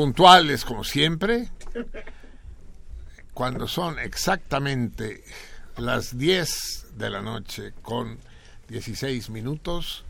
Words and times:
Puntuales 0.00 0.64
como 0.64 0.82
siempre, 0.82 1.50
cuando 3.34 3.68
son 3.68 3.98
exactamente 3.98 5.22
las 5.76 6.16
10 6.16 6.96
de 6.96 7.10
la 7.10 7.20
noche 7.20 7.74
con 7.82 8.18
16 8.68 9.28
minutos, 9.28 10.06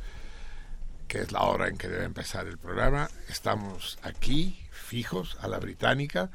que 1.08 1.22
es 1.22 1.32
la 1.32 1.40
hora 1.40 1.66
en 1.66 1.76
que 1.76 1.88
debe 1.88 2.04
empezar 2.04 2.46
el 2.46 2.56
programa, 2.56 3.10
estamos 3.28 3.98
aquí, 4.04 4.60
fijos, 4.70 5.36
a 5.40 5.48
la 5.48 5.58
británica, 5.58 6.30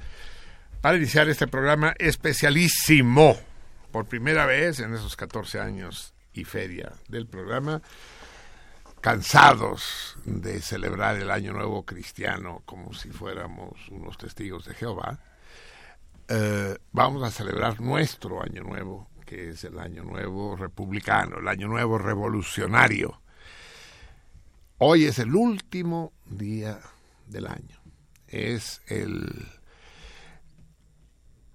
para 0.81 0.97
iniciar 0.97 1.29
este 1.29 1.47
programa 1.47 1.95
especialísimo, 1.97 3.37
por 3.93 4.05
primera 4.05 4.45
vez 4.45 4.81
en 4.81 4.93
esos 4.93 5.15
14 5.15 5.61
años 5.61 6.13
y 6.33 6.43
feria 6.43 6.91
del 7.07 7.25
programa, 7.25 7.81
cansados 9.05 10.17
de 10.25 10.59
celebrar 10.61 11.17
el 11.17 11.29
Año 11.29 11.53
Nuevo 11.53 11.85
cristiano 11.85 12.63
como 12.65 12.91
si 12.95 13.11
fuéramos 13.11 13.73
unos 13.91 14.17
testigos 14.17 14.65
de 14.65 14.73
Jehová, 14.73 15.19
eh, 16.27 16.75
vamos 16.91 17.21
a 17.21 17.29
celebrar 17.29 17.79
nuestro 17.81 18.41
Año 18.41 18.63
Nuevo, 18.63 19.07
que 19.23 19.49
es 19.49 19.63
el 19.63 19.77
Año 19.77 20.03
Nuevo 20.03 20.55
republicano, 20.55 21.37
el 21.37 21.47
Año 21.47 21.67
Nuevo 21.67 21.99
revolucionario. 21.99 23.21
Hoy 24.79 25.05
es 25.05 25.19
el 25.19 25.35
último 25.35 26.11
día 26.25 26.79
del 27.27 27.45
año. 27.45 27.79
Es 28.27 28.81
el, 28.87 29.47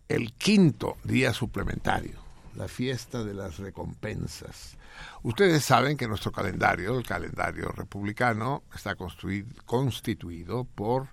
el 0.09 0.33
quinto 0.35 0.99
día 1.03 1.33
suplementario, 1.33 2.21
la 2.55 2.69
fiesta 2.69 3.25
de 3.25 3.35
las 3.35 3.59
recompensas. 3.59 4.77
Ustedes 5.23 5.65
saben 5.65 5.97
que 5.97 6.09
nuestro 6.09 6.33
calendario, 6.33 6.99
el 6.99 7.07
calendario 7.07 7.69
republicano, 7.73 8.65
está 8.75 8.97
constituido 8.97 10.65
por 10.65 11.09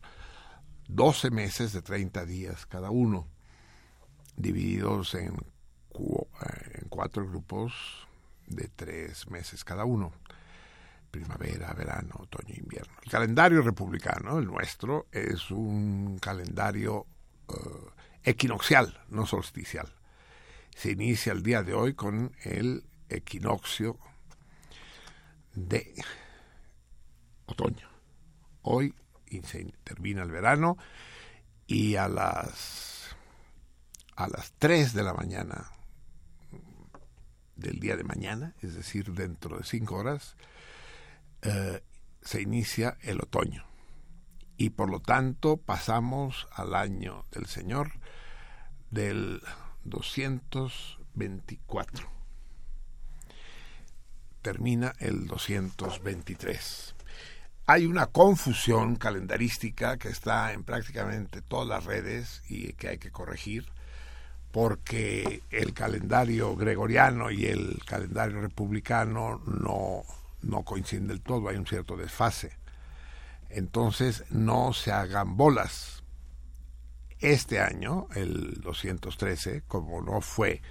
12 0.87 1.31
meses 1.31 1.73
de 1.73 1.81
30 1.81 2.25
días 2.25 2.65
cada 2.65 2.89
uno, 2.89 3.27
divididos 4.35 5.15
en, 5.15 5.35
en 5.35 6.89
cuatro 6.89 7.27
grupos 7.27 7.73
de 8.47 8.69
tres 8.69 9.29
meses 9.29 9.63
cada 9.63 9.85
uno, 9.85 10.13
primavera, 11.11 11.73
verano, 11.73 12.15
otoño 12.19 12.55
invierno. 12.55 12.93
El 13.03 13.11
calendario 13.11 13.61
republicano, 13.61 14.39
el 14.39 14.45
nuestro, 14.45 15.07
es 15.11 15.51
un 15.51 16.17
calendario 16.19 17.05
uh, 17.49 18.33
no 19.09 19.25
solsticial. 19.25 19.93
Se 20.75 20.91
inicia 20.91 21.33
el 21.33 21.43
día 21.43 21.63
de 21.63 21.73
hoy 21.73 21.93
con 21.93 22.33
el 22.43 22.83
equinoccio 23.09 23.97
de 25.53 25.93
otoño. 27.45 27.89
Hoy 28.61 28.93
se 29.43 29.65
termina 29.83 30.23
el 30.23 30.31
verano 30.31 30.77
y 31.65 31.95
a 31.95 32.07
las 32.07 33.15
a 34.15 34.27
las 34.27 34.53
3 34.57 34.93
de 34.93 35.03
la 35.03 35.13
mañana 35.13 35.71
del 37.55 37.79
día 37.79 37.95
de 37.95 38.03
mañana, 38.03 38.55
es 38.61 38.75
decir, 38.75 39.13
dentro 39.13 39.57
de 39.57 39.63
cinco 39.63 39.95
horas, 39.95 40.35
eh, 41.41 41.81
se 42.21 42.41
inicia 42.41 42.97
el 43.01 43.21
otoño. 43.21 43.65
Y 44.57 44.71
por 44.71 44.89
lo 44.89 44.99
tanto 44.99 45.55
pasamos 45.57 46.47
al 46.51 46.75
año 46.75 47.23
del 47.31 47.45
Señor 47.45 47.91
del 48.89 49.41
224 49.83 52.16
termina 54.41 54.93
el 54.99 55.27
223. 55.27 56.95
Hay 57.65 57.85
una 57.85 58.07
confusión 58.07 58.95
calendarística 58.95 59.97
que 59.97 60.09
está 60.09 60.53
en 60.53 60.63
prácticamente 60.63 61.41
todas 61.41 61.67
las 61.67 61.83
redes 61.83 62.41
y 62.47 62.73
que 62.73 62.89
hay 62.89 62.97
que 62.97 63.11
corregir 63.11 63.65
porque 64.51 65.43
el 65.51 65.73
calendario 65.73 66.55
gregoriano 66.55 67.29
y 67.29 67.45
el 67.45 67.79
calendario 67.85 68.41
republicano 68.41 69.41
no, 69.45 70.03
no 70.41 70.63
coinciden 70.63 71.07
del 71.07 71.21
todo, 71.21 71.49
hay 71.49 71.57
un 71.57 71.67
cierto 71.67 71.97
desfase. 71.97 72.57
Entonces 73.49 74.23
no 74.29 74.73
se 74.73 74.91
hagan 74.91 75.37
bolas. 75.37 76.03
Este 77.19 77.59
año, 77.59 78.07
el 78.15 78.61
213, 78.61 79.63
como 79.67 80.01
no 80.01 80.21
fue 80.21 80.61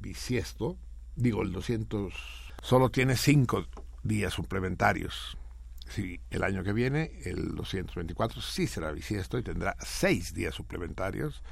bisiesto, 0.00 0.76
digo 1.14 1.42
el 1.42 1.52
200 1.52 2.41
solo 2.62 2.90
tiene 2.90 3.16
cinco 3.16 3.66
días 4.02 4.32
suplementarios. 4.32 5.36
Si 5.90 6.20
el 6.30 6.42
año 6.42 6.64
que 6.64 6.72
viene, 6.72 7.10
el 7.24 7.54
224, 7.54 8.40
sí 8.40 8.66
será 8.66 8.92
bisiesto 8.92 9.36
y 9.36 9.42
tendrá 9.42 9.76
seis 9.84 10.32
días 10.32 10.54
suplementarios. 10.54 11.42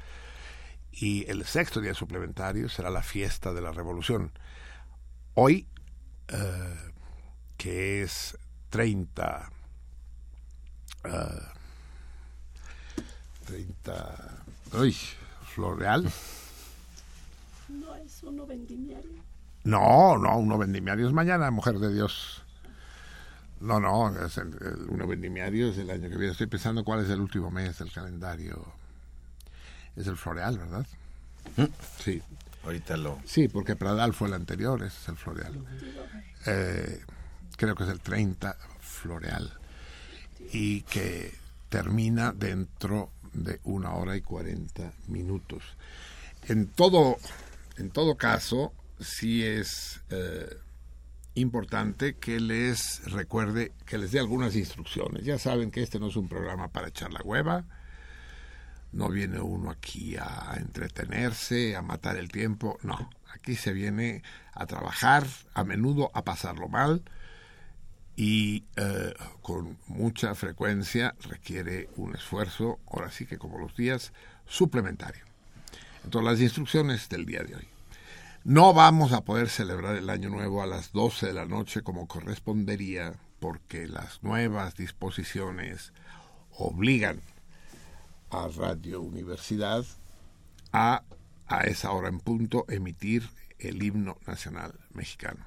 Y 0.91 1.29
el 1.29 1.45
sexto 1.45 1.79
día 1.79 1.93
suplementario 1.93 2.67
será 2.69 2.89
la 2.89 3.03
fiesta 3.03 3.53
de 3.53 3.61
la 3.61 3.71
revolución. 3.71 4.31
Hoy, 5.35 5.67
uh, 6.33 6.91
que 7.57 8.01
es 8.01 8.37
30. 8.71 9.51
Uh, 11.05 11.09
30. 13.45 14.43
Uy, 14.73 14.97
Floreal. 15.53 16.11
No 17.69 17.95
es 17.95 18.23
uno 18.23 18.45
vendimiario. 18.45 19.10
No, 19.63 20.17
no, 20.17 20.37
uno 20.37 20.57
vendimiario 20.57 21.07
es 21.07 21.13
mañana, 21.13 21.51
mujer 21.51 21.79
de 21.79 21.93
Dios. 21.93 22.43
No, 23.59 23.79
no, 23.79 24.09
es 24.25 24.37
el, 24.37 24.47
el, 24.47 24.89
uno 24.89 25.05
vendimiario 25.05 25.69
es 25.69 25.77
el 25.77 25.89
año 25.89 26.09
que 26.09 26.17
viene. 26.17 26.31
Estoy 26.31 26.47
pensando 26.47 26.83
cuál 26.83 27.03
es 27.03 27.09
el 27.09 27.19
último 27.19 27.51
mes 27.51 27.77
del 27.77 27.91
calendario. 27.91 28.65
Es 29.95 30.07
el 30.07 30.17
floreal, 30.17 30.57
¿verdad? 30.57 30.87
¿Mm? 31.57 31.65
Sí. 31.99 32.21
Ahorita 32.63 32.97
lo. 32.97 33.19
Sí, 33.25 33.47
porque 33.47 33.75
Pradal 33.75 34.13
fue 34.13 34.27
el 34.27 34.35
anterior, 34.35 34.81
ese 34.83 34.97
es 35.01 35.09
el 35.09 35.15
floreal. 35.15 35.63
Eh, 36.45 37.01
creo 37.57 37.75
que 37.75 37.83
es 37.83 37.89
el 37.89 37.99
30 37.99 38.55
floreal. 38.79 39.51
Y 40.51 40.81
que 40.81 41.33
termina 41.69 42.33
dentro 42.33 43.09
de 43.33 43.59
una 43.63 43.93
hora 43.93 44.15
y 44.15 44.21
cuarenta 44.21 44.91
minutos. 45.07 45.63
En 46.47 46.67
todo, 46.67 47.17
en 47.77 47.89
todo 47.91 48.15
caso, 48.15 48.73
sí 49.01 49.43
es 49.43 50.01
eh, 50.09 50.57
importante 51.35 52.15
que 52.15 52.39
les 52.39 53.03
recuerde, 53.11 53.73
que 53.85 53.97
les 53.97 54.11
dé 54.11 54.19
algunas 54.19 54.55
instrucciones. 54.55 55.23
Ya 55.23 55.37
saben 55.39 55.71
que 55.71 55.83
este 55.83 55.99
no 55.99 56.07
es 56.07 56.15
un 56.15 56.27
programa 56.27 56.69
para 56.69 56.87
echar 56.87 57.11
la 57.11 57.21
hueva. 57.21 57.65
No 58.91 59.09
viene 59.09 59.39
uno 59.39 59.71
aquí 59.71 60.15
a 60.17 60.55
entretenerse, 60.57 61.75
a 61.75 61.81
matar 61.81 62.17
el 62.17 62.29
tiempo. 62.29 62.77
No, 62.83 63.09
aquí 63.33 63.55
se 63.55 63.73
viene 63.73 64.21
a 64.53 64.65
trabajar, 64.65 65.25
a 65.53 65.63
menudo 65.63 66.11
a 66.13 66.23
pasarlo 66.23 66.67
mal 66.67 67.03
y 68.15 68.65
eh, 68.75 69.13
con 69.41 69.77
mucha 69.87 70.35
frecuencia 70.35 71.15
requiere 71.21 71.89
un 71.95 72.15
esfuerzo, 72.15 72.79
ahora 72.91 73.09
sí 73.09 73.25
que 73.25 73.37
como 73.37 73.57
los 73.57 73.75
días, 73.75 74.13
suplementario. 74.45 75.23
Entonces 76.03 76.31
las 76.31 76.41
instrucciones 76.41 77.09
del 77.09 77.25
día 77.25 77.43
de 77.43 77.55
hoy. 77.55 77.70
No 78.43 78.73
vamos 78.73 79.13
a 79.13 79.21
poder 79.21 79.49
celebrar 79.49 79.95
el 79.97 80.09
Año 80.09 80.29
Nuevo 80.29 80.63
a 80.63 80.65
las 80.65 80.91
12 80.93 81.27
de 81.27 81.33
la 81.33 81.45
noche 81.45 81.83
como 81.83 82.07
correspondería 82.07 83.13
porque 83.39 83.87
las 83.87 84.23
nuevas 84.23 84.75
disposiciones 84.75 85.93
obligan 86.49 87.21
a 88.31 88.47
Radio 88.47 88.99
Universidad 88.99 89.85
a, 90.73 91.03
a 91.45 91.61
esa 91.65 91.91
hora 91.91 92.09
en 92.09 92.19
punto, 92.19 92.65
emitir 92.67 93.29
el 93.59 93.83
himno 93.83 94.17
nacional 94.25 94.73
mexicano. 94.91 95.45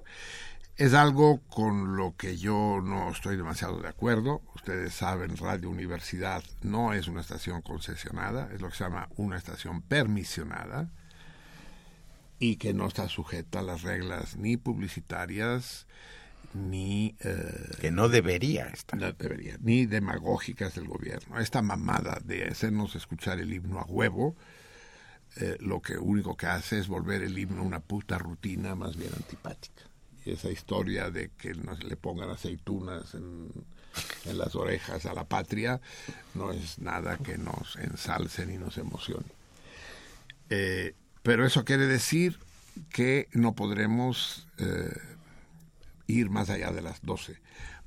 Es 0.76 0.94
algo 0.94 1.40
con 1.48 1.96
lo 1.96 2.14
que 2.16 2.36
yo 2.36 2.80
no 2.80 3.10
estoy 3.10 3.36
demasiado 3.36 3.80
de 3.80 3.88
acuerdo. 3.88 4.40
Ustedes 4.54 4.94
saben, 4.94 5.36
Radio 5.36 5.68
Universidad 5.68 6.44
no 6.62 6.92
es 6.92 7.08
una 7.08 7.22
estación 7.22 7.60
concesionada, 7.60 8.50
es 8.52 8.60
lo 8.60 8.68
que 8.68 8.76
se 8.76 8.84
llama 8.84 9.08
una 9.16 9.36
estación 9.36 9.82
permisionada 9.82 10.92
y 12.44 12.56
que 12.56 12.74
no 12.74 12.86
está 12.86 13.08
sujeta 13.08 13.60
a 13.60 13.62
las 13.62 13.80
reglas 13.80 14.36
ni 14.36 14.58
publicitarias 14.58 15.86
ni 16.52 17.16
eh, 17.20 17.70
que 17.80 17.90
no 17.90 18.10
debería 18.10 18.66
estar. 18.66 19.00
no 19.00 19.10
debería 19.12 19.56
ni 19.62 19.86
demagógicas 19.86 20.74
del 20.74 20.86
gobierno. 20.86 21.40
Esta 21.40 21.62
mamada 21.62 22.20
de 22.22 22.44
hacernos 22.44 22.96
escuchar 22.96 23.40
el 23.40 23.50
himno 23.50 23.80
a 23.80 23.86
huevo 23.86 24.36
eh, 25.36 25.56
lo 25.60 25.80
que 25.80 25.96
único 25.96 26.36
que 26.36 26.46
hace 26.46 26.78
es 26.78 26.86
volver 26.86 27.22
el 27.22 27.38
himno 27.38 27.62
una 27.62 27.80
puta 27.80 28.18
rutina 28.18 28.74
más 28.74 28.96
bien 28.96 29.12
antipática. 29.16 29.84
Y 30.26 30.32
esa 30.32 30.50
historia 30.50 31.10
de 31.10 31.30
que 31.30 31.54
nos 31.54 31.82
le 31.82 31.96
pongan 31.96 32.28
aceitunas 32.28 33.14
en, 33.14 33.48
en 34.26 34.36
las 34.36 34.54
orejas 34.54 35.06
a 35.06 35.14
la 35.14 35.24
patria 35.24 35.80
no 36.34 36.52
es 36.52 36.78
nada 36.78 37.16
que 37.16 37.38
nos 37.38 37.76
ensalce 37.76 38.44
ni 38.44 38.58
nos 38.58 38.76
emocione. 38.76 39.32
Eh, 40.50 40.94
pero 41.24 41.46
eso 41.46 41.64
quiere 41.64 41.86
decir 41.86 42.38
que 42.90 43.28
no 43.32 43.54
podremos 43.54 44.46
eh, 44.58 44.92
ir 46.06 46.28
más 46.28 46.50
allá 46.50 46.70
de 46.70 46.82
las 46.82 47.00
12, 47.00 47.40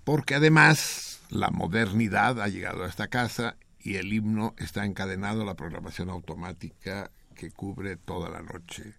porque 0.04 0.34
además 0.34 1.22
la 1.30 1.51
modernidad 1.51 2.42
ha 2.42 2.48
llegado 2.48 2.84
a 2.84 2.88
esta 2.88 3.10
casa 3.10 3.56
y 3.80 3.98
el 3.98 4.12
himno 4.12 4.56
está 4.57 4.86
encadenado 4.86 5.44
a 5.44 5.45
la 5.45 5.54
programación 5.54 6.10
automática 6.10 7.12
que 7.36 7.51
cubre 7.51 7.95
toda 7.95 8.28
la 8.30 8.42
noche 8.42 8.95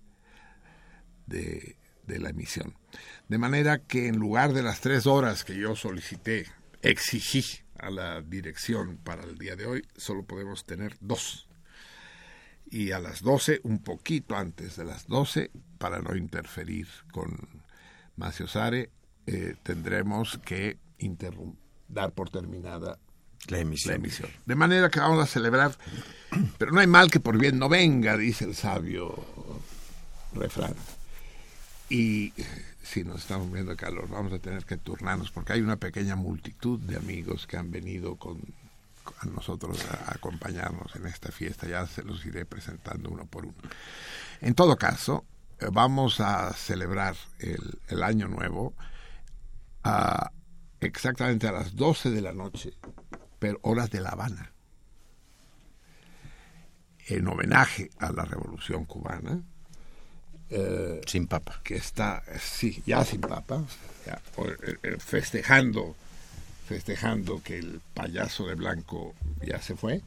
de, 1.27 1.77
de 2.07 2.19
la 2.21 2.31
emisión. 2.31 2.75
De 3.29 3.39
manera 3.39 3.79
que 3.81 4.07
en 4.07 4.19
lugar 4.19 4.53
de 4.53 4.63
las 4.63 4.81
tres 4.81 5.09
horas 5.09 5.43
que 5.43 5.57
yo 5.57 5.75
solicité, 5.75 6.47
exigí 6.81 7.45
a 7.77 7.91
la 7.91 8.23
dirección 8.23 8.99
para 8.99 9.25
el 9.25 9.37
día 9.37 9.57
de 9.57 9.67
hoy, 9.67 9.83
solo 9.97 10.23
podemos 10.23 10.65
tener 10.65 10.97
dos 11.01 11.48
y 12.71 12.93
a 12.93 12.99
las 12.99 13.23
12, 13.23 13.61
un 13.65 13.79
poquito 13.79 14.37
antes 14.37 14.77
de 14.77 14.85
las 14.85 15.07
12, 15.07 15.51
para 15.79 16.01
no 16.01 16.17
interferir 16.17 16.89
con 17.13 17.37
Macio 18.17 18.47
Sare, 18.47 18.91
eh, 19.27 19.55
tendremos 19.63 20.39
que 20.45 20.79
dar 21.89 22.13
por 22.13 22.31
terminada 22.31 22.99
la 23.47 23.59
emisión. 23.59 24.03
De 24.47 24.55
manera 24.55 24.91
que 24.91 25.01
vamos 25.01 25.23
a 25.23 25.27
celebrar, 25.27 25.77
pero 26.59 26.73
no 26.73 26.81
hay 26.81 26.87
mal 26.87 27.11
que 27.11 27.21
por 27.21 27.39
bien 27.39 27.59
no 27.59 27.69
venga, 27.69 28.17
dice 28.17 28.45
el 28.45 28.55
sabio 28.55 29.15
refrán. 30.35 30.75
Y 31.89 32.33
si 32.83 33.05
nos 33.05 33.21
estamos 33.21 33.51
viendo 33.51 33.77
calor, 33.77 34.09
vamos 34.09 34.33
a 34.33 34.39
tener 34.39 34.65
que 34.65 34.77
turnarnos 34.77 35.31
porque 35.31 35.55
hay 35.55 35.61
una 35.61 35.77
pequeña 35.77 36.17
multitud 36.17 36.79
de 36.81 36.97
amigos 36.97 37.47
que 37.47 37.57
han 37.57 37.71
venido 37.71 38.17
con 38.17 38.41
a 39.21 39.27
nosotros 39.27 39.85
a, 39.87 40.13
acompañarnos 40.15 40.95
en 40.97 41.07
esta 41.07 41.31
fiesta. 41.33 41.67
Ya 41.67 41.87
se 41.87 42.03
los 42.03 42.25
iré 42.27 42.45
presentando 42.45 43.11
uno 43.11 43.27
por 43.27 43.47
uno. 43.47 43.57
En 44.41 44.55
todo 44.55 44.77
caso, 44.77 45.25
eh, 45.61 45.67
vamos 45.73 46.21
a 46.21 46.53
celebrar 46.53 47.17
el, 47.39 47.81
el 47.89 48.03
Año 48.03 48.29
Nuevo 48.29 48.75
a, 49.85 50.31
exactamente 50.81 51.49
a 51.49 51.53
las 51.53 51.75
12 51.75 52.11
de 52.11 52.21
la 52.21 52.33
noche, 52.33 52.75
pero 53.39 53.59
horas 53.63 53.91
de 53.91 54.01
La 54.01 54.11
Habana, 54.11 54.53
en 57.07 57.27
homenaje 57.27 57.91
a 57.99 58.13
la 58.13 58.25
Revolución 58.25 58.85
Cubana. 58.85 59.43
Eh, 60.51 61.03
sin 61.07 61.27
papa. 61.27 61.61
Que 61.63 61.77
está, 61.77 62.23
sí, 62.41 62.83
ya 62.87 63.05
sin 63.05 63.21
papa, 63.21 63.65
ya, 64.07 64.21
eh, 64.83 64.97
festejando 64.99 65.95
festejando 66.69 67.43
que 67.43 67.59
el 67.59 67.81
payaso 67.95 68.47
de 68.47 68.55
blanco 68.55 69.15
ya 69.45 69.61
se 69.61 69.75
fue. 69.75 70.03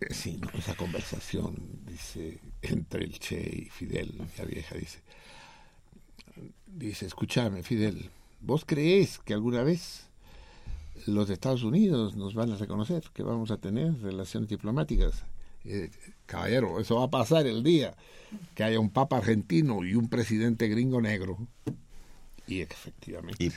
Eh, 0.00 0.12
sí, 0.12 0.40
esa 0.58 0.74
conversación, 0.74 1.54
dice, 1.86 2.40
entre 2.62 3.04
el 3.04 3.16
Che 3.18 3.38
y 3.38 3.70
Fidel, 3.70 4.12
la 4.36 4.44
vieja 4.44 4.74
dice, 4.74 4.98
dice, 6.66 7.06
escúchame, 7.06 7.62
Fidel, 7.62 8.10
¿vos 8.40 8.64
creés 8.66 9.20
que 9.20 9.32
alguna 9.32 9.62
vez 9.62 10.08
los 11.06 11.30
Estados 11.30 11.62
Unidos 11.62 12.16
nos 12.16 12.34
van 12.34 12.50
a 12.50 12.56
reconocer 12.56 13.04
que 13.14 13.22
vamos 13.22 13.52
a 13.52 13.58
tener 13.58 14.02
relaciones 14.02 14.48
diplomáticas? 14.48 15.22
Eh, 15.64 15.90
caballero, 16.26 16.80
eso 16.80 16.96
va 16.96 17.04
a 17.04 17.10
pasar 17.10 17.46
el 17.46 17.62
día 17.62 17.94
que 18.56 18.64
haya 18.64 18.80
un 18.80 18.90
papa 18.90 19.18
argentino 19.18 19.84
y 19.84 19.94
un 19.94 20.08
presidente 20.08 20.66
gringo 20.66 21.00
negro 21.00 21.38
y 22.50 22.62
efectivamente, 22.62 23.50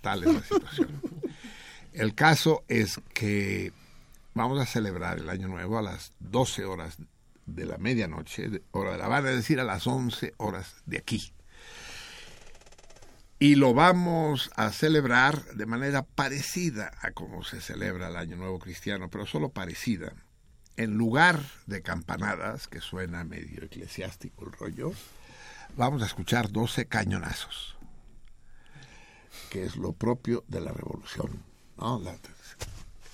Tal, 0.00 0.24
es 0.24 0.34
la 0.34 0.42
situación. 0.42 1.02
el 1.92 2.14
caso 2.14 2.64
es 2.68 2.98
que 3.12 3.72
vamos 4.32 4.58
a 4.58 4.64
celebrar 4.64 5.18
el 5.18 5.28
Año 5.28 5.48
Nuevo 5.48 5.78
a 5.78 5.82
las 5.82 6.14
12 6.20 6.64
horas 6.64 6.96
de 7.44 7.66
la 7.66 7.76
medianoche, 7.76 8.62
hora 8.70 8.92
de 8.92 8.98
La 8.98 9.06
Habana, 9.06 9.30
es 9.30 9.36
decir, 9.36 9.60
a 9.60 9.64
las 9.64 9.86
11 9.86 10.32
horas 10.38 10.76
de 10.86 10.96
aquí. 10.96 11.32
Y 13.38 13.56
lo 13.56 13.74
vamos 13.74 14.50
a 14.56 14.70
celebrar 14.70 15.44
de 15.54 15.66
manera 15.66 16.02
parecida 16.02 16.92
a 17.02 17.10
como 17.10 17.44
se 17.44 17.60
celebra 17.60 18.08
el 18.08 18.16
Año 18.16 18.36
Nuevo 18.36 18.58
Cristiano, 18.58 19.10
pero 19.10 19.26
solo 19.26 19.50
parecida. 19.50 20.14
En 20.76 20.96
lugar 20.96 21.40
de 21.66 21.82
campanadas, 21.82 22.68
que 22.68 22.80
suena 22.80 23.22
medio 23.24 23.64
eclesiástico 23.64 24.46
el 24.46 24.52
rollo, 24.52 24.92
vamos 25.76 26.02
a 26.02 26.06
escuchar 26.06 26.50
12 26.50 26.86
cañonazos 26.86 27.79
que 29.50 29.64
es 29.64 29.76
lo 29.76 29.92
propio 29.92 30.44
de 30.48 30.60
la 30.60 30.72
revolución. 30.72 31.42
¿no? 31.76 32.00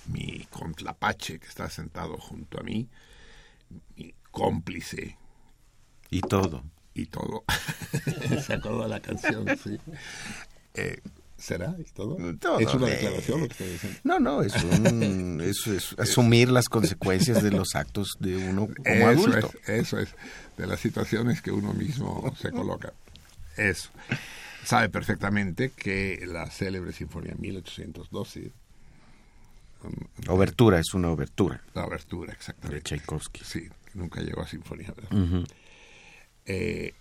mi 0.07 0.47
contrapache 0.49 1.37
que 1.37 1.47
está 1.47 1.69
sentado 1.69 2.17
junto 2.17 2.61
a 2.61 2.63
mí, 2.63 2.87
mi 3.97 4.13
cómplice. 4.31 5.17
Y 6.09 6.21
todo. 6.21 6.63
Y 6.93 7.07
todo. 7.07 7.43
Se 8.45 8.53
acordó 8.53 8.83
de 8.83 8.89
la 8.89 9.01
canción, 9.01 9.45
sí. 9.61 9.77
Eh, 10.75 11.01
¿Será? 11.37 11.75
¿Y 11.77 11.83
todo? 11.83 12.17
¿Es 12.59 12.73
una 12.73 12.87
declaración 12.87 13.41
lo 13.41 13.47
que 13.47 13.51
estoy 13.51 13.69
diciendo? 13.69 13.99
No, 14.03 14.19
no, 14.19 14.41
es, 14.41 14.55
un, 14.63 15.41
es 15.43 15.95
asumir 15.99 16.49
las 16.49 16.69
consecuencias 16.69 17.43
de 17.43 17.51
los 17.51 17.75
actos 17.75 18.15
de 18.19 18.37
uno 18.37 18.67
como 18.67 19.09
eso 19.11 19.27
adulto. 19.27 19.51
Es, 19.63 19.69
eso 19.69 19.99
es, 19.99 20.09
de 20.57 20.67
las 20.67 20.79
situaciones 20.79 21.41
que 21.41 21.51
uno 21.51 21.73
mismo 21.73 22.33
se 22.39 22.51
coloca. 22.51 22.93
Eso 23.57 23.89
sabe 24.67 24.89
perfectamente 24.89 25.71
que 25.71 26.21
la 26.27 26.51
célebre 26.51 26.91
Sinfonía 26.91 27.35
1812 27.37 28.51
um, 29.83 29.93
Obertura, 30.27 30.79
es 30.79 30.93
una 30.93 31.09
obertura. 31.09 31.61
La 31.73 31.85
obertura, 31.85 32.33
exactamente. 32.33 32.75
De 32.75 32.81
Tchaikovsky. 32.81 33.41
Sí, 33.45 33.69
nunca 33.93 34.19
llegó 34.21 34.41
a 34.41 34.47
sinfonía. 34.47 34.93
Eh, 36.45 36.93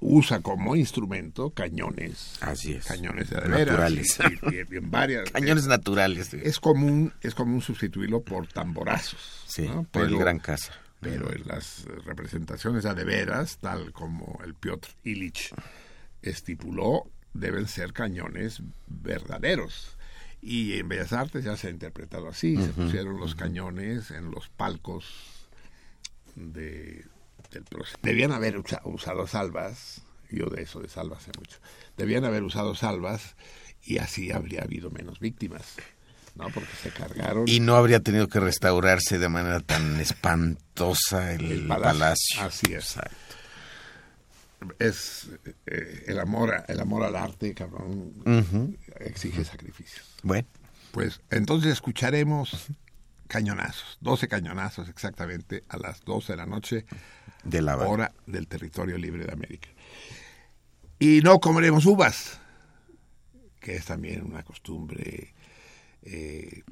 usa 0.00 0.40
como 0.40 0.74
instrumento 0.74 1.50
cañones. 1.50 2.38
Así 2.40 2.72
es. 2.72 2.86
Cañones 2.86 3.28
de 3.28 3.36
naturales. 3.46 4.18
Y, 4.50 4.74
en 4.74 4.90
varias. 4.90 5.30
cañones 5.32 5.66
naturales. 5.66 6.32
Es 6.32 6.58
común, 6.60 7.12
es 7.20 7.34
común 7.34 7.60
sustituirlo 7.60 8.22
por 8.22 8.46
tamborazos. 8.46 9.44
Sí, 9.46 9.68
por 9.90 10.06
el 10.06 10.16
gran 10.16 10.38
casa. 10.38 10.72
Pero 11.00 11.30
en 11.32 11.46
las 11.46 11.84
representaciones 12.06 12.84
de 12.84 13.04
veras, 13.04 13.58
tal 13.58 13.92
como 13.92 14.38
el 14.44 14.54
Piotr 14.54 14.88
Ilich 15.04 15.52
estipuló 16.22 17.04
deben 17.34 17.66
ser 17.68 17.92
cañones 17.92 18.60
verdaderos. 18.86 19.96
Y 20.42 20.78
en 20.78 20.88
Bellas 20.88 21.12
Artes 21.12 21.44
ya 21.44 21.56
se 21.56 21.66
ha 21.68 21.70
interpretado 21.70 22.28
así, 22.28 22.56
se 22.56 22.68
pusieron 22.70 23.18
los 23.20 23.34
cañones 23.34 24.10
en 24.10 24.30
los 24.30 24.48
palcos 24.48 25.04
de, 26.34 27.04
del 27.50 27.64
proceso. 27.64 27.98
Debían 28.02 28.32
haber 28.32 28.56
usa- 28.56 28.80
usado 28.84 29.26
salvas, 29.26 30.02
yo 30.30 30.46
de 30.46 30.62
eso 30.62 30.80
de 30.80 30.88
salvas 30.88 31.24
sé 31.24 31.32
mucho, 31.38 31.58
debían 31.96 32.24
haber 32.24 32.42
usado 32.42 32.74
salvas 32.74 33.36
y 33.82 33.98
así 33.98 34.30
habría 34.32 34.62
habido 34.62 34.90
menos 34.90 35.20
víctimas, 35.20 35.74
¿no? 36.36 36.48
Porque 36.50 36.72
se 36.82 36.90
cargaron 36.90 37.44
Y 37.46 37.60
no 37.60 37.76
habría 37.76 38.00
tenido 38.00 38.28
que 38.28 38.40
restaurarse 38.40 39.18
de 39.18 39.28
manera 39.28 39.60
tan 39.60 40.00
espantosa 40.00 41.32
el, 41.34 41.52
el 41.52 41.66
palacio. 41.66 41.98
palacio. 42.38 42.40
Así 42.42 42.72
es. 42.74 42.96
Es 44.78 45.28
eh, 45.66 46.04
el 46.08 46.18
amor, 46.20 46.54
a- 46.54 46.64
el 46.68 46.80
amor 46.80 47.02
al 47.04 47.16
arte, 47.16 47.54
cabrón, 47.54 48.12
exige 49.00 49.44
sacrificios. 49.44 50.06
Bueno, 50.22 50.46
Pues 50.92 51.20
entonces 51.30 51.72
escucharemos 51.72 52.66
cañonazos, 53.28 53.96
12 54.00 54.28
cañonazos 54.28 54.88
exactamente 54.88 55.64
a 55.68 55.76
las 55.78 56.04
12 56.04 56.32
de 56.32 56.36
la 56.36 56.46
noche, 56.46 56.84
de 57.44 57.62
la 57.62 57.76
hora 57.76 58.12
del 58.26 58.48
territorio 58.48 58.98
libre 58.98 59.24
de 59.24 59.32
América. 59.32 59.68
Y 60.98 61.20
no 61.22 61.38
comeremos 61.40 61.86
uvas, 61.86 62.38
que 63.60 63.76
es 63.76 63.84
también 63.86 64.24
una 64.26 64.42
costumbre, 64.42 65.32
eh, 66.02 66.62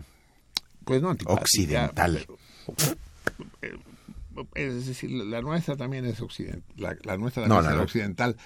pues 0.85 1.01
no 1.01 1.17
Occidental. 1.27 2.27
pero- 2.27 2.39
eh, 3.63 3.79
es 4.55 4.87
decir, 4.87 5.11
la 5.11 5.41
nuestra 5.43 5.77
también 5.77 6.05
es 6.05 6.21
occidental, 6.21 6.65
la, 6.77 6.97
la 7.05 7.17
nuestra 7.17 7.45
también 7.47 7.71
es 7.71 7.77
no. 7.77 7.83
occidental, 7.83 8.37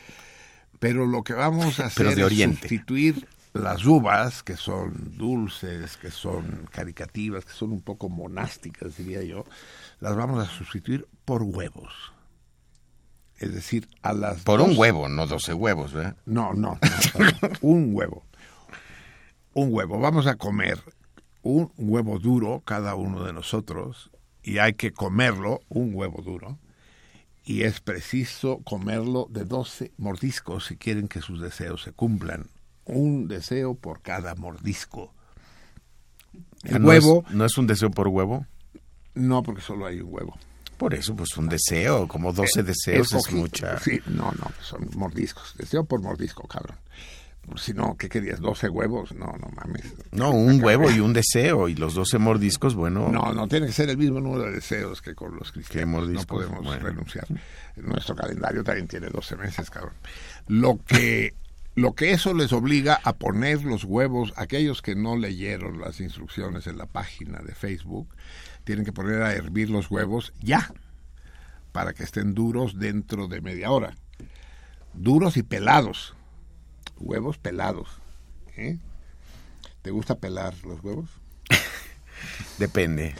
pero 0.78 1.06
lo 1.06 1.22
que 1.24 1.32
vamos 1.34 1.80
a 1.80 1.86
hacer 1.86 2.14
de 2.14 2.22
es 2.22 2.58
sustituir 2.58 3.26
las 3.54 3.84
uvas, 3.84 4.42
que 4.42 4.56
son 4.56 5.16
dulces, 5.18 5.96
que 5.98 6.10
son 6.10 6.66
caricativas, 6.72 7.44
que 7.44 7.52
son 7.52 7.72
un 7.72 7.82
poco 7.82 8.08
monásticas, 8.08 8.96
diría 8.96 9.22
yo, 9.22 9.44
las 10.00 10.16
vamos 10.16 10.46
a 10.46 10.50
sustituir 10.50 11.06
por 11.24 11.42
huevos. 11.42 11.92
Es 13.38 13.52
decir, 13.52 13.88
a 14.02 14.12
las 14.12 14.42
por 14.42 14.60
dos- 14.60 14.68
un 14.68 14.78
huevo, 14.78 15.08
no 15.08 15.26
12 15.26 15.52
huevos, 15.52 15.92
¿verdad? 15.92 16.16
no, 16.26 16.54
no, 16.54 16.78
no, 16.80 17.48
un 17.60 17.90
huevo. 17.94 18.24
Un 19.54 19.68
huevo. 19.74 19.98
Vamos 19.98 20.26
a 20.26 20.36
comer 20.36 20.80
un 21.42 21.70
huevo 21.76 22.18
duro 22.18 22.62
cada 22.64 22.94
uno 22.94 23.24
de 23.24 23.32
nosotros 23.32 24.10
y 24.42 24.58
hay 24.58 24.74
que 24.74 24.92
comerlo, 24.92 25.60
un 25.68 25.94
huevo 25.94 26.22
duro, 26.22 26.58
y 27.44 27.62
es 27.62 27.80
preciso 27.80 28.58
comerlo 28.64 29.26
de 29.30 29.44
12 29.44 29.92
mordiscos 29.98 30.66
si 30.66 30.76
quieren 30.76 31.08
que 31.08 31.20
sus 31.20 31.40
deseos 31.40 31.82
se 31.82 31.92
cumplan. 31.92 32.46
Un 32.84 33.28
deseo 33.28 33.74
por 33.74 34.00
cada 34.02 34.34
mordisco. 34.34 35.12
El 36.64 36.76
Ah, 36.76 36.78
¿No 36.78 36.88
huevo, 36.88 37.24
es- 37.28 37.34
¿No 37.34 37.44
es 37.44 37.58
un 37.58 37.66
deseo 37.66 37.90
por 37.90 38.08
huevo? 38.08 38.46
no, 39.14 39.42
porque 39.42 39.60
solo 39.60 39.86
hay 39.86 40.00
un 40.00 40.12
huevo. 40.12 40.36
Por 40.78 40.94
eso, 40.94 41.14
pues 41.14 41.36
un 41.36 41.48
deseo, 41.48 42.08
como 42.08 42.32
12 42.32 42.62
deseos 42.62 43.12
es 43.12 43.32
mucha. 43.32 43.78
Sí, 43.78 44.00
no, 44.06 44.32
no, 44.32 44.50
son 44.62 44.88
mordiscos. 44.96 45.54
Deseo 45.56 45.84
por 45.84 46.00
mordisco, 46.00 46.46
cabrón. 46.48 46.76
Si 47.56 47.72
no, 47.74 47.96
¿qué 47.96 48.08
querías? 48.08 48.40
¿12 48.40 48.70
huevos? 48.70 49.12
No, 49.14 49.26
no 49.26 49.48
mames. 49.56 49.82
No, 50.12 50.30
un 50.30 50.62
huevo 50.62 50.90
y 50.90 51.00
un 51.00 51.12
deseo, 51.12 51.68
y 51.68 51.74
los 51.74 51.92
12 51.94 52.18
mordiscos, 52.18 52.74
bueno, 52.74 53.08
No, 53.08 53.32
no, 53.32 53.48
tiene 53.48 53.66
que 53.66 53.72
ser 53.72 53.90
el 53.90 53.98
mismo 53.98 54.20
número 54.20 54.44
de 54.44 54.52
deseos 54.52 55.02
que 55.02 55.14
con 55.14 55.36
los 55.36 55.50
cristianos. 55.52 56.08
No 56.08 56.22
podemos 56.22 56.64
Bueno. 56.64 56.86
renunciar. 56.86 57.26
Nuestro 57.76 58.14
calendario 58.14 58.62
también 58.62 58.86
tiene 58.86 59.08
12 59.08 59.36
meses, 59.36 59.68
cabrón. 59.70 59.94
Lo 60.46 60.78
que, 60.86 61.34
lo 61.74 61.94
que 61.94 62.12
eso 62.12 62.32
les 62.32 62.52
obliga 62.52 63.00
a 63.02 63.12
poner 63.14 63.64
los 63.64 63.84
huevos, 63.84 64.32
aquellos 64.36 64.80
que 64.80 64.94
no 64.94 65.16
leyeron 65.16 65.80
las 65.80 66.00
instrucciones 66.00 66.66
en 66.68 66.78
la 66.78 66.86
página 66.86 67.40
de 67.40 67.54
Facebook, 67.54 68.08
tienen 68.64 68.84
que 68.84 68.92
poner 68.92 69.20
a 69.22 69.34
hervir 69.34 69.68
los 69.68 69.90
huevos 69.90 70.32
ya, 70.40 70.72
para 71.72 71.92
que 71.92 72.04
estén 72.04 72.34
duros 72.34 72.78
dentro 72.78 73.26
de 73.26 73.40
media 73.40 73.70
hora. 73.72 73.96
Duros 74.94 75.36
y 75.36 75.42
pelados. 75.42 76.14
Huevos 77.02 77.38
pelados. 77.38 77.88
¿eh? 78.56 78.78
¿Te 79.82 79.90
gusta 79.90 80.14
pelar 80.16 80.54
los 80.64 80.82
huevos? 80.82 81.10
depende. 82.58 83.14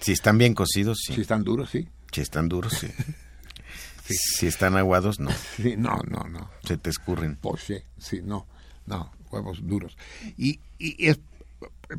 Si 0.00 0.12
están 0.12 0.38
bien 0.38 0.54
cocidos, 0.54 0.98
sí. 1.06 1.14
Si 1.14 1.20
están 1.20 1.44
duros, 1.44 1.70
sí. 1.70 1.88
Si 2.12 2.20
están 2.20 2.48
duros, 2.48 2.74
sí. 2.74 2.88
Si 4.12 4.48
están 4.48 4.76
aguados, 4.76 5.20
no. 5.20 5.30
Sí, 5.56 5.76
no, 5.76 6.00
no, 6.08 6.24
no. 6.24 6.50
Se 6.64 6.76
te 6.76 6.90
escurren. 6.90 7.36
Poché, 7.36 7.84
sí, 7.96 8.20
no, 8.24 8.44
no, 8.86 9.12
huevos 9.30 9.60
duros. 9.64 9.96
Y, 10.36 10.58
y 10.80 11.06
es 11.06 11.20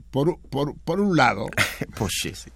por, 0.09 0.38
por, 0.39 0.75
por 0.77 1.00
un 1.00 1.15
lado, 1.15 1.47
Poche, 1.97 2.35
sí. 2.35 2.51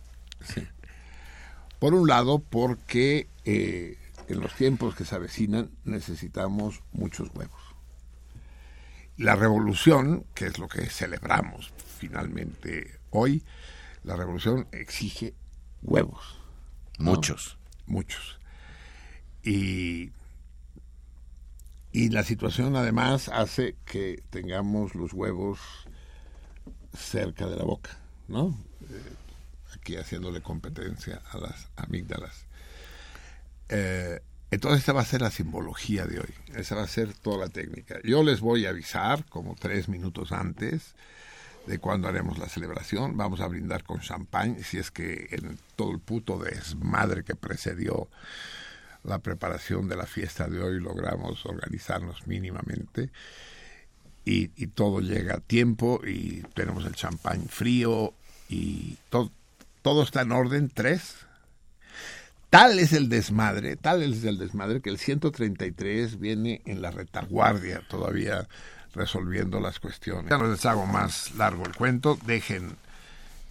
por 1.79 1.93
un 1.93 2.07
lado, 2.07 2.39
porque 2.39 3.27
eh, 3.45 3.97
en 4.27 4.39
los 4.39 4.53
tiempos 4.55 4.95
que 4.95 5.05
se 5.05 5.15
avecinan 5.15 5.71
necesitamos 5.83 6.81
muchos 6.91 7.29
huevos. 7.33 7.61
La 9.17 9.35
revolución, 9.35 10.25
que 10.33 10.47
es 10.47 10.59
lo 10.59 10.67
que 10.67 10.89
celebramos 10.89 11.71
finalmente 11.99 12.99
hoy, 13.11 13.43
la 14.03 14.15
revolución 14.15 14.67
exige 14.71 15.33
huevos. 15.81 16.39
Muchos. 16.99 17.57
muchos. 17.85 18.39
Y, 19.43 20.11
y 21.91 22.09
la 22.09 22.23
situación 22.23 22.75
además 22.75 23.29
hace 23.29 23.75
que 23.85 24.23
tengamos 24.29 24.95
los 24.95 25.13
huevos 25.13 25.59
cerca 26.93 27.47
de 27.47 27.55
la 27.55 27.63
boca, 27.63 27.97
¿no? 28.27 28.57
Eh, 28.89 29.13
aquí 29.75 29.95
haciéndole 29.97 30.41
competencia 30.41 31.21
a 31.31 31.37
las 31.37 31.69
amígdalas. 31.75 32.45
Eh, 33.69 34.21
entonces 34.51 34.79
esta 34.79 34.93
va 34.93 35.01
a 35.01 35.05
ser 35.05 35.21
la 35.21 35.31
simbología 35.31 36.05
de 36.05 36.19
hoy, 36.19 36.33
esa 36.55 36.75
va 36.75 36.83
a 36.83 36.87
ser 36.87 37.13
toda 37.13 37.45
la 37.45 37.49
técnica. 37.49 37.99
Yo 38.03 38.23
les 38.23 38.39
voy 38.39 38.65
a 38.65 38.69
avisar 38.69 39.25
como 39.25 39.55
tres 39.55 39.89
minutos 39.89 40.31
antes 40.31 40.95
de 41.67 41.79
cuando 41.79 42.07
haremos 42.07 42.37
la 42.37 42.47
celebración. 42.47 43.17
Vamos 43.17 43.41
a 43.41 43.47
brindar 43.47 43.83
con 43.83 43.99
champán, 43.99 44.63
si 44.63 44.77
es 44.77 44.91
que 44.91 45.27
en 45.31 45.57
todo 45.75 45.91
el 45.91 45.99
puto 45.99 46.37
desmadre 46.37 47.23
que 47.23 47.35
precedió 47.35 48.07
la 49.03 49.19
preparación 49.19 49.87
de 49.87 49.95
la 49.95 50.05
fiesta 50.05 50.47
de 50.47 50.61
hoy 50.61 50.79
logramos 50.79 51.45
organizarnos 51.45 52.25
mínimamente 52.25 53.11
y, 54.25 54.49
y 54.55 54.67
todo 54.67 54.99
llega 54.99 55.35
a 55.35 55.39
tiempo 55.39 56.01
y 56.05 56.41
tenemos 56.53 56.85
el 56.85 56.95
champán 56.95 57.47
frío 57.47 58.13
y 58.49 58.97
todo, 59.09 59.31
todo 59.81 60.03
está 60.03 60.21
en 60.21 60.31
orden. 60.31 60.69
Tres. 60.73 61.24
Tal 62.55 62.79
es 62.79 62.93
el 62.93 63.09
desmadre, 63.09 63.75
tal 63.75 64.01
es 64.01 64.23
el 64.23 64.37
desmadre 64.37 64.79
que 64.79 64.89
el 64.89 64.97
133 64.97 66.21
viene 66.21 66.61
en 66.65 66.81
la 66.81 66.89
retaguardia 66.89 67.81
todavía 67.89 68.47
resolviendo 68.93 69.59
las 69.59 69.81
cuestiones. 69.81 70.29
Ya 70.29 70.37
no 70.37 70.49
les 70.49 70.65
hago 70.65 70.85
más 70.85 71.35
largo 71.35 71.65
el 71.65 71.75
cuento, 71.75 72.17
dejen 72.25 72.77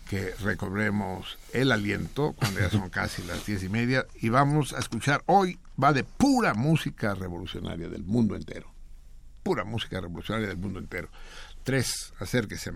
que 0.08 0.30
recobremos 0.42 1.36
el 1.52 1.70
aliento 1.70 2.32
cuando 2.32 2.60
ya 2.60 2.70
son 2.70 2.88
casi 2.88 3.22
las 3.24 3.44
diez 3.44 3.62
y 3.62 3.68
media 3.68 4.06
y 4.22 4.30
vamos 4.30 4.72
a 4.72 4.78
escuchar 4.78 5.22
hoy 5.26 5.58
va 5.82 5.92
de 5.92 6.04
pura 6.04 6.54
música 6.54 7.14
revolucionaria 7.14 7.90
del 7.90 8.04
mundo 8.04 8.36
entero 8.36 8.72
pura 9.42 9.64
música 9.64 10.00
revolucionaria 10.00 10.48
del 10.48 10.56
mundo 10.56 10.78
entero 10.78 11.10
tres 11.62 12.14
acérquese 12.20 12.70
a 12.70 12.74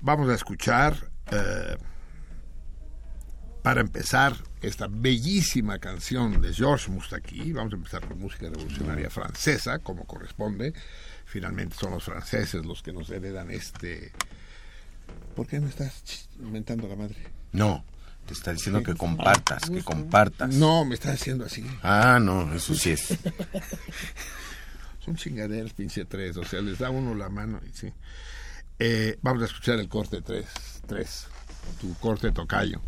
vamos 0.00 0.28
a 0.28 0.34
escuchar 0.34 0.94
eh, 1.32 1.76
para 3.68 3.82
empezar 3.82 4.34
esta 4.62 4.86
bellísima 4.88 5.78
canción 5.78 6.40
de 6.40 6.54
Georges 6.54 6.88
Moustaki 6.88 7.52
vamos 7.52 7.74
a 7.74 7.76
empezar 7.76 8.08
con 8.08 8.18
música 8.18 8.48
revolucionaria 8.48 9.10
francesa 9.10 9.78
como 9.80 10.06
corresponde 10.06 10.72
finalmente 11.26 11.76
son 11.78 11.90
los 11.90 12.02
franceses 12.02 12.64
los 12.64 12.82
que 12.82 12.94
nos 12.94 13.10
heredan 13.10 13.50
este 13.50 14.10
¿Por 15.36 15.46
qué 15.46 15.60
me 15.60 15.68
estás 15.68 16.30
inventando 16.40 16.88
la 16.88 16.96
madre? 16.96 17.16
No, 17.52 17.84
te 18.24 18.32
está 18.32 18.54
diciendo 18.54 18.82
que 18.82 18.94
compartas, 18.94 19.68
que 19.68 19.82
compartas. 19.82 20.54
No, 20.54 20.86
me 20.86 20.94
estás 20.94 21.20
haciendo 21.20 21.44
así. 21.44 21.62
Ah, 21.82 22.18
no, 22.20 22.54
eso 22.54 22.74
sí 22.74 22.92
es. 22.92 23.18
Son 25.04 25.14
chingaderas, 25.14 25.74
pinche 25.74 26.06
tres. 26.06 26.38
O 26.38 26.44
sea, 26.44 26.62
les 26.62 26.78
da 26.78 26.88
uno 26.88 27.14
la 27.14 27.28
mano 27.28 27.60
y 27.68 27.72
sí. 27.76 27.92
Eh, 28.78 29.18
vamos 29.20 29.42
a 29.42 29.46
escuchar 29.46 29.78
el 29.78 29.88
corte 29.88 30.22
3. 30.22 30.46
3. 30.86 31.26
Tu 31.80 31.94
corte 31.98 32.32
tocayo. 32.32 32.80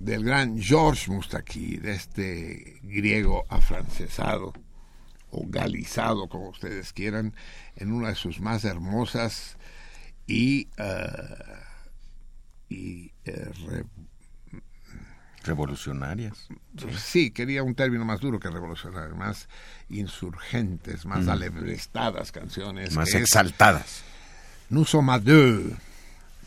Del 0.00 0.24
gran 0.24 0.58
Georges 0.60 1.08
Moustaki, 1.08 1.76
de 1.76 1.92
este 1.92 2.80
griego 2.82 3.44
afrancesado 3.50 4.52
o 5.30 5.44
galizado, 5.46 6.26
como 6.28 6.48
ustedes 6.48 6.92
quieran, 6.92 7.34
en 7.76 7.92
una 7.92 8.08
de 8.08 8.14
sus 8.14 8.40
más 8.40 8.64
hermosas 8.64 9.56
y, 10.26 10.68
eh, 10.78 11.06
y 12.70 13.12
eh, 13.26 13.50
re- 13.66 13.84
Revolucionarias. 15.42 16.48
sí, 16.98 17.30
quería 17.30 17.62
un 17.62 17.74
término 17.74 18.04
más 18.04 18.20
duro 18.20 18.38
que 18.40 18.50
revolucionario, 18.50 19.14
más 19.16 19.48
insurgentes, 19.88 21.06
más 21.06 21.28
alebrestadas 21.28 22.30
canciones. 22.32 22.94
Más 22.94 23.14
exaltadas. 23.14 24.02
Nous 24.70 24.88
sommes 24.88 25.10
à 25.14 25.18
deux. 25.18 25.72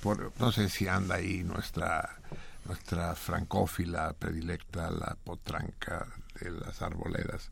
Por, 0.02 0.32
no 0.40 0.52
sé 0.52 0.70
si 0.70 0.88
anda 0.88 1.16
ahí 1.16 1.44
nuestra, 1.44 2.18
nuestra 2.66 3.16
francófila 3.16 4.14
predilecta, 4.14 4.90
la 4.90 5.18
potranca 5.24 6.08
de 6.40 6.52
las 6.52 6.82
arboledas. 6.82 7.50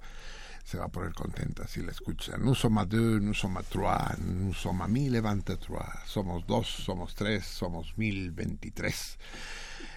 Se 0.63 0.77
va 0.77 0.85
a 0.85 0.89
poner 0.89 1.13
contenta 1.13 1.67
si 1.67 1.81
la 1.81 1.91
escucha. 1.91 2.37
Nous 2.37 2.55
sommes 2.55 2.77
à 2.77 2.85
deux, 2.85 3.19
nous 3.19 3.33
sommes 3.33 3.57
à 3.57 3.63
trois, 3.63 4.15
nous 4.19 4.53
sommes 4.53 4.81
à 4.81 4.87
mille 4.87 5.19
vingt-trois. 5.19 6.03
Somos 6.05 6.45
dos, 6.45 6.67
somos 6.67 7.15
tres, 7.15 7.43
somos 7.45 7.97
mil 7.97 8.31
veintitrés. 8.31 9.17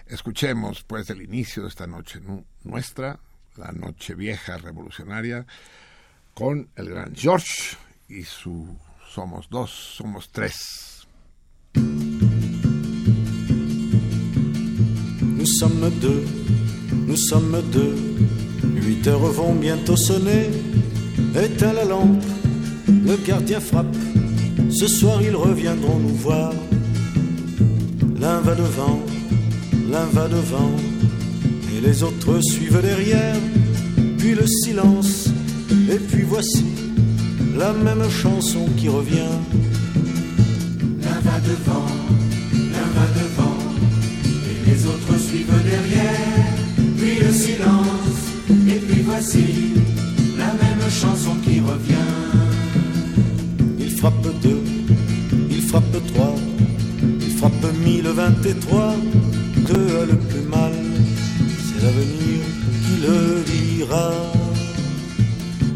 Escuchemos 0.07 0.83
pues 0.83 1.09
el 1.09 1.21
inicio 1.21 1.63
de 1.63 1.69
esta 1.69 1.87
noche 1.87 2.19
nuestra, 2.63 3.19
la 3.55 3.71
noche 3.71 4.15
vieja 4.15 4.57
revolucionaria, 4.57 5.45
con 6.33 6.69
el 6.75 6.89
gran 6.89 7.15
George 7.15 7.77
y 8.09 8.23
su 8.23 8.77
Somos 9.15 9.47
dos, 9.49 9.71
somos 9.71 10.29
tres. 10.29 10.94
Nous 15.45 15.51
sommes 15.59 15.91
deux, 16.01 16.23
nous 17.05 17.15
sommes 17.15 17.61
deux. 17.71 17.95
Huit 18.63 19.05
heures 19.05 19.19
vont 19.19 19.53
bientôt 19.53 19.95
sonner. 19.95 20.49
Éteins 21.39 21.73
la 21.73 21.85
lampe, 21.85 22.23
le 22.87 23.15
gardien 23.23 23.59
frappe. 23.59 23.95
Ce 24.71 24.87
soir 24.87 25.21
ils 25.21 25.35
reviendront 25.35 25.99
nous 25.99 26.15
voir. 26.15 26.51
L'un 28.19 28.39
va 28.41 28.55
devant, 28.55 28.99
l'un 29.91 30.07
va 30.13 30.27
devant, 30.27 30.71
et 31.77 31.79
les 31.79 32.01
autres 32.01 32.41
suivent 32.41 32.81
derrière. 32.81 33.37
Puis 34.17 34.33
le 34.33 34.47
silence, 34.47 35.27
et 35.91 35.99
puis 35.99 36.23
voici 36.23 36.65
la 37.55 37.71
même 37.71 38.09
chanson 38.09 38.67
qui 38.77 38.89
revient. 38.89 39.35
L'un 41.03 41.19
va 41.19 41.39
devant, 41.39 41.85
suivent 45.35 45.63
derrière. 45.63 46.45
Puis 46.97 47.15
le 47.25 47.31
silence, 47.31 48.21
et 48.67 48.79
puis 48.79 49.01
voici 49.03 49.45
la 50.37 50.51
même 50.63 50.89
chanson 50.89 51.35
qui 51.43 51.59
revient. 51.59 52.13
Il 53.79 53.91
frappe 53.91 54.27
deux, 54.41 54.63
il 55.49 55.61
frappe 55.61 55.97
trois, 56.13 56.35
il 57.27 57.33
frappe 57.37 57.65
mille 57.85 58.07
vingt-et-trois. 58.07 58.95
Que 59.67 59.79
a 60.01 60.05
le 60.05 60.17
plus 60.29 60.47
mal, 60.57 60.73
c'est 61.65 61.83
l'avenir 61.83 62.41
qui 62.83 62.95
le 63.05 63.43
dira. 63.51 64.11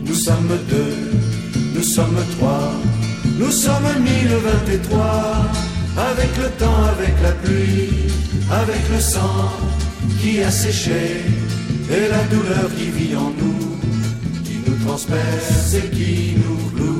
Nous 0.05 0.15
sommes 0.15 0.57
deux 0.69 1.19
nous 1.75 1.83
sommes 1.83 2.23
trois, 2.37 2.73
nous 3.39 3.51
sommes 3.51 3.93
mille 4.03 4.35
vingt-et-trois, 4.45 5.45
avec 5.99 6.37
le 6.37 6.49
temps, 6.61 6.83
avec 6.95 7.13
la 7.21 7.31
pluie, 7.31 8.07
avec 8.51 8.83
le 8.91 8.99
sang 8.99 9.51
qui 10.21 10.41
a 10.41 10.51
séché, 10.51 11.23
et 11.89 12.07
la 12.09 12.23
douleur 12.33 12.69
qui 12.77 12.89
vit 12.89 13.15
en 13.15 13.31
nous, 13.41 13.77
qui 14.43 14.57
nous 14.65 14.85
transperce 14.85 15.73
et 15.73 15.89
qui 15.89 16.35
nous 16.37 16.69
cloue. 16.75 16.98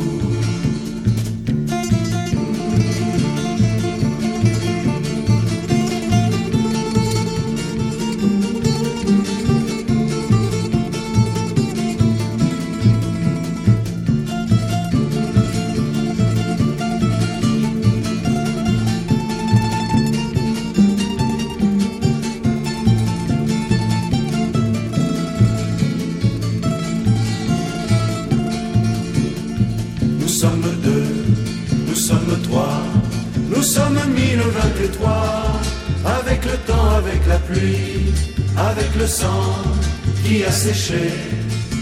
Qui 40.49 40.55
a 40.55 40.73
séché 40.73 41.11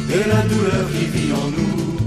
et 0.09 0.27
la 0.27 0.41
douleur 0.41 0.89
qui 0.91 1.05
vit 1.05 1.33
en 1.33 1.47
nous, 1.57 1.97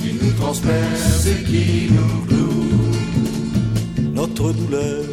qui 0.00 0.14
nous 0.22 0.32
transperce 0.32 1.26
et 1.26 1.42
qui 1.44 1.90
nous 1.90 2.26
cloue. 2.26 4.12
Notre 4.12 4.52
douleur 4.52 5.04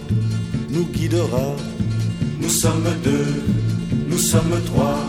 nous 0.69 0.85
guidera. 0.85 1.55
Nous 2.39 2.49
sommes 2.49 2.93
deux, 3.03 3.43
nous 4.07 4.17
sommes 4.17 4.61
trois, 4.65 4.99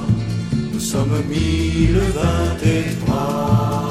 nous 0.73 0.81
sommes 0.81 1.23
mille 1.29 1.99
vingt 1.99 2.61
et 2.65 2.85
trois. 3.05 3.91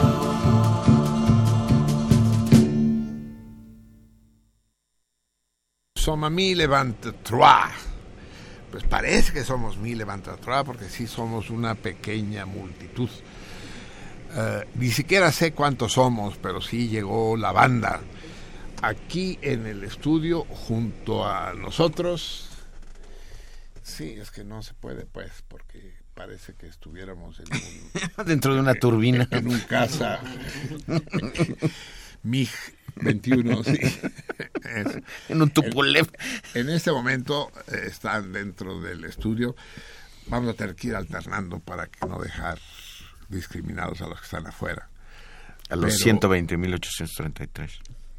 Sommes 5.97 6.29
mille 6.29 6.67
vingt-trois. 6.67 7.67
Pues 8.73 8.86
parece 8.86 9.33
que 9.33 9.43
somos 9.43 9.77
mil 9.77 9.99
levantatrás 9.99 10.63
porque 10.63 10.89
sí 10.89 11.05
somos 11.05 11.51
una 11.51 11.75
pequeña 11.75 12.47
multitud. 12.47 13.07
Eh, 14.36 14.67
ni 14.73 14.89
siquiera 14.89 15.31
sé 15.31 15.53
cuántos 15.53 15.93
somos, 15.93 16.39
pero 16.41 16.59
sí 16.59 16.88
llegó 16.88 17.38
la 17.38 17.51
banda 17.51 18.01
aquí 18.81 19.38
en 19.43 19.67
el 19.67 19.83
estudio 19.83 20.45
junto 20.45 21.23
a 21.23 21.53
nosotros. 21.53 22.49
Sí, 23.83 24.15
es 24.19 24.31
que 24.31 24.43
no 24.43 24.63
se 24.63 24.73
puede, 24.73 25.05
pues, 25.05 25.43
porque 25.47 25.93
parece 26.15 26.55
que 26.55 26.65
estuviéramos 26.65 27.41
en 27.41 28.25
dentro 28.25 28.55
de 28.55 28.59
una 28.59 28.73
turbina 28.73 29.27
en 29.29 29.49
un 29.49 29.59
casa 29.59 30.19
MiG 32.23 32.49
21, 32.95 33.63
sí. 33.63 33.79
en 35.29 35.41
un 35.41 35.49
tupolev. 35.49 36.10
En, 36.53 36.69
este 36.69 36.91
momento 36.91 37.51
eh, 37.67 37.86
están 37.88 38.34
dentro 38.34 38.82
del 38.82 39.06
estudio. 39.06 39.56
Vamos 40.27 40.53
a 40.53 40.53
tener 40.53 40.75
que 40.75 40.88
ir 40.89 40.95
alternando 40.95 41.60
para 41.60 41.88
que 41.88 42.06
no 42.08 42.19
dejar 42.19 42.60
discriminados 43.29 44.01
a 44.01 44.08
los 44.08 44.19
que 44.19 44.25
están 44.25 44.47
afuera. 44.47 44.89
A 45.69 45.75
los 45.75 46.06
120.833. 46.06 47.69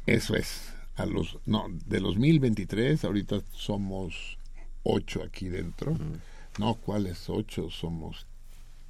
Eso 0.05 0.35
es. 0.35 0.73
A 0.95 1.05
los, 1.05 1.37
no, 1.45 1.67
de 1.85 1.99
los 1.99 2.17
1023, 2.17 3.03
ahorita 3.03 3.41
somos 3.53 4.37
8 4.83 5.23
aquí 5.23 5.49
dentro. 5.49 5.93
Mm. 5.93 6.21
No, 6.57 6.75
¿cuáles 6.75 7.29
8? 7.29 7.69
Somos 7.69 8.25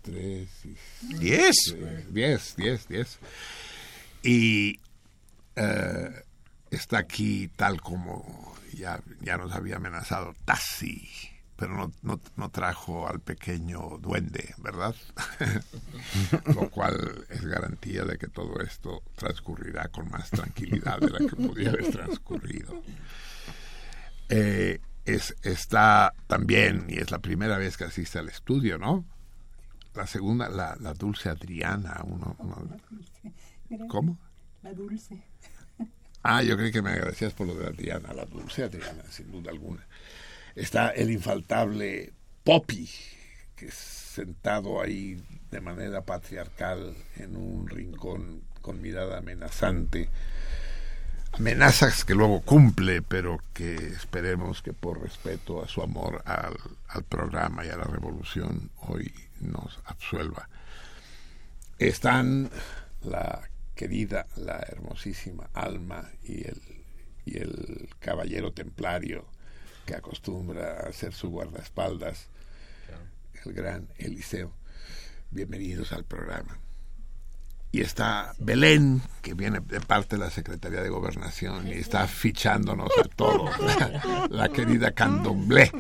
3 0.04 0.48
y... 0.66 0.76
10. 1.20 1.56
10, 2.12 2.56
10, 2.58 2.88
10. 2.88 3.20
Y 4.24 4.80
eh, 5.56 6.10
está 6.72 7.00
aquí 7.00 7.50
tal 7.56 7.82
como 7.82 8.56
ya, 8.74 9.02
ya 9.22 9.38
nos 9.38 9.54
había 9.54 9.78
amenazado 9.78 10.34
Tassi, 10.46 11.08
pero 11.56 11.76
no, 11.76 11.92
no, 12.02 12.20
no 12.36 12.50
trajo 12.50 13.08
al 13.08 13.22
pequeño 13.22 13.98
duende, 14.00 14.54
¿verdad? 14.58 14.96
Lo 16.56 16.70
cual 16.70 17.26
es 17.30 17.46
garantía 17.46 18.04
de 18.04 18.18
que 18.18 18.28
todo 18.28 18.60
esto 18.60 19.02
transcurrirá 19.16 19.88
con 19.88 20.10
más 20.10 20.30
tranquilidad 20.30 21.00
de 21.00 21.10
la 21.10 21.20
que 21.20 21.36
podía 21.36 21.70
haber 21.70 21.92
transcurrido. 21.92 22.82
Eh, 24.30 24.80
es, 25.06 25.36
está 25.44 26.14
también, 26.28 26.88
y 26.90 26.98
es 26.98 27.12
la 27.12 27.20
primera 27.20 27.58
vez 27.58 27.78
que 27.78 27.86
asiste 27.86 28.20
al 28.20 28.28
estudio, 28.28 28.78
¿no? 28.78 29.06
La 29.94 30.08
segunda, 30.08 30.50
la, 30.50 30.76
la 30.80 30.94
dulce 30.94 31.30
Adriana. 31.30 32.02
Uno, 32.04 32.36
¿Cómo? 33.88 34.18
La 34.62 34.74
dulce. 34.74 35.24
Ah, 36.28 36.42
yo 36.42 36.58
creí 36.58 36.72
que 36.72 36.82
me 36.82 36.90
agradecías 36.90 37.34
por 37.34 37.46
lo 37.46 37.54
de 37.54 37.68
Adriana, 37.68 38.12
la 38.12 38.26
dulce 38.26 38.64
Adriana, 38.64 39.04
sin 39.12 39.32
duda 39.32 39.52
alguna. 39.52 39.86
Está 40.56 40.90
el 40.90 41.12
infaltable 41.12 42.14
Poppy, 42.44 42.90
que 43.56 43.68
es 43.68 43.76
sentado 43.76 44.82
ahí 44.82 45.22
de 45.52 45.62
manera 45.62 46.04
patriarcal 46.04 46.96
en 47.18 47.36
un 47.36 47.70
rincón 47.70 48.42
con 48.62 48.82
mirada 48.82 49.20
amenazante. 49.20 50.10
Amenazas 51.34 52.04
que 52.04 52.16
luego 52.16 52.42
cumple, 52.42 53.04
pero 53.04 53.40
que 53.54 53.76
esperemos 53.76 54.64
que 54.64 54.74
por 54.74 55.04
respeto 55.04 55.64
a 55.64 55.68
su 55.68 55.84
amor 55.84 56.24
al, 56.26 56.58
al 56.88 57.04
programa 57.04 57.64
y 57.68 57.70
a 57.70 57.78
la 57.78 57.84
revolución 57.84 58.72
hoy 58.78 59.14
nos 59.42 59.80
absuelva. 59.86 60.50
Están 61.78 62.50
la 63.04 63.48
querida, 63.76 64.26
la 64.38 64.60
hermosísima 64.68 65.50
Alma 65.54 66.10
y 66.24 66.48
el, 66.48 66.62
y 67.26 67.38
el 67.38 67.90
caballero 68.00 68.54
templario 68.54 69.26
que 69.86 69.96
acostumbra 69.96 70.80
a 70.88 70.92
ser 70.94 71.14
su 71.14 71.30
guardaespaldas, 71.30 72.28
el 73.44 73.54
gran 73.54 73.88
Eliseo. 73.98 74.52
Bienvenidos 75.30 75.92
al 75.92 76.06
programa. 76.06 76.58
y 77.72 77.82
está 77.82 78.34
Belén, 78.40 79.02
que 79.22 79.34
viene 79.34 79.60
de 79.60 79.82
parte 79.82 80.16
de 80.16 80.24
la 80.24 80.32
Secretaría 80.32 80.82
de 80.82 80.90
Gobernación 80.90 81.68
y 81.68 81.74
está 81.74 82.08
fichándonos 82.08 82.90
a 83.04 83.08
todos. 83.10 83.52
La, 84.30 84.48
querida 84.50 84.94
Candomblé 84.94 85.72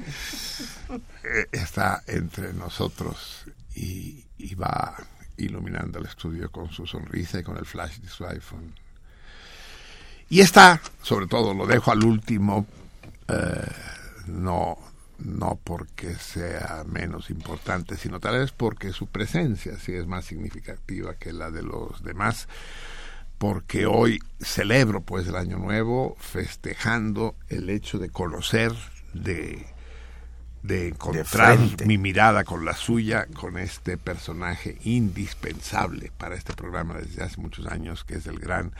eh, 1.23 1.47
está 1.53 2.03
entre 2.07 2.53
nosotros 2.53 3.45
y, 3.73 4.25
va 4.55 4.95
iluminando 5.37 5.99
el 5.99 6.05
estudio 6.05 6.51
con 6.51 6.71
su 6.71 6.85
sonrisa 6.85 7.39
y 7.39 7.43
con 7.43 7.57
el 7.57 7.65
flash 7.65 7.97
de 7.97 8.09
su 8.09 8.25
iPhone. 8.25 8.73
Y 10.29 10.41
está, 10.41 10.81
sobre 11.01 11.27
todo, 11.27 11.53
lo 11.53 11.67
dejo 11.67 11.91
al 11.91 12.03
último, 12.03 12.65
eh, 13.27 13.71
no 14.27 14.77
no 15.19 15.59
porque 15.63 16.15
sea 16.15 16.83
menos 16.87 17.29
importante, 17.29 17.97
sino 17.97 18.19
tal 18.19 18.39
vez 18.39 18.51
porque 18.51 18.91
su 18.91 19.07
presencia 19.07 19.77
sí 19.79 19.93
es 19.93 20.07
más 20.07 20.25
significativa 20.25 21.15
que 21.15 21.33
la 21.33 21.51
de 21.51 21.63
los 21.63 22.03
demás, 22.03 22.47
porque 23.37 23.85
hoy 23.85 24.19
celebro 24.39 25.01
pues 25.01 25.27
el 25.27 25.35
año 25.35 25.57
nuevo 25.57 26.15
festejando 26.19 27.35
el 27.49 27.69
hecho 27.69 27.97
de 27.97 28.09
conocer, 28.09 28.73
de, 29.13 29.65
de 30.65 30.89
encontrar 30.89 31.57
mi 31.85 31.97
mirada 31.97 32.43
con 32.43 32.65
la 32.65 32.73
suya, 32.73 33.27
con 33.27 33.57
este 33.57 33.97
personaje 33.97 34.77
indispensable 34.83 36.11
para 36.17 36.35
este 36.35 36.53
programa 36.53 36.95
desde 36.95 37.23
hace 37.23 37.39
muchos 37.39 37.67
años, 37.67 38.03
que 38.03 38.15
es 38.15 38.27
el 38.27 38.39
gran 38.39 38.73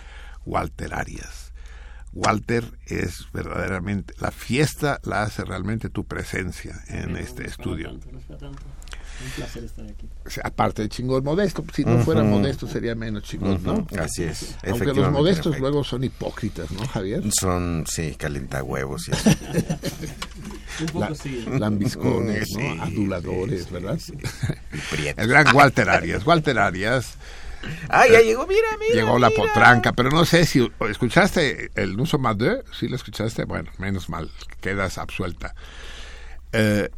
Walter 0.46 0.94
Arias. 0.94 1.52
Walter, 2.14 2.64
es 2.86 3.28
verdaderamente, 3.34 4.14
la 4.20 4.32
fiesta 4.32 5.02
la 5.04 5.24
hace 5.24 5.44
realmente 5.44 5.90
tu 5.90 6.06
presencia 6.06 6.82
en 6.88 7.18
este 7.18 7.46
estudio. 7.46 8.00
Un 9.24 9.32
placer 9.32 9.64
estar 9.64 9.86
aquí. 9.86 10.08
aparte 10.44 10.82
de 10.84 10.90
chingón 10.90 11.24
modesto, 11.24 11.64
si 11.74 11.86
no 11.86 12.00
fuera 12.00 12.24
modesto 12.24 12.68
sería 12.68 12.96
menos 12.96 13.24
chingón, 13.24 13.62
¿no? 13.64 13.88
Así 14.00 14.24
es. 14.24 14.56
Aunque 14.68 14.94
los 14.94 15.12
modestos 15.12 15.60
luego 15.60 15.84
son 15.84 16.04
hipócritas, 16.04 16.72
¿no, 16.72 16.86
Javier? 16.88 17.24
Son, 17.40 17.86
sí, 17.88 18.16
calentahuevos 18.18 19.08
y 19.08 19.12
así. 19.12 19.38
lambiscones, 21.60 22.50
¿no? 22.52 22.84
Aduladores, 22.84 23.72
¿verdad? 23.72 24.00
El 25.18 25.28
gran 25.28 25.56
Walter 25.56 25.90
Arias. 25.90 26.26
Walter 26.26 26.60
Arias 26.60 27.18
Ah, 27.90 28.06
ya 28.08 28.22
llegó, 28.22 28.46
mira, 28.48 28.68
mira. 28.80 28.96
Llegó 28.96 29.20
la 29.20 29.30
potranca, 29.30 29.94
pero 29.94 30.10
no 30.10 30.26
sé 30.26 30.46
si 30.46 30.72
escuchaste 30.90 31.72
el 31.76 31.96
Nuso 31.96 32.18
Madeux, 32.18 32.64
si 32.78 32.88
lo 32.88 32.96
escuchaste, 32.96 33.46
bueno, 33.46 33.72
menos 33.78 34.10
mal, 34.10 34.30
quedas 34.62 34.98
absuelta. 34.98 35.56
Eh, 36.52 36.90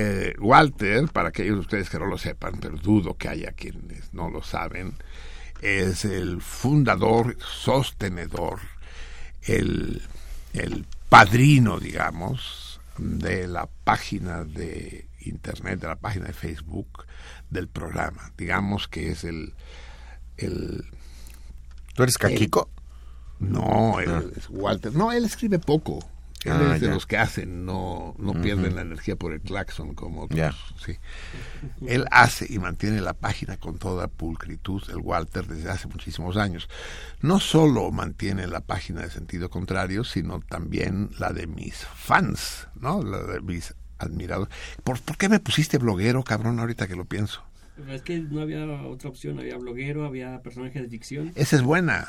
eh, 0.00 0.34
Walter, 0.38 1.08
para 1.08 1.28
aquellos 1.28 1.56
de 1.56 1.60
ustedes 1.60 1.90
que 1.90 1.98
no 1.98 2.06
lo 2.06 2.16
sepan, 2.16 2.54
pero 2.58 2.76
dudo 2.76 3.16
que 3.18 3.28
haya 3.28 3.52
quienes 3.52 4.14
no 4.14 4.30
lo 4.30 4.42
saben, 4.42 4.94
es 5.60 6.06
el 6.06 6.40
fundador, 6.40 7.36
sostenedor, 7.40 8.60
el, 9.42 10.02
el 10.54 10.86
padrino, 11.10 11.78
digamos, 11.78 12.80
de 12.96 13.46
la 13.46 13.68
página 13.84 14.44
de 14.44 15.06
internet, 15.20 15.80
de 15.80 15.88
la 15.88 15.96
página 15.96 16.26
de 16.26 16.32
Facebook 16.32 17.04
del 17.50 17.68
programa. 17.68 18.32
Digamos 18.38 18.88
que 18.88 19.10
es 19.10 19.24
el, 19.24 19.52
el 20.38 20.86
¿Tú 21.94 22.04
eres 22.04 22.16
Caquico? 22.16 22.70
no, 23.38 23.98
ah. 23.98 24.22
es 24.34 24.48
Walter. 24.48 24.94
No, 24.94 25.12
él 25.12 25.26
escribe 25.26 25.58
poco. 25.58 26.00
Él 26.44 26.52
ah, 26.54 26.74
es 26.74 26.80
de 26.80 26.88
los 26.88 27.06
que 27.06 27.18
hacen, 27.18 27.66
no, 27.66 28.14
no 28.18 28.32
pierden 28.40 28.74
la 28.74 28.80
energía 28.80 29.14
por 29.14 29.34
el 29.34 29.42
claxon 29.42 29.94
como 29.94 30.22
otros. 30.22 30.56
Sí. 30.82 30.96
Él 31.86 32.06
hace 32.10 32.46
y 32.48 32.58
mantiene 32.58 33.02
la 33.02 33.12
página 33.12 33.58
con 33.58 33.78
toda 33.78 34.08
pulcritud, 34.08 34.82
el 34.88 34.98
Walter, 34.98 35.46
desde 35.46 35.68
hace 35.70 35.86
muchísimos 35.88 36.38
años. 36.38 36.70
No 37.20 37.40
solo 37.40 37.90
mantiene 37.90 38.46
la 38.46 38.60
página 38.60 39.02
de 39.02 39.10
sentido 39.10 39.50
contrario, 39.50 40.02
sino 40.02 40.40
también 40.40 41.10
la 41.18 41.30
de 41.30 41.46
mis 41.46 41.76
fans, 41.76 42.68
¿no? 42.74 43.02
La 43.02 43.22
de 43.22 43.42
mis 43.42 43.74
admiradores. 43.98 44.54
¿Por, 44.82 44.98
¿Por 45.02 45.18
qué 45.18 45.28
me 45.28 45.40
pusiste 45.40 45.76
bloguero, 45.76 46.24
cabrón, 46.24 46.58
ahorita 46.58 46.86
que 46.88 46.96
lo 46.96 47.04
pienso? 47.04 47.42
Es 47.88 48.00
que 48.00 48.18
no 48.18 48.40
había 48.40 48.64
otra 48.64 49.10
opción, 49.10 49.38
había 49.38 49.58
bloguero, 49.58 50.06
había 50.06 50.40
personaje 50.40 50.80
de 50.80 50.88
ficción. 50.88 51.32
Esa 51.34 51.56
es 51.56 51.62
buena. 51.62 52.08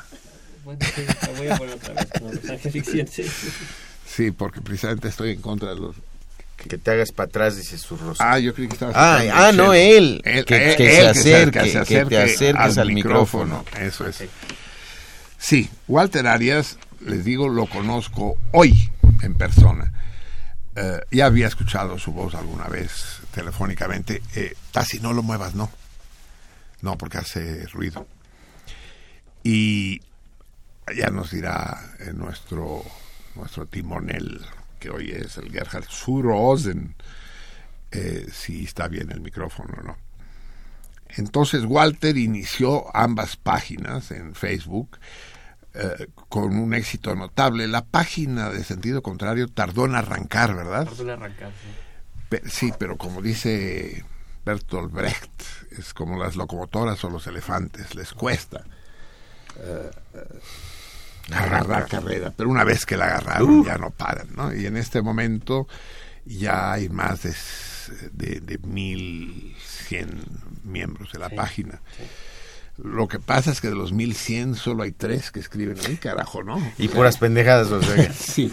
Bueno, 0.64 0.80
sí, 0.94 1.02
la 1.06 1.38
voy 1.38 1.48
a 1.48 1.56
poner 1.56 1.74
otra 1.74 1.94
vez 1.94 2.08
como 2.18 2.30
personaje 2.30 2.62
de 2.64 2.70
ficción, 2.70 3.06
sí. 3.08 3.24
Sí, 4.06 4.30
porque 4.30 4.60
precisamente 4.60 5.08
estoy 5.08 5.30
en 5.30 5.40
contra 5.40 5.70
de 5.70 5.80
los 5.80 5.96
que 6.56 6.78
te 6.78 6.90
hagas 6.92 7.10
para 7.10 7.28
atrás, 7.28 7.56
dice 7.56 7.76
su 7.76 7.96
rostro. 7.96 8.24
Ah, 8.24 8.38
yo 8.38 8.54
creí 8.54 8.68
que 8.68 8.74
estabas... 8.74 8.94
Ah, 8.96 9.22
ah 9.32 9.52
no, 9.52 9.74
él. 9.74 10.20
que, 10.22 10.44
que, 10.44 10.76
se 10.76 11.06
acerque, 11.08 11.60
que, 11.60 12.04
te 12.04 12.18
acerques 12.18 12.78
al, 12.78 12.92
micrófono. 12.92 13.64
Eso 13.80 14.06
es. 14.06 14.22
Sí, 15.38 15.68
Walter 15.88 16.26
Arias, 16.28 16.78
les 17.04 17.24
digo, 17.24 17.48
lo 17.48 17.66
conozco 17.66 18.36
hoy 18.52 18.90
en 19.22 19.34
persona. 19.34 19.92
Eh, 20.76 21.00
ya 21.10 21.26
había 21.26 21.48
escuchado 21.48 21.98
su 21.98 22.12
voz 22.12 22.34
alguna 22.34 22.68
vez 22.68 23.18
telefónicamente. 23.34 24.22
Eh, 24.34 24.54
Tasi, 24.70 25.00
no 25.00 25.12
lo 25.12 25.22
muevas, 25.22 25.54
no. 25.54 25.70
No, 26.80 26.96
porque 26.96 27.18
hace 27.18 27.66
ruido. 27.66 28.06
Y 29.42 30.00
ya 30.96 31.08
nos 31.10 31.30
dirá 31.32 31.94
eh, 32.00 32.12
nuestro, 32.12 32.84
nuestro 33.34 33.66
timonel, 33.66 34.40
que 34.78 34.90
hoy 34.90 35.10
es 35.10 35.36
el 35.38 35.50
Gerhard 35.50 35.88
Surosen, 35.88 36.94
eh, 37.90 38.26
si 38.32 38.64
está 38.64 38.88
bien 38.88 39.10
el 39.10 39.20
micrófono 39.20 39.74
o 39.78 39.82
no. 39.82 39.96
Entonces 41.16 41.64
Walter 41.66 42.16
inició 42.16 42.94
ambas 42.96 43.36
páginas 43.36 44.10
en 44.10 44.34
Facebook 44.34 44.98
eh, 45.74 46.08
con 46.28 46.56
un 46.56 46.74
éxito 46.74 47.14
notable. 47.14 47.68
La 47.68 47.84
página 47.84 48.50
de 48.50 48.64
sentido 48.64 49.02
contrario 49.02 49.48
tardó 49.48 49.84
en 49.84 49.94
arrancar, 49.94 50.54
¿verdad? 50.54 50.84
Tardó 50.84 51.02
en 51.02 51.10
arrancar, 51.10 51.52
sí. 52.30 52.38
sí, 52.46 52.72
pero 52.78 52.96
como 52.96 53.20
dice 53.20 54.04
Bertolt 54.44 54.92
Brecht, 54.92 55.42
es 55.78 55.94
como 55.94 56.18
las 56.18 56.36
locomotoras 56.36 57.02
o 57.04 57.10
los 57.10 57.26
elefantes, 57.26 57.94
les 57.94 58.12
cuesta 58.12 58.64
eh, 59.60 59.90
eh, 60.14 60.40
agarrar 61.30 61.86
carrera, 61.86 62.32
pero 62.36 62.50
una 62.50 62.64
vez 62.64 62.86
que 62.86 62.96
la 62.96 63.06
agarraron 63.06 63.60
uh. 63.60 63.64
ya 63.64 63.78
no 63.78 63.90
paran, 63.90 64.28
¿no? 64.34 64.54
Y 64.54 64.66
en 64.66 64.76
este 64.76 65.02
momento 65.02 65.68
ya 66.24 66.72
hay 66.72 66.88
más 66.88 67.22
de, 67.22 67.34
de, 68.12 68.40
de 68.40 68.60
1.100 68.60 70.06
miembros 70.64 71.12
de 71.12 71.18
la 71.18 71.30
página. 71.30 71.80
Lo 72.82 73.06
que 73.06 73.18
pasa 73.18 73.50
es 73.52 73.60
que 73.60 73.68
de 73.68 73.74
los 73.74 73.92
1100 73.92 74.54
solo 74.54 74.82
hay 74.82 74.92
tres 74.92 75.30
que 75.30 75.40
escriben 75.40 75.76
ahí, 75.86 75.96
carajo, 75.96 76.42
¿no? 76.42 76.60
Y 76.78 76.88
puras 76.88 77.18
pendejadas, 77.18 77.70
o 77.70 77.82
sea. 77.82 78.12
sí. 78.14 78.50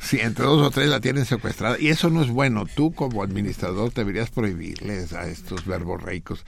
Sí, 0.00 0.18
entre 0.20 0.46
dos 0.46 0.66
o 0.66 0.70
tres 0.70 0.88
la 0.88 1.00
tienen 1.00 1.26
secuestrada. 1.26 1.76
Y 1.78 1.88
eso 1.88 2.08
no 2.08 2.22
es 2.22 2.30
bueno. 2.30 2.64
Tú 2.74 2.92
como 2.92 3.22
administrador 3.22 3.92
deberías 3.92 4.30
prohibirles 4.30 5.12
a 5.12 5.28
estos 5.28 5.66
verbos 5.66 6.02
reicos. 6.02 6.46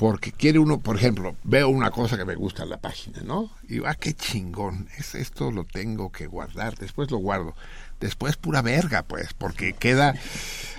Porque 0.00 0.32
quiere 0.32 0.58
uno, 0.58 0.80
por 0.80 0.96
ejemplo, 0.96 1.36
veo 1.44 1.68
una 1.68 1.90
cosa 1.90 2.16
que 2.16 2.24
me 2.24 2.34
gusta 2.34 2.62
en 2.62 2.70
la 2.70 2.78
página, 2.78 3.20
¿no? 3.22 3.50
Y 3.64 3.74
digo, 3.74 3.86
ah, 3.86 3.94
qué 3.94 4.14
chingón. 4.14 4.88
Es, 4.96 5.14
esto 5.14 5.50
lo 5.50 5.64
tengo 5.64 6.10
que 6.10 6.26
guardar. 6.26 6.74
Después 6.78 7.10
lo 7.10 7.18
guardo. 7.18 7.54
Después 8.00 8.38
pura 8.38 8.62
verga, 8.62 9.02
pues, 9.02 9.34
porque 9.34 9.74
queda 9.74 10.14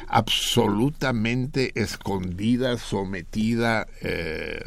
absolutamente 0.08 1.72
escondida, 1.80 2.80
sometida, 2.80 3.86
eh, 4.02 4.64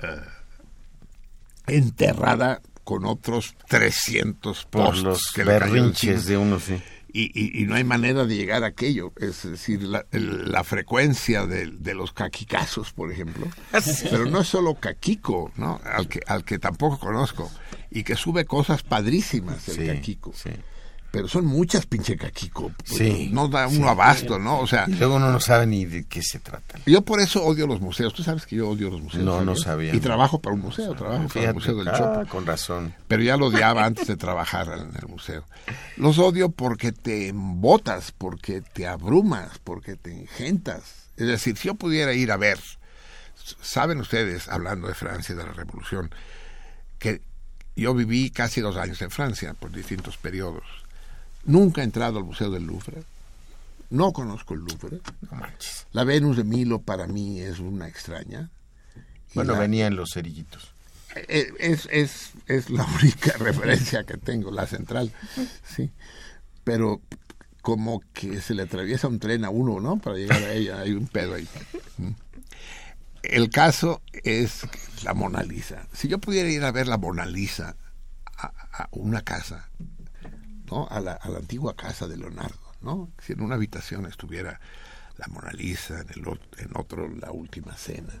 eh, 0.00 0.20
enterrada 1.68 2.62
con 2.82 3.04
otros 3.04 3.54
300 3.68 4.64
posts 4.64 5.02
los 5.04 5.30
que 5.32 5.44
berrinches 5.44 6.26
de 6.26 6.36
uno, 6.36 6.58
sí. 6.58 6.82
Y, 7.16 7.62
y, 7.62 7.64
no 7.66 7.76
hay 7.76 7.84
manera 7.84 8.24
de 8.24 8.34
llegar 8.34 8.64
a 8.64 8.66
aquello. 8.66 9.12
Es 9.16 9.48
decir, 9.48 9.84
la, 9.84 10.04
la 10.10 10.64
frecuencia 10.64 11.46
de, 11.46 11.66
de, 11.66 11.94
los 11.94 12.12
caquicazos, 12.12 12.92
por 12.92 13.12
ejemplo. 13.12 13.46
Pero 14.10 14.26
no 14.26 14.40
es 14.40 14.48
solo 14.48 14.74
caquico, 14.74 15.52
¿no? 15.56 15.80
Al 15.84 16.08
que, 16.08 16.20
al 16.26 16.44
que 16.44 16.58
tampoco 16.58 16.98
conozco. 16.98 17.48
Y 17.88 18.02
que 18.02 18.16
sube 18.16 18.46
cosas 18.46 18.82
padrísimas 18.82 19.68
el 19.68 19.86
caquico. 19.86 20.32
Sí 20.34 20.50
pero 21.14 21.28
son 21.28 21.46
muchas 21.46 21.86
pinche 21.86 22.16
caquico. 22.16 22.72
Sí. 22.82 23.30
No 23.32 23.46
da 23.46 23.68
uno 23.68 23.88
abasto, 23.88 24.36
¿no? 24.36 24.58
O 24.58 24.66
sea. 24.66 24.84
Y 24.88 24.94
luego 24.94 25.14
uno 25.14 25.30
no 25.30 25.38
sabe 25.38 25.64
ni 25.64 25.84
de 25.84 26.06
qué 26.06 26.20
se 26.24 26.40
trata. 26.40 26.80
Yo 26.86 27.02
por 27.02 27.20
eso 27.20 27.44
odio 27.44 27.68
los 27.68 27.80
museos. 27.80 28.12
Tú 28.12 28.24
sabes 28.24 28.46
que 28.46 28.56
yo 28.56 28.68
odio 28.68 28.90
los 28.90 29.00
museos. 29.00 29.22
No, 29.22 29.44
no 29.44 29.54
sabía. 29.54 29.94
Y 29.94 30.00
trabajo 30.00 30.40
para 30.40 30.54
un 30.56 30.62
museo, 30.62 30.92
trabajo 30.94 31.28
para 31.28 31.50
el 31.50 31.54
Museo 31.54 31.76
del 31.76 31.86
ah, 31.86 32.24
Con 32.28 32.44
razón. 32.44 32.96
Pero 33.06 33.22
ya 33.22 33.36
lo 33.36 33.46
odiaba 33.46 33.84
antes 33.84 34.08
de 34.08 34.16
trabajar 34.16 34.66
en 34.76 34.90
el 35.00 35.08
museo. 35.08 35.44
Los 35.96 36.18
odio 36.18 36.48
porque 36.48 36.90
te 36.90 37.28
embotas, 37.28 38.10
porque 38.10 38.60
te 38.60 38.88
abrumas, 38.88 39.60
porque 39.62 39.94
te 39.94 40.10
engentas. 40.10 41.10
Es 41.16 41.28
decir, 41.28 41.56
si 41.56 41.68
yo 41.68 41.76
pudiera 41.76 42.12
ir 42.12 42.32
a 42.32 42.36
ver, 42.36 42.58
saben 43.62 44.00
ustedes, 44.00 44.48
hablando 44.48 44.88
de 44.88 44.94
Francia, 44.94 45.36
de 45.36 45.44
la 45.44 45.52
Revolución, 45.52 46.12
que 46.98 47.20
yo 47.76 47.94
viví 47.94 48.30
casi 48.30 48.60
dos 48.60 48.76
años 48.76 49.00
en 49.00 49.12
Francia 49.12 49.54
por 49.54 49.70
distintos 49.70 50.16
periodos 50.16 50.83
Nunca 51.46 51.80
he 51.80 51.84
entrado 51.84 52.18
al 52.18 52.24
Museo 52.24 52.50
del 52.50 52.64
Louvre. 52.64 53.02
No 53.90 54.12
conozco 54.12 54.54
el 54.54 54.60
Louvre. 54.60 55.00
No 55.30 55.36
manches. 55.38 55.86
La 55.92 56.04
Venus 56.04 56.36
de 56.36 56.44
Milo 56.44 56.80
para 56.80 57.06
mí 57.06 57.40
es 57.40 57.58
una 57.58 57.86
extraña. 57.88 58.50
Y 58.96 59.34
Bueno, 59.34 59.52
la- 59.54 59.58
venía 59.60 59.86
en 59.86 59.96
los 59.96 60.12
cerillitos. 60.14 60.72
eh, 61.16 61.52
es, 61.58 61.88
es, 61.92 62.30
es 62.46 62.70
la 62.70 62.84
única 63.02 63.32
referencia 63.38 64.04
que 64.04 64.16
tengo, 64.16 64.50
la 64.50 64.66
central, 64.66 65.12
sí. 65.76 65.90
Pero 66.64 67.00
como 67.62 68.02
que 68.12 68.40
se 68.40 68.54
le 68.54 68.62
atraviesa 68.62 69.08
un 69.08 69.18
tren 69.20 69.44
a 69.44 69.50
uno, 69.50 69.80
¿no? 69.80 69.98
Para 69.98 70.16
llegar 70.16 70.42
a 70.42 70.52
ella, 70.52 70.80
hay 70.80 70.92
un 70.92 71.06
pedo 71.06 71.34
ahí. 71.34 71.46
Mm. 71.98 72.10
El 73.22 73.48
caso 73.50 74.02
es 74.22 74.66
la 75.02 75.14
Mona 75.14 75.42
Lisa. 75.42 75.86
Si 75.94 76.08
yo 76.08 76.18
pudiera 76.18 76.48
ir 76.50 76.62
a 76.64 76.72
ver 76.72 76.88
la 76.88 76.98
Mona 76.98 77.24
Lisa 77.26 77.74
a, 78.36 78.46
a 78.72 78.88
una 78.92 79.22
casa, 79.22 79.68
¿no? 80.70 80.86
A 80.90 81.00
la, 81.00 81.12
a 81.12 81.28
la 81.28 81.38
antigua 81.38 81.76
casa 81.76 82.06
de 82.06 82.16
Leonardo, 82.16 82.58
¿no? 82.80 83.10
Si 83.22 83.32
en 83.32 83.42
una 83.42 83.54
habitación 83.54 84.06
estuviera 84.06 84.60
la 85.16 85.26
Mona 85.28 85.52
Lisa, 85.52 86.00
en, 86.00 86.08
el, 86.10 86.40
en 86.58 86.70
otro 86.74 87.08
la 87.08 87.30
Última 87.30 87.76
Cena, 87.76 88.12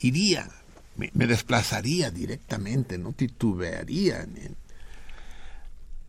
iría, 0.00 0.48
me, 0.96 1.10
desplazaría 1.26 2.10
directamente, 2.10 2.98
no 2.98 3.12
titubearía 3.12 4.22
en, 4.22 4.56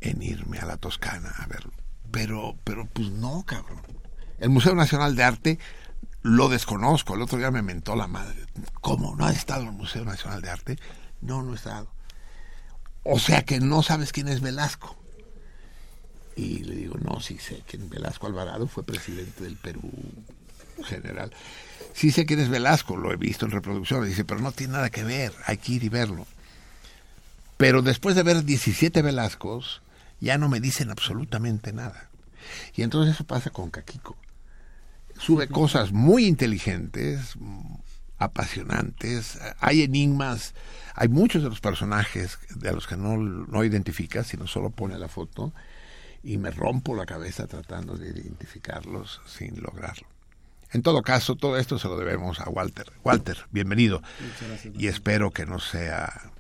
en 0.02 0.21
irme 0.21 0.60
a 0.60 0.65
la 0.65 0.78
Toscana 0.78 1.34
a 1.38 1.48
verlo. 1.48 1.71
Pero, 2.12 2.56
pero 2.63 2.86
pues 2.86 3.10
no, 3.10 3.43
cabrón. 3.45 3.82
El 4.39 4.50
Museo 4.50 4.76
Nacional 4.76 5.15
de 5.15 5.24
Arte 5.24 5.60
lo 6.21 6.50
desconozco. 6.50 7.15
El 7.15 7.21
otro 7.21 7.38
día 7.38 7.52
me 7.52 7.62
mentó 7.62 7.95
la 7.95 8.08
madre. 8.08 8.45
¿Cómo? 8.82 9.15
¿No 9.15 9.26
has 9.26 9.38
estado 9.38 9.63
en 9.63 9.69
el 9.69 9.74
Museo 9.74 10.06
Nacional 10.06 10.41
de 10.41 10.50
Arte? 10.50 10.80
No, 11.21 11.43
no 11.43 11.54
he 11.54 11.56
estado. 11.56 11.88
O 13.04 13.19
sea 13.19 13.43
que 13.43 13.60
no 13.60 13.84
sabes 13.84 14.12
quién 14.12 14.28
es 14.28 14.41
Velasco. 14.41 14.98
Y 16.36 16.63
le 16.63 16.76
digo, 16.76 16.95
no, 17.02 17.19
sí 17.21 17.38
sé 17.38 17.63
quién 17.67 17.89
Velasco 17.89 18.28
Alvarado 18.28 18.67
fue 18.67 18.84
presidente 18.84 19.43
del 19.43 19.56
Perú 19.56 19.82
general. 20.84 21.32
Sí 21.93 22.12
sé 22.12 22.26
quién 22.26 22.39
es 22.39 22.50
Velasco, 22.50 22.98
lo 22.98 23.12
he 23.13 23.15
visto 23.15 23.45
en 23.45 23.52
reproducciones. 23.52 24.10
Dice, 24.10 24.26
pero 24.26 24.41
no 24.41 24.52
tiene 24.52 24.74
nada 24.74 24.89
que 24.89 25.04
ver, 25.04 25.32
hay 25.45 25.58
que 25.58 25.74
ir 25.74 25.84
y 25.84 25.89
verlo. 25.89 26.28
Pero 27.58 27.82
después 27.82 28.15
de 28.15 28.24
ver 28.24 28.43
17 28.43 29.02
Velascos, 29.02 29.82
ya 30.19 30.38
no 30.38 30.50
me 30.50 30.60
dicen 30.60 30.91
absolutamente 30.91 31.71
nada. 31.71 32.10
Y 32.76 32.84
entonces 32.84 33.15
eso 33.15 33.24
pasa 33.24 33.50
con 33.50 33.69
Caquico. 33.69 34.17
Sube 35.17 35.48
cosas 35.48 35.93
muy 35.93 36.26
inteligentes, 36.26 37.36
apasionantes, 38.17 39.39
hay 39.60 39.84
enigmas, 39.84 40.54
hay 40.93 41.08
muchos 41.08 41.43
de 41.43 41.50
los 41.50 41.62
personajes 41.62 42.38
de 42.54 42.74
los 42.74 42.88
que 42.88 42.98
no, 42.98 43.15
no 43.17 43.63
identifica, 43.63 44.26
sino 44.26 44.48
solo 44.48 44.71
pone 44.71 44.98
la 45.00 45.08
foto, 45.08 45.54
y 46.26 46.38
me 46.40 46.50
rompo 46.50 46.96
la 46.96 47.06
cabeza 47.06 47.46
tratando 47.46 47.96
de 47.96 48.10
identificarlos 48.10 49.22
sin 49.28 49.62
lograrlo. 49.62 50.08
En 50.72 50.82
todo 50.82 51.04
caso, 51.04 51.36
todo 51.36 51.58
esto 51.58 51.78
se 51.78 51.88
lo 51.88 51.98
debemos 51.98 52.40
a 52.40 52.50
Walter. 52.50 52.92
Walter, 53.04 53.38
bienvenido. 53.52 54.02
Y 54.74 54.88
espero 54.88 55.32
que 55.32 55.46
no 55.46 55.60
sea, 55.60 56.32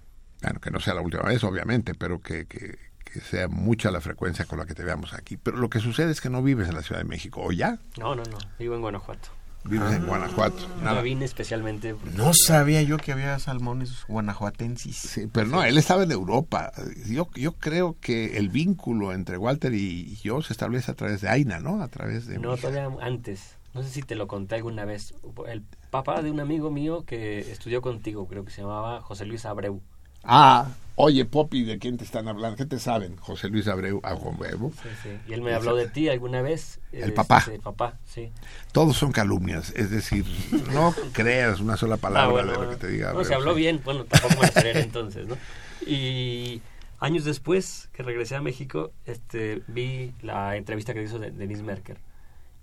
bueno, 0.41 0.59
que 0.59 0.71
no 0.71 0.79
sea 0.79 0.95
la 0.95 1.01
última 1.01 1.23
vez, 1.23 1.43
obviamente, 1.43 1.93
pero 1.93 2.19
que, 2.19 2.47
que, 2.47 2.79
que 3.05 3.21
sea 3.21 3.47
mucha 3.47 3.91
la 3.91 4.01
frecuencia 4.01 4.45
con 4.45 4.57
la 4.57 4.65
que 4.65 4.73
te 4.73 4.83
veamos 4.83 5.13
aquí. 5.13 5.37
Pero 5.37 5.57
lo 5.57 5.69
que 5.69 5.79
sucede 5.79 6.11
es 6.11 6.19
que 6.19 6.31
no 6.31 6.41
vives 6.41 6.67
en 6.67 6.73
la 6.73 6.81
Ciudad 6.81 6.99
de 6.99 7.07
México, 7.07 7.41
¿o 7.43 7.51
ya? 7.51 7.77
No, 7.97 8.15
no, 8.15 8.23
no. 8.23 8.39
Vivo 8.57 8.75
en 8.75 8.81
Guanajuato. 8.81 9.29
Vives 9.67 9.93
en 9.93 10.05
Guanajuato. 10.05 10.67
Nada. 10.83 10.97
Yo 10.97 11.03
vine 11.03 11.25
especialmente. 11.25 11.95
porque- 11.95 12.15
No 12.17 12.31
sabía 12.33 12.81
yo 12.83 12.97
que 12.97 13.11
había 13.11 13.39
salmones 13.39 14.05
guanajuatensis. 14.07 14.95
Sí, 14.97 15.27
pero 15.31 15.47
no, 15.47 15.63
él 15.63 15.77
estaba 15.77 16.03
en 16.03 16.11
Europa. 16.11 16.71
Yo, 17.07 17.27
yo 17.35 17.53
creo 17.53 17.97
que 17.99 18.37
el 18.37 18.49
vínculo 18.49 19.11
entre 19.13 19.37
Walter 19.37 19.73
y 19.73 20.15
yo 20.17 20.41
se 20.43 20.53
establece 20.53 20.91
a 20.91 20.95
través 20.95 21.21
de 21.21 21.29
Aina, 21.29 21.59
¿no? 21.59 21.81
A 21.81 21.87
través 21.87 22.27
de... 22.27 22.37
No, 22.37 22.55
todavía 22.57 22.89
antes. 23.01 23.55
No 23.73 23.81
sé 23.83 23.89
si 23.89 24.01
te 24.03 24.15
lo 24.15 24.27
conté 24.27 24.55
alguna 24.55 24.85
vez. 24.85 25.13
El 25.47 25.63
papá 25.89 26.21
de 26.21 26.31
un 26.31 26.39
amigo 26.39 26.69
mío 26.71 27.03
que 27.05 27.39
estudió 27.51 27.81
contigo, 27.81 28.27
creo 28.27 28.45
que 28.45 28.51
se 28.51 28.61
llamaba 28.61 29.01
José 29.01 29.25
Luis 29.25 29.45
Abreu. 29.45 29.81
Ah, 30.23 30.67
oye, 30.95 31.25
Poppy, 31.25 31.63
¿de 31.63 31.77
quién 31.77 31.97
te 31.97 32.03
están 32.03 32.27
hablando? 32.27 32.57
¿Qué 32.57 32.65
te 32.65 32.79
saben? 32.79 33.17
José 33.17 33.49
Luis 33.49 33.67
Abreu, 33.67 33.99
a 34.03 34.15
Huevo. 34.15 34.71
Sí, 34.81 34.89
sí. 35.03 35.09
Y 35.27 35.33
él 35.33 35.41
me 35.41 35.53
habló 35.53 35.75
de 35.75 35.87
ti 35.87 36.09
alguna 36.09 36.41
vez. 36.41 36.79
El 36.91 37.13
papá. 37.13 37.43
El 37.51 37.59
papá, 37.59 37.97
sí. 38.05 38.31
Todos 38.71 38.97
son 38.97 39.11
calumnias, 39.11 39.73
es 39.75 39.89
decir, 39.89 40.25
no 40.73 40.93
creas 41.13 41.59
una 41.59 41.77
sola 41.77 41.97
palabra 41.97 42.29
Ah, 42.29 42.31
bueno, 42.31 42.51
de 42.53 42.65
lo 42.65 42.69
que 42.71 42.77
te 42.77 42.87
diga. 42.87 43.13
No, 43.13 43.23
se 43.23 43.33
habló 43.33 43.53
sí. 43.53 43.59
bien. 43.61 43.81
Bueno, 43.83 44.05
tampoco 44.05 44.41
me 44.41 44.47
lo 44.47 44.53
creer 44.53 44.77
entonces, 44.77 45.27
¿no? 45.27 45.37
Y 45.85 46.61
años 46.99 47.25
después 47.25 47.89
que 47.93 48.03
regresé 48.03 48.35
a 48.35 48.41
México, 48.41 48.91
este, 49.05 49.61
vi 49.67 50.13
la 50.21 50.55
entrevista 50.55 50.93
que 50.93 51.03
hizo 51.03 51.19
de 51.19 51.31
Denise 51.31 51.63
Merker. 51.63 51.97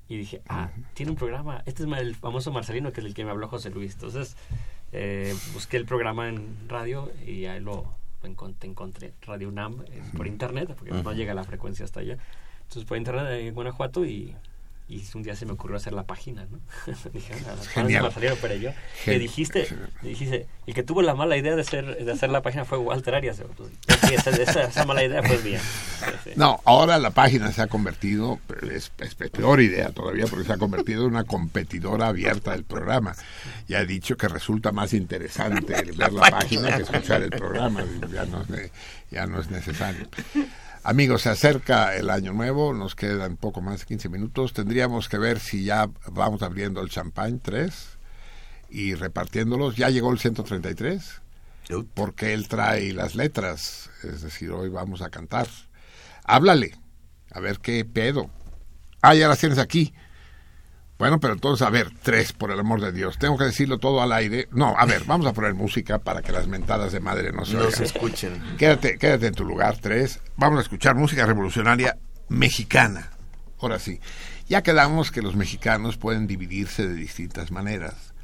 Y 0.08 0.16
dije, 0.16 0.42
ah, 0.48 0.70
tiene 0.94 1.12
un 1.12 1.16
programa. 1.16 1.62
Este 1.64 1.84
es 1.84 1.88
el 1.88 2.14
famoso 2.16 2.52
Marcelino, 2.52 2.92
que 2.92 3.00
es 3.00 3.06
el 3.06 3.14
que 3.14 3.24
me 3.24 3.30
habló 3.30 3.48
José 3.48 3.70
Luis. 3.70 3.94
Entonces, 3.94 4.36
eh, 4.92 5.34
busqué 5.54 5.78
el 5.78 5.86
programa 5.86 6.28
en 6.28 6.68
radio 6.68 7.10
y 7.26 7.46
ahí 7.46 7.60
lo, 7.60 7.86
te 8.58 8.66
encontré. 8.66 9.14
Radio 9.22 9.48
UNAM 9.48 9.84
eh, 9.86 10.02
por 10.16 10.26
internet, 10.26 10.74
porque 10.76 10.92
no 10.92 11.12
llega 11.12 11.34
la 11.34 11.44
frecuencia 11.44 11.84
hasta 11.84 12.00
allá. 12.00 12.18
Entonces, 12.62 12.84
por 12.84 12.96
internet 12.96 13.26
en 13.30 13.54
Guanajuato 13.54 14.04
y, 14.04 14.34
y 14.92 15.04
un 15.14 15.22
día 15.22 15.34
se 15.34 15.46
me 15.46 15.52
ocurrió 15.52 15.76
hacer 15.78 15.92
la 15.94 16.04
página, 16.04 16.46
¿no? 16.50 16.60
dije, 17.12 17.32
ah, 17.46 17.54
Genial. 17.72 18.02
Marcelino. 18.02 18.36
Gen- 19.04 19.14
Le 19.14 19.18
dijiste, 19.18 19.68
dijiste, 20.02 20.46
el 20.66 20.74
que 20.74 20.82
tuvo 20.82 21.00
la 21.02 21.14
mala 21.14 21.36
idea 21.36 21.54
de 21.56 21.62
hacer, 21.62 22.04
de 22.04 22.12
hacer 22.12 22.30
la 22.30 22.42
página 22.42 22.64
fue 22.64 22.76
Walter 22.78 23.14
Arias. 23.14 23.40
Pues, 23.56 23.70
sí, 24.06 24.14
esa, 24.14 24.30
esa, 24.30 24.64
esa 24.64 24.84
mala 24.84 25.02
idea 25.02 25.22
fue 25.22 25.38
mía. 25.38 25.60
Sí. 26.24 26.30
No, 26.36 26.60
ahora 26.64 26.98
la 26.98 27.10
página 27.10 27.52
se 27.52 27.62
ha 27.62 27.66
convertido, 27.68 28.38
es, 28.70 28.90
es 28.98 29.14
peor 29.14 29.60
idea 29.60 29.90
todavía, 29.90 30.26
porque 30.26 30.44
se 30.44 30.52
ha 30.52 30.58
convertido 30.58 31.02
en 31.04 31.10
una 31.10 31.24
competidora 31.24 32.08
abierta 32.08 32.52
del 32.52 32.64
programa. 32.64 33.14
Ya 33.68 33.80
he 33.80 33.86
dicho 33.86 34.16
que 34.16 34.28
resulta 34.28 34.72
más 34.72 34.92
interesante 34.92 35.72
ver 35.72 35.96
la 35.96 36.08
página 36.10 36.76
que 36.76 36.82
escuchar 36.82 37.22
el 37.22 37.30
programa. 37.30 37.84
Ya 38.12 38.24
no, 38.24 38.42
es 38.42 38.70
ya 39.10 39.26
no 39.26 39.40
es 39.40 39.50
necesario. 39.50 40.08
Amigos, 40.84 41.22
se 41.22 41.28
acerca 41.28 41.94
el 41.94 42.10
año 42.10 42.32
nuevo, 42.32 42.74
nos 42.74 42.96
quedan 42.96 43.36
poco 43.36 43.60
más 43.60 43.78
de 43.80 43.86
15 43.86 44.08
minutos. 44.08 44.52
Tendríamos 44.52 45.08
que 45.08 45.16
ver 45.16 45.38
si 45.38 45.62
ya 45.62 45.88
vamos 46.10 46.42
abriendo 46.42 46.80
el 46.80 46.90
champán 46.90 47.38
3 47.38 47.72
y 48.68 48.94
repartiéndolos. 48.94 49.76
Ya 49.76 49.90
llegó 49.90 50.10
el 50.10 50.18
133 50.18 51.22
porque 51.94 52.34
él 52.34 52.48
trae 52.48 52.92
las 52.92 53.14
letras, 53.14 53.90
es 54.02 54.22
decir, 54.22 54.50
hoy 54.50 54.70
vamos 54.70 55.02
a 55.02 55.10
cantar. 55.10 55.46
Háblale, 56.24 56.76
a 57.30 57.38
ver 57.38 57.60
qué 57.60 57.84
pedo. 57.84 58.28
Ah, 59.02 59.14
ya 59.14 59.28
las 59.28 59.38
tienes 59.38 59.58
aquí. 59.58 59.94
Bueno, 61.02 61.18
pero 61.18 61.32
entonces, 61.32 61.66
a 61.66 61.70
ver, 61.70 61.90
tres, 62.00 62.32
por 62.32 62.52
el 62.52 62.60
amor 62.60 62.80
de 62.80 62.92
Dios. 62.92 63.18
Tengo 63.18 63.36
que 63.36 63.42
decirlo 63.42 63.78
todo 63.78 64.02
al 64.02 64.12
aire. 64.12 64.46
No, 64.52 64.78
a 64.78 64.86
ver, 64.86 65.02
vamos 65.04 65.26
a 65.26 65.32
poner 65.32 65.52
música 65.52 65.98
para 65.98 66.22
que 66.22 66.30
las 66.30 66.46
mentadas 66.46 66.92
de 66.92 67.00
madre 67.00 67.32
no 67.32 67.44
se 67.44 67.54
No 67.54 67.72
se 67.72 67.82
escuchen. 67.82 68.40
Quédate, 68.56 68.98
quédate 68.98 69.26
en 69.26 69.34
tu 69.34 69.44
lugar, 69.44 69.78
tres. 69.78 70.20
Vamos 70.36 70.60
a 70.60 70.62
escuchar 70.62 70.94
música 70.94 71.26
revolucionaria 71.26 71.98
mexicana. 72.28 73.10
Ahora 73.58 73.80
sí, 73.80 73.98
ya 74.48 74.62
quedamos 74.62 75.10
que 75.10 75.22
los 75.22 75.34
mexicanos 75.34 75.96
pueden 75.96 76.28
dividirse 76.28 76.86
de 76.86 76.94
distintas 76.94 77.50
maneras. 77.50 78.14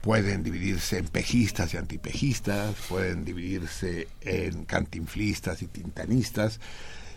Pueden 0.00 0.42
dividirse 0.42 0.98
en 0.98 1.06
pejistas 1.06 1.72
y 1.74 1.76
antipejistas, 1.76 2.74
pueden 2.88 3.24
dividirse 3.24 4.08
en 4.22 4.64
cantinflistas 4.64 5.62
y 5.62 5.68
tintanistas. 5.68 6.58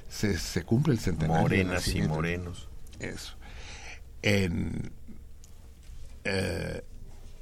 Se, 0.10 0.38
se 0.38 0.62
cumple 0.62 0.94
el 0.94 1.00
centenario. 1.00 1.42
Morenas 1.42 1.88
y 1.88 2.04
morenos. 2.04 2.70
Eso. 3.00 3.39
En, 4.22 4.92
eh, 6.24 6.84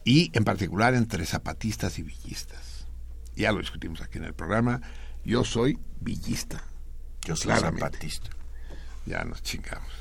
y 0.04 0.32
en 0.38 0.44
particular 0.44 0.94
entre 0.94 1.26
zapatistas 1.26 2.00
y 2.00 2.04
villistas. 2.04 2.88
Ya 3.36 3.52
lo 3.52 3.60
discutimos 3.60 4.02
aquí 4.02 4.18
en 4.18 4.24
el 4.24 4.34
programa. 4.34 4.82
Yo 5.24 5.44
soy 5.44 5.80
villista. 6.00 6.64
Yo 7.26 7.36
soy 7.36 7.52
Claramente. 7.52 7.82
zapatista. 7.86 8.30
Ya 9.06 9.24
nos 9.24 9.42
chingamos. 9.44 9.92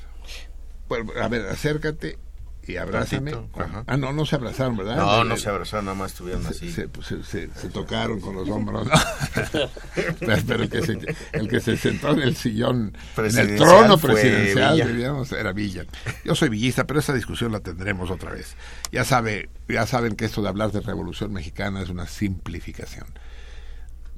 Bueno, 0.88 1.12
a 1.20 1.28
ver, 1.28 1.46
acércate 1.46 2.18
y 2.66 2.76
abrázame. 2.76 3.32
Ajá. 3.54 3.84
Ah, 3.86 3.96
no, 3.96 4.12
no 4.12 4.26
se 4.26 4.36
abrazaron, 4.36 4.76
¿verdad? 4.76 4.96
No, 4.96 5.24
no 5.24 5.36
se 5.36 5.48
abrazaron, 5.48 5.84
nada 5.86 5.96
más 5.96 6.12
estuvieron 6.12 6.42
se, 6.42 6.48
así. 6.48 6.72
se, 6.72 6.88
pues, 6.88 7.06
se- 7.06 7.22
se- 7.22 7.48
se 7.54 7.68
tocaron 7.68 8.20
con 8.20 8.34
los 8.34 8.48
hombros. 8.48 8.88
pero 10.46 10.62
el, 10.62 10.68
que 10.70 10.82
se, 10.82 10.98
el 11.32 11.48
que 11.48 11.60
se 11.60 11.76
sentó 11.76 12.10
en 12.10 12.20
el 12.20 12.36
sillón, 12.36 12.96
en 13.16 13.38
el 13.38 13.56
trono 13.56 13.98
presidencial, 13.98 14.74
Villa. 14.92 15.22
era 15.38 15.52
Villa. 15.52 15.84
Yo 16.24 16.34
soy 16.34 16.48
villista, 16.48 16.86
pero 16.86 17.00
esa 17.00 17.12
discusión 17.12 17.52
la 17.52 17.60
tendremos 17.60 18.10
otra 18.10 18.32
vez. 18.32 18.56
Ya, 18.92 19.04
sabe, 19.04 19.48
ya 19.68 19.86
saben 19.86 20.16
que 20.16 20.24
esto 20.24 20.42
de 20.42 20.48
hablar 20.48 20.72
de 20.72 20.80
revolución 20.80 21.32
mexicana 21.32 21.82
es 21.82 21.88
una 21.88 22.06
simplificación. 22.06 23.06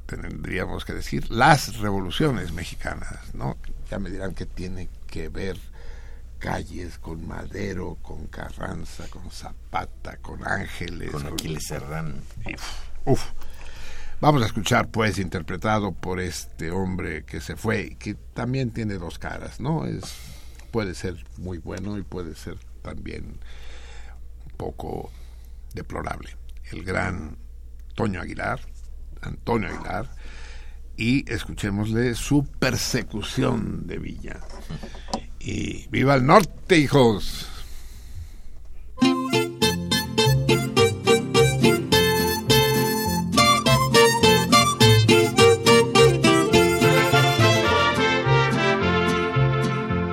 Tendríamos 0.06 0.87
que 0.87 0.94
decir 0.94 1.30
las 1.30 1.76
revoluciones 1.78 2.52
mexicanas, 2.52 3.34
¿no? 3.34 3.58
Ya 3.90 3.98
me 3.98 4.08
dirán 4.08 4.34
que 4.34 4.46
tiene 4.46 4.88
que 5.06 5.28
ver 5.28 5.58
calles 6.38 6.98
con 6.98 7.27
Madero, 7.27 7.96
con 8.03 8.27
Carranza, 8.29 9.09
con 9.09 9.31
Zapata, 9.31 10.16
con 10.18 10.46
Ángeles, 10.46 11.11
Con 11.11 11.27
Aquiles 11.27 11.66
Serrano. 11.66 12.14
y, 12.46 12.55
uf. 13.05 13.22
Vamos 14.20 14.42
a 14.42 14.46
escuchar, 14.46 14.88
pues, 14.90 15.18
interpretado 15.18 15.92
por 15.92 16.18
este 16.18 16.72
hombre 16.72 17.24
que 17.24 17.40
se 17.40 17.55
fue, 17.55 17.96
que 18.01 18.14
también 18.35 18.72
tiene 18.72 18.94
dos 18.94 19.18
caras, 19.18 19.61
¿no? 19.61 19.87
Es, 19.87 20.03
puede 20.72 20.94
ser 20.94 21.24
muy 21.37 21.59
bueno 21.59 21.98
y 21.98 22.03
puede 22.03 22.35
ser 22.35 22.57
también 22.83 23.38
un 24.44 24.57
poco 24.57 25.11
deplorable. 25.74 26.31
el 26.72 26.83
gran 26.85 27.37
Toño 27.94 28.20
Aguilar, 28.20 28.61
Antonio 29.22 29.68
Aguilar, 29.68 30.11
y 30.96 31.31
escuchémosle 31.33 32.14
su 32.14 32.44
persecución 32.44 33.87
de 33.87 33.98
Villa. 33.98 34.40
Y 35.40 35.87
viva 35.90 36.14
el 36.16 36.27
norte, 36.27 36.79
hijos. 36.79 37.48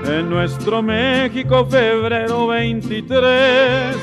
En 0.07 0.29
nuestro 0.29 0.81
México, 0.81 1.65
febrero 1.65 2.47
23, 2.47 3.95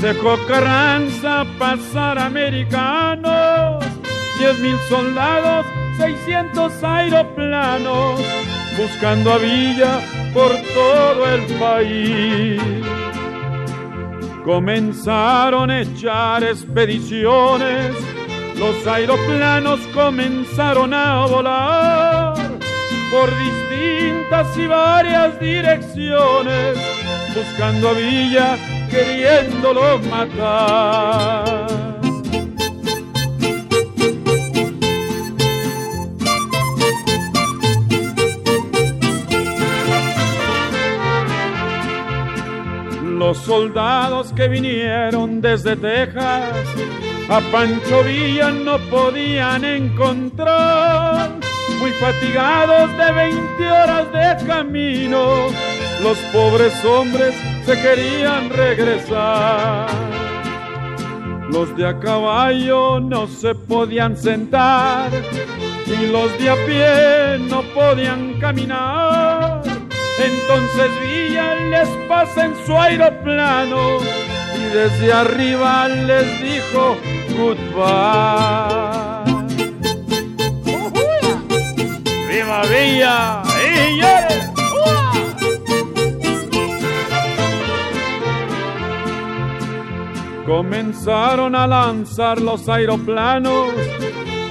dejó 0.00 0.36
Carranza 0.46 1.44
pasar 1.58 2.18
americanos, 2.18 3.84
mil 4.60 4.76
soldados, 4.88 5.66
600 5.98 6.84
aeroplanos, 6.84 8.20
buscando 8.76 9.32
a 9.32 9.38
Villa 9.38 10.00
por 10.34 10.50
todo 10.74 11.26
el 11.34 11.42
país. 11.58 12.60
Comenzaron 14.44 15.70
a 15.70 15.80
echar 15.80 16.44
expediciones, 16.44 17.92
los 18.56 18.86
aeroplanos 18.86 19.80
comenzaron 19.92 20.94
a 20.94 21.26
volar 21.26 22.34
por 23.10 23.30
distintas 23.38 24.56
y 24.56 24.66
varias 24.66 25.40
direcciones, 25.40 26.78
buscando 27.34 27.88
a 27.88 27.92
Villa, 27.92 28.56
queriéndolo 28.90 29.98
matar. 30.10 31.55
Los 43.26 43.38
soldados 43.38 44.32
que 44.34 44.46
vinieron 44.46 45.40
desde 45.40 45.74
Texas 45.74 46.64
a 47.28 47.40
Pancho 47.50 48.04
Villa 48.04 48.52
no 48.52 48.78
podían 48.88 49.64
encontrar 49.64 51.32
muy 51.80 51.90
fatigados 51.90 52.88
de 52.96 53.12
20 53.12 53.68
horas 53.68 54.12
de 54.12 54.46
camino, 54.46 55.48
los 56.04 56.16
pobres 56.32 56.72
hombres 56.84 57.34
se 57.64 57.72
querían 57.82 58.48
regresar. 58.48 59.88
Los 61.50 61.76
de 61.76 61.84
a 61.84 61.98
caballo 61.98 63.00
no 63.00 63.26
se 63.26 63.56
podían 63.56 64.16
sentar 64.16 65.10
y 65.84 66.06
los 66.12 66.30
de 66.38 66.48
a 66.48 66.54
pie 66.64 67.38
no 67.48 67.62
podían 67.74 68.38
caminar. 68.38 69.75
Entonces 70.18 70.90
Villa 71.02 71.54
les 71.70 71.88
pasa 72.08 72.46
en 72.46 72.54
su 72.64 72.76
aeroplano 72.76 73.98
y 74.56 74.62
desde 74.74 75.12
arriba 75.12 75.88
les 75.88 76.42
dijo 76.42 76.96
goodbye. 77.36 78.96
¡Viva 82.28 82.62
Villa! 82.62 83.42
¡Y! 83.44 83.96
Comenzaron 90.46 91.56
a 91.56 91.66
lanzar 91.66 92.40
los 92.40 92.68
aeroplanos, 92.68 93.66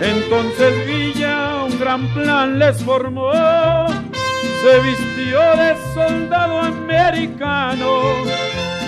entonces 0.02 0.86
Villa 0.86 1.64
un 1.64 1.80
gran 1.80 2.14
plan 2.14 2.60
les 2.60 2.84
formó. 2.84 3.32
Se 4.62 4.80
vistió 4.80 5.40
de 5.58 5.76
soldado 5.94 6.60
americano 6.60 8.02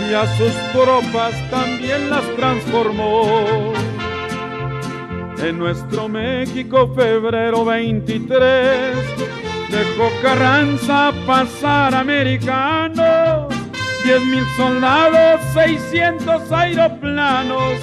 y 0.10 0.14
a 0.14 0.26
sus 0.38 0.54
tropas 0.72 1.34
también 1.50 2.10
las 2.10 2.24
transformó. 2.36 3.74
En 5.40 5.60
nuestro 5.60 6.08
México, 6.08 6.92
febrero 6.96 7.64
23, 7.64 8.96
dejó 9.70 10.10
Carranza 10.22 11.14
pasar 11.26 11.94
americanos, 11.94 13.54
diez 14.04 14.22
mil 14.26 14.44
soldados, 14.56 15.42
600 15.54 16.52
aeroplanos, 16.52 17.74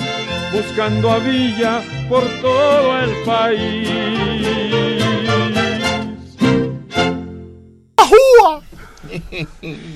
buscando 0.53 1.13
a 1.13 1.19
Villa 1.19 1.81
por 2.09 2.25
todo 2.41 2.99
el 2.99 3.11
país. 3.25 4.94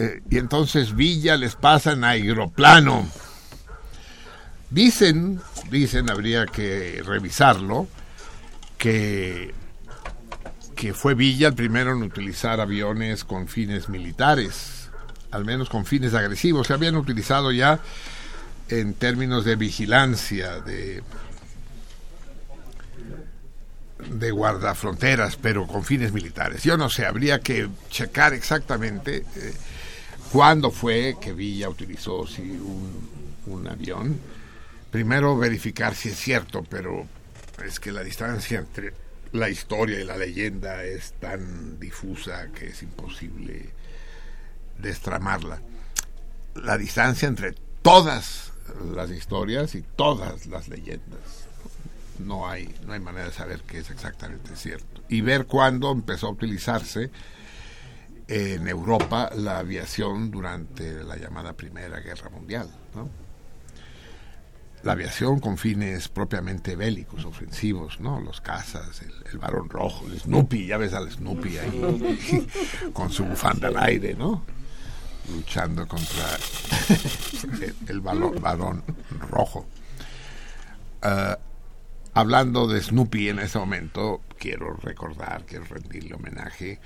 Eh, 0.00 0.22
y 0.30 0.38
entonces 0.38 0.94
Villa 0.94 1.36
les 1.36 1.56
pasa 1.56 1.90
en 1.90 2.04
aeroplano. 2.04 3.04
Dicen, 4.70 5.40
dicen, 5.72 6.08
habría 6.08 6.46
que 6.46 7.02
revisarlo, 7.04 7.88
que, 8.76 9.52
que 10.76 10.94
fue 10.94 11.14
Villa 11.14 11.48
el 11.48 11.54
primero 11.54 11.92
en 11.92 12.04
utilizar 12.04 12.60
aviones 12.60 13.24
con 13.24 13.48
fines 13.48 13.88
militares, 13.88 14.88
al 15.32 15.44
menos 15.44 15.68
con 15.68 15.84
fines 15.84 16.14
agresivos. 16.14 16.68
Se 16.68 16.74
habían 16.74 16.94
utilizado 16.94 17.50
ya 17.50 17.80
en 18.68 18.94
términos 18.94 19.44
de 19.44 19.56
vigilancia, 19.56 20.60
de, 20.60 21.02
de 23.98 24.30
guardafronteras, 24.30 25.36
pero 25.36 25.66
con 25.66 25.84
fines 25.84 26.12
militares. 26.12 26.62
Yo 26.62 26.76
no 26.76 26.88
sé, 26.88 27.06
habría 27.06 27.40
que 27.40 27.68
checar 27.90 28.32
exactamente 28.32 29.24
eh, 29.36 29.54
cuándo 30.32 30.70
fue 30.70 31.16
que 31.20 31.32
Villa 31.32 31.68
utilizó 31.68 32.26
si 32.26 32.42
un, 32.42 33.08
un 33.46 33.66
avión 33.66 34.18
primero 34.90 35.36
verificar 35.36 35.94
si 35.94 36.10
es 36.10 36.18
cierto, 36.18 36.64
pero 36.68 37.06
es 37.64 37.80
que 37.80 37.92
la 37.92 38.02
distancia 38.02 38.58
entre 38.58 38.94
la 39.32 39.50
historia 39.50 40.00
y 40.00 40.04
la 40.04 40.16
leyenda 40.16 40.84
es 40.84 41.12
tan 41.20 41.78
difusa 41.78 42.48
que 42.52 42.68
es 42.68 42.82
imposible 42.82 43.70
destramarla. 44.78 45.60
La 46.54 46.78
distancia 46.78 47.28
entre 47.28 47.54
todas 47.82 48.52
las 48.94 49.10
historias 49.10 49.74
y 49.74 49.82
todas 49.82 50.46
las 50.46 50.68
leyendas. 50.68 51.47
No 52.18 52.48
hay, 52.48 52.74
no 52.86 52.92
hay 52.92 53.00
manera 53.00 53.26
de 53.26 53.32
saber 53.32 53.62
qué 53.62 53.78
es 53.78 53.90
exactamente 53.90 54.56
cierto. 54.56 55.02
Y 55.08 55.20
ver 55.20 55.46
cuándo 55.46 55.92
empezó 55.92 56.28
a 56.28 56.30
utilizarse 56.30 57.10
en 58.26 58.68
Europa 58.68 59.30
la 59.34 59.58
aviación 59.58 60.30
durante 60.30 61.04
la 61.04 61.16
llamada 61.16 61.54
Primera 61.54 62.00
Guerra 62.00 62.30
Mundial. 62.30 62.68
¿no? 62.94 63.08
la 64.82 64.92
aviación 64.92 65.40
con 65.40 65.58
fines 65.58 66.08
propiamente 66.08 66.76
bélicos, 66.76 67.24
ofensivos, 67.24 68.00
¿no? 68.00 68.20
Los 68.20 68.40
cazas, 68.40 69.02
el, 69.02 69.12
el 69.32 69.38
varón 69.38 69.68
rojo, 69.68 70.06
el 70.06 70.20
Snoopy, 70.20 70.66
ya 70.66 70.76
ves 70.76 70.92
al 70.94 71.10
Snoopy 71.10 71.58
ahí 71.58 72.46
con 72.92 73.10
su 73.10 73.24
bufanda 73.24 73.68
al 73.68 73.78
aire, 73.78 74.14
¿no? 74.14 74.44
Luchando 75.34 75.86
contra 75.86 76.24
el, 77.60 77.74
el 77.88 78.00
varón 78.00 78.82
rojo. 79.30 79.66
Uh, 81.02 81.47
hablando 82.18 82.66
de 82.66 82.82
Snoopy 82.82 83.28
en 83.28 83.38
ese 83.38 83.60
momento, 83.60 84.22
quiero 84.40 84.74
recordar, 84.74 85.44
quiero 85.46 85.66
rendirle 85.66 86.14
homenaje 86.14 86.80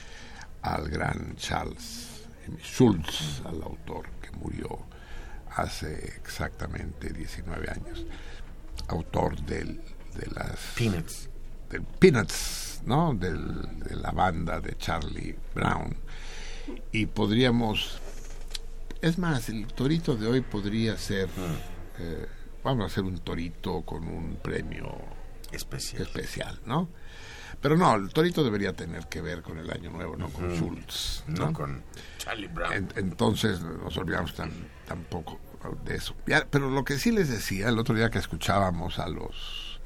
al 0.61 0.91
gran 0.91 1.37
Charles 1.37 2.27
Schulz, 2.63 3.41
al 3.47 3.63
autor 3.63 4.11
que 4.21 4.31
murió 4.33 4.81
hace 5.57 6.17
exactamente 6.19 7.15
19 7.15 7.67
años, 7.71 8.05
autor 8.89 9.41
del, 9.47 9.81
de 10.17 10.27
las... 10.35 10.59
Peanuts. 10.77 11.31
Del 11.71 11.83
Peanuts, 11.83 12.83
¿no? 12.85 13.15
Del, 13.15 13.79
de 13.79 13.97
la 13.97 14.11
banda 14.11 14.61
de 14.61 14.77
Charlie 14.77 15.35
Brown. 15.55 15.97
Y 16.93 17.07
podríamos... 17.07 18.03
Es 19.01 19.17
más, 19.17 19.49
el 19.49 19.67
torito 19.69 20.15
de 20.15 20.27
hoy 20.27 20.43
podría 20.43 20.99
ser... 20.99 21.31
Eh, 21.99 22.27
vamos 22.63 22.83
a 22.83 22.87
hacer 22.89 23.05
un 23.05 23.19
torito 23.21 23.81
con 23.81 24.07
un 24.07 24.37
premio 24.37 25.22
especial, 25.53 26.03
especial 26.03 26.61
¿no? 26.67 26.89
Pero 27.61 27.77
no, 27.77 27.95
el 27.95 28.13
torito 28.13 28.43
debería 28.43 28.73
tener 28.73 29.07
que 29.07 29.21
ver 29.21 29.43
con 29.43 29.59
el 29.59 29.71
año 29.71 29.91
nuevo, 29.91 30.17
no 30.17 30.29
con 30.31 30.51
Schultz. 30.57 31.23
No, 31.29 31.47
¿no? 31.47 31.53
con 31.53 31.83
Charlie 32.19 32.49
Brown. 32.49 32.73
En- 32.73 32.93
entonces 32.97 33.61
nos 33.61 33.97
olvidamos 33.97 34.35
tan, 34.35 34.51
tampoco 34.87 35.39
de 35.85 35.95
eso. 35.95 36.17
Ya, 36.27 36.45
pero 36.51 36.69
lo 36.71 36.85
que 36.85 36.99
sí 36.99 37.13
les 37.13 37.29
decía 37.29 37.69
el 37.69 37.79
otro 37.79 37.95
día 37.95 38.11
que 38.11 38.19
escuchábamos 38.19 38.99
a 38.99 39.07
los 39.09 39.81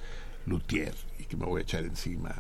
Luthier, 0.47 0.95
y 1.19 1.25
que 1.25 1.37
me 1.37 1.45
voy 1.45 1.61
a 1.61 1.63
echar 1.65 1.85
encima. 1.85 2.35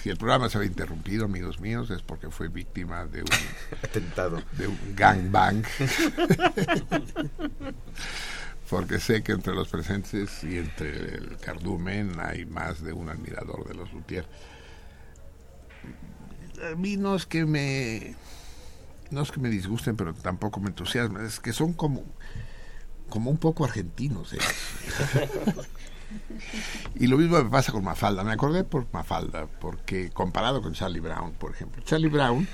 Si 0.00 0.08
el 0.08 0.16
programa 0.16 0.48
se 0.48 0.56
había 0.56 0.70
interrumpido, 0.70 1.24
amigos 1.24 1.58
míos, 1.60 1.90
es 1.90 2.00
porque 2.00 2.30
fue 2.30 2.46
víctima 2.48 3.04
de 3.06 3.22
un, 3.22 3.28
Atentado. 3.82 4.40
de 4.52 4.68
un 4.68 4.78
gangbang. 4.94 5.64
porque 8.68 9.00
sé 9.00 9.22
que 9.22 9.32
entre 9.32 9.54
los 9.54 9.68
presentes 9.68 10.44
y 10.44 10.58
entre 10.58 11.14
el 11.14 11.36
cardumen 11.38 12.20
hay 12.20 12.46
más 12.46 12.82
de 12.82 12.92
un 12.92 13.08
admirador 13.08 13.66
de 13.66 13.74
los 13.74 13.92
Luthier. 13.92 14.26
A 16.70 16.74
mí 16.76 16.96
no 16.96 17.14
es 17.14 17.26
que 17.26 17.46
me 17.46 18.14
no 19.10 19.22
es 19.22 19.30
que 19.30 19.40
me 19.40 19.48
disgusten, 19.48 19.96
pero 19.96 20.12
tampoco 20.12 20.60
me 20.60 20.68
entusiasman, 20.68 21.24
es 21.24 21.40
que 21.40 21.52
son 21.52 21.72
como 21.72 22.04
como 23.08 23.30
un 23.30 23.38
poco 23.38 23.64
argentinos. 23.64 24.34
¿eh? 24.34 24.38
y 26.96 27.06
lo 27.06 27.16
mismo 27.16 27.42
me 27.42 27.48
pasa 27.48 27.72
con 27.72 27.82
Mafalda. 27.82 28.22
Me 28.22 28.32
acordé 28.32 28.64
por 28.64 28.86
Mafalda, 28.92 29.46
porque 29.46 30.10
comparado 30.10 30.60
con 30.60 30.74
Charlie 30.74 31.00
Brown, 31.00 31.32
por 31.32 31.52
ejemplo. 31.52 31.82
Charlie 31.84 32.08
Brown 32.08 32.46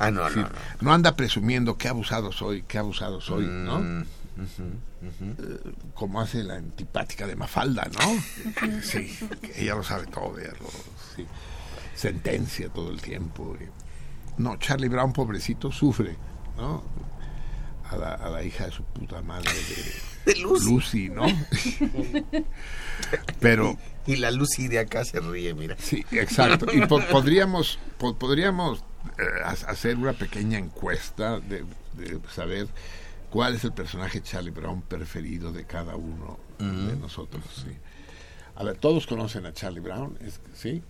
Ah, 0.00 0.10
no, 0.10 0.26
sí, 0.30 0.36
no, 0.36 0.44
no. 0.44 0.48
no 0.80 0.94
anda 0.94 1.14
presumiendo 1.14 1.76
qué 1.76 1.88
abusado 1.88 2.32
soy, 2.32 2.62
qué 2.62 2.78
abusado 2.78 3.20
soy, 3.20 3.44
¿no? 3.46 4.06
Eh, 4.42 5.72
como 5.94 6.20
hace 6.20 6.42
la 6.42 6.54
antipática 6.56 7.26
de 7.26 7.36
Mafalda, 7.36 7.88
¿no? 7.92 8.80
Sí, 8.82 9.16
que 9.42 9.62
ella 9.62 9.74
lo 9.74 9.82
sabe 9.82 10.06
todo, 10.06 10.38
ella 10.38 10.52
lo 10.60 10.68
sí, 11.16 11.26
sentencia 11.94 12.68
todo 12.70 12.90
el 12.90 13.00
tiempo. 13.02 13.56
y- 13.60 14.40
No, 14.40 14.56
Charlie 14.58 14.88
Brown, 14.88 15.12
pobrecito, 15.12 15.70
sufre, 15.70 16.16
¿no? 16.56 16.82
A 17.90 17.96
la, 17.96 18.14
a 18.14 18.30
la 18.30 18.42
hija 18.44 18.66
de 18.66 18.70
su 18.72 18.84
puta 18.84 19.20
madre 19.22 19.50
de, 19.52 20.32
De 20.34 20.38
Lucy. 20.40 20.70
Lucy, 20.70 21.08
¿no? 21.08 21.26
Pero 23.40 23.76
Y 24.06 24.16
la 24.16 24.30
Lucy 24.30 24.68
de 24.68 24.78
acá 24.78 25.04
se 25.04 25.20
ríe, 25.20 25.54
mira. 25.54 25.76
Sí, 25.78 26.04
exacto. 26.12 26.66
Y 26.72 26.86
po- 26.86 27.00
podríamos, 27.10 27.78
po- 27.98 28.16
podríamos 28.16 28.80
eh, 29.18 29.22
ha- 29.44 29.70
hacer 29.70 29.96
una 29.96 30.12
pequeña 30.12 30.58
encuesta 30.58 31.40
de, 31.40 31.64
de 31.94 32.20
saber 32.34 32.68
cuál 33.30 33.54
es 33.54 33.64
el 33.64 33.72
personaje 33.72 34.20
Charlie 34.22 34.50
Brown 34.50 34.82
preferido 34.82 35.52
de 35.52 35.64
cada 35.64 35.96
uno 35.96 36.38
de 36.58 36.96
nosotros. 36.96 37.42
Sí. 37.64 37.70
A 38.56 38.64
ver, 38.64 38.76
todos 38.76 39.06
conocen 39.06 39.46
a 39.46 39.52
Charlie 39.54 39.80
Brown, 39.80 40.18
¿es- 40.20 40.40
¿sí? 40.54 40.82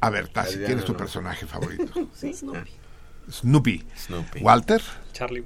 A 0.00 0.10
ver, 0.10 0.28
Tassi, 0.28 0.58
¿quién 0.58 0.78
es 0.78 0.84
tu 0.84 0.92
no. 0.92 0.98
personaje 0.98 1.46
favorito? 1.46 1.92
Snoopy. 2.14 2.70
Snoopy. 3.30 3.84
Snoopy. 3.96 4.40
Walter, 4.40 4.82
Charlie. 5.12 5.44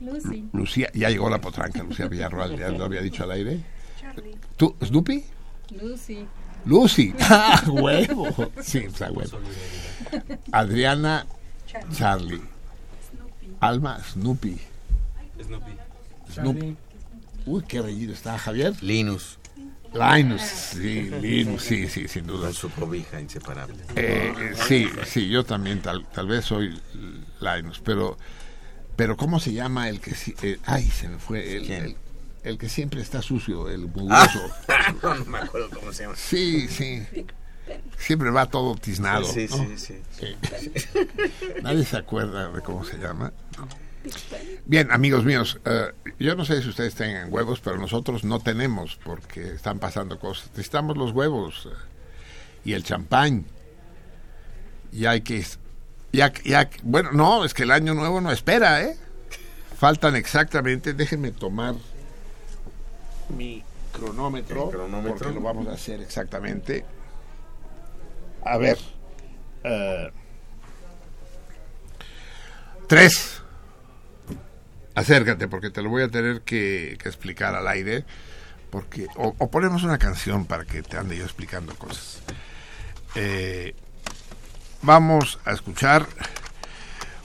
Lucy. 0.00 0.48
Lucía, 0.52 0.90
ya 0.94 1.08
llegó 1.10 1.28
la 1.28 1.40
potranca, 1.40 1.82
Lucía 1.82 2.06
Villarroel, 2.06 2.56
ya 2.56 2.68
lo 2.70 2.84
había 2.84 3.00
dicho 3.00 3.24
al 3.24 3.32
aire. 3.32 3.64
¿Tú, 4.56 4.76
Snoopy? 4.84 5.24
Lucy. 5.80 6.26
Lucy. 6.64 7.14
¡Ah, 7.20 7.62
huevo! 7.68 8.28
Sí, 8.62 8.86
o 8.86 8.90
sea, 8.94 9.10
huevo. 9.10 9.38
Adriana, 10.52 11.26
Charlie. 11.92 12.42
Alma, 13.60 13.98
Snoopy. 14.12 14.58
Snoopy. 16.32 16.76
Uy, 17.46 17.64
qué 17.66 17.80
reñido 17.82 18.12
está, 18.12 18.38
Javier. 18.38 18.74
Linus, 18.82 19.38
Linus, 19.94 20.42
sí, 20.42 21.10
Linus, 21.22 21.62
sí, 21.62 21.88
sí, 21.88 22.08
sin 22.08 22.26
duda. 22.26 22.46
con 22.46 22.54
su 22.54 22.70
cobija 22.70 23.20
inseparable. 23.20 23.76
Eh, 23.96 24.34
eh, 24.38 24.52
sí, 24.66 24.88
sí, 25.06 25.28
yo 25.28 25.44
también 25.44 25.80
tal, 25.80 26.06
tal 26.08 26.28
vez 26.28 26.44
soy 26.44 26.78
Linus, 27.40 27.80
pero, 27.82 28.18
pero 28.96 29.16
¿cómo 29.16 29.40
se 29.40 29.52
llama 29.54 29.88
el 29.88 30.00
que 30.00 30.14
sí? 30.14 30.34
eh, 30.42 30.58
ay, 30.66 30.84
se 30.84 31.08
me 31.08 31.18
fue 31.18 31.56
el, 31.56 31.66
¿Quién? 31.66 31.84
el, 31.84 31.96
el 32.44 32.58
que 32.58 32.68
siempre 32.68 33.00
está 33.00 33.22
sucio, 33.22 33.70
el 33.70 33.86
mugroso. 33.86 34.40
no, 35.02 35.14
no 35.14 35.24
me 35.24 35.38
acuerdo 35.38 35.70
cómo 35.70 35.92
se 35.92 36.02
llama. 36.02 36.16
Sí, 36.16 36.68
sí. 36.68 37.02
Siempre 37.98 38.30
va 38.30 38.46
todo 38.46 38.74
tiznado. 38.76 39.24
Sí, 39.24 39.46
¿no? 39.50 39.56
sí, 39.56 39.78
sí. 39.78 40.02
Sí. 40.18 40.36
Nadie 41.62 41.84
se 41.84 41.96
acuerda 41.96 42.50
de 42.50 42.60
cómo 42.62 42.84
se 42.84 42.98
llama. 42.98 43.32
Bien, 44.64 44.90
amigos 44.90 45.24
míos, 45.24 45.58
eh, 45.64 45.92
yo 46.18 46.34
no 46.34 46.44
sé 46.44 46.62
si 46.62 46.68
ustedes 46.68 46.94
tengan 46.94 47.32
huevos, 47.32 47.60
pero 47.60 47.76
nosotros 47.78 48.24
no 48.24 48.38
tenemos 48.40 48.98
porque 49.04 49.54
están 49.54 49.78
pasando 49.78 50.18
cosas. 50.18 50.50
Necesitamos 50.50 50.96
los 50.96 51.12
huevos 51.12 51.66
eh, 51.66 51.74
y 52.64 52.72
el 52.74 52.84
champán. 52.84 53.44
Y 54.92 55.06
hay 55.06 55.20
que... 55.22 55.44
Ya, 56.12 56.32
ya, 56.44 56.70
bueno, 56.82 57.12
no, 57.12 57.44
es 57.44 57.52
que 57.52 57.64
el 57.64 57.70
año 57.70 57.94
nuevo 57.94 58.20
no 58.20 58.30
espera, 58.30 58.82
¿eh? 58.82 58.96
Faltan 59.78 60.16
exactamente, 60.16 60.94
déjenme 60.94 61.30
tomar 61.30 61.74
mi 63.28 63.62
cronómetro, 63.92 64.70
cronómetro. 64.70 65.18
porque 65.18 65.34
lo 65.34 65.40
vamos 65.40 65.68
a 65.68 65.72
hacer 65.72 66.00
exactamente. 66.00 66.84
A 68.48 68.56
ver. 68.56 68.78
eh, 69.64 70.10
tres. 72.86 73.42
Acércate 74.94 75.46
porque 75.48 75.70
te 75.70 75.82
lo 75.82 75.90
voy 75.90 76.02
a 76.02 76.08
tener 76.08 76.40
que, 76.42 76.96
que 77.00 77.08
explicar 77.08 77.54
al 77.54 77.68
aire. 77.68 78.04
Porque, 78.70 79.06
o, 79.16 79.34
o 79.38 79.50
ponemos 79.50 79.82
una 79.82 79.98
canción 79.98 80.44
para 80.46 80.64
que 80.64 80.82
te 80.82 80.96
ande 80.98 81.16
yo 81.16 81.24
explicando 81.24 81.74
cosas. 81.74 82.20
Eh, 83.14 83.74
vamos 84.82 85.38
a 85.44 85.52
escuchar 85.52 86.06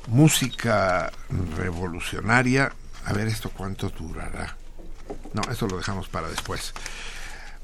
música 0.08 1.12
revolucionaria. 1.58 2.72
A 3.06 3.14
ver 3.14 3.28
esto 3.28 3.50
cuánto 3.50 3.90
durará. 3.90 4.56
No, 5.34 5.42
esto 5.52 5.68
lo 5.68 5.78
dejamos 5.78 6.08
para 6.08 6.30
después. 6.30 6.74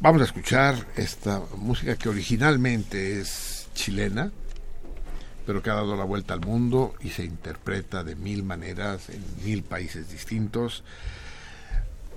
Vamos 0.01 0.21
a 0.21 0.25
escuchar 0.25 0.87
esta 0.95 1.41
música 1.57 1.97
que 1.97 2.07
originalmente 2.07 3.19
es 3.19 3.67
chilena, 3.73 4.31
pero 5.45 5.61
que 5.61 5.69
ha 5.69 5.73
dado 5.73 5.97
la 5.97 6.05
vuelta 6.05 6.33
al 6.33 6.39
mundo 6.39 6.95
y 7.01 7.09
se 7.09 7.25
interpreta 7.25 8.01
de 8.05 8.15
mil 8.15 8.43
maneras 8.43 9.09
en 9.09 9.21
mil 9.43 9.61
países 9.61 10.09
distintos. 10.09 10.85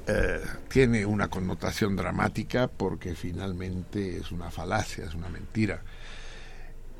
Eh, 0.06 0.40
tiene 0.68 1.04
una 1.04 1.26
connotación 1.26 1.96
dramática 1.96 2.68
porque 2.68 3.16
finalmente 3.16 4.16
es 4.16 4.30
una 4.30 4.52
falacia, 4.52 5.04
es 5.04 5.14
una 5.14 5.28
mentira. 5.28 5.82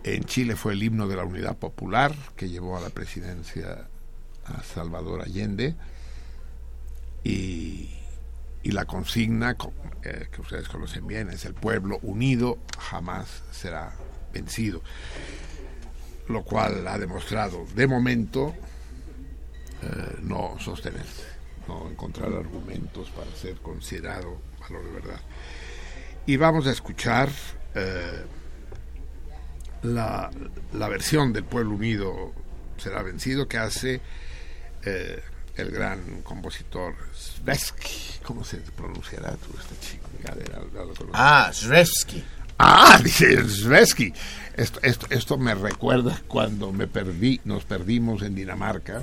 En 0.02 0.24
Chile 0.24 0.56
fue 0.56 0.72
el 0.72 0.82
himno 0.82 1.06
de 1.06 1.14
la 1.14 1.24
Unidad 1.24 1.56
Popular 1.58 2.12
que 2.34 2.48
llevó 2.48 2.76
a 2.76 2.80
la 2.80 2.90
presidencia 2.90 3.86
a 4.46 4.62
Salvador 4.64 5.22
Allende 5.22 5.76
y, 7.22 8.01
y 8.62 8.70
la 8.72 8.84
consigna 8.84 9.54
co- 9.54 9.72
eh, 10.04 10.28
que 10.32 10.40
ustedes 10.40 10.68
conocen 10.68 11.06
bien 11.06 11.30
es 11.30 11.44
el 11.44 11.54
pueblo 11.54 11.98
unido 12.02 12.58
jamás 12.78 13.42
será 13.50 13.92
vencido 14.32 14.82
lo 16.28 16.42
cual 16.44 16.86
ha 16.86 16.98
demostrado 16.98 17.66
de 17.74 17.86
momento 17.86 18.54
eh, 19.82 20.16
no 20.22 20.56
sostenerse, 20.60 21.24
no 21.66 21.88
encontrar 21.90 22.32
argumentos 22.32 23.10
para 23.10 23.30
ser 23.32 23.56
considerado 23.56 24.40
valor 24.60 24.84
de 24.84 24.92
verdad. 24.92 25.20
Y 26.24 26.36
vamos 26.36 26.68
a 26.68 26.70
escuchar 26.70 27.28
eh, 27.74 28.22
la, 29.82 30.30
la 30.72 30.88
versión 30.88 31.32
del 31.32 31.44
Pueblo 31.44 31.72
Unido 31.74 32.32
será 32.78 33.02
vencido 33.02 33.48
que 33.48 33.58
hace 33.58 34.00
el 35.56 35.70
gran 35.70 36.22
compositor 36.22 36.94
Svesky. 37.14 38.20
¿Cómo 38.22 38.44
se 38.44 38.58
pronunciará 38.58 39.36
tú 39.36 39.50
esta. 39.58 39.74
Ah, 41.12 41.50
Zrevsky. 41.52 42.22
Ah, 42.58 42.98
dice 43.02 43.48
Svesky. 43.48 44.12
Esto, 44.56 44.80
esto, 44.82 45.06
esto 45.10 45.38
me 45.38 45.54
recuerda 45.54 46.20
cuando 46.28 46.72
me 46.72 46.86
perdí, 46.86 47.40
nos 47.44 47.64
perdimos 47.64 48.22
en 48.22 48.34
Dinamarca, 48.34 49.02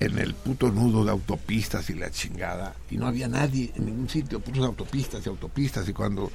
en 0.00 0.18
el 0.18 0.34
puto 0.34 0.70
nudo 0.70 1.04
de 1.04 1.10
autopistas 1.10 1.90
y 1.90 1.94
la 1.94 2.10
chingada, 2.10 2.74
y 2.90 2.96
no 2.96 3.06
había 3.06 3.28
nadie 3.28 3.70
en 3.76 3.84
ningún 3.84 4.08
sitio, 4.08 4.40
puros 4.40 4.64
autopistas 4.64 5.24
y 5.24 5.28
autopistas, 5.28 5.86
y 5.88 5.92
cuando 5.92 6.32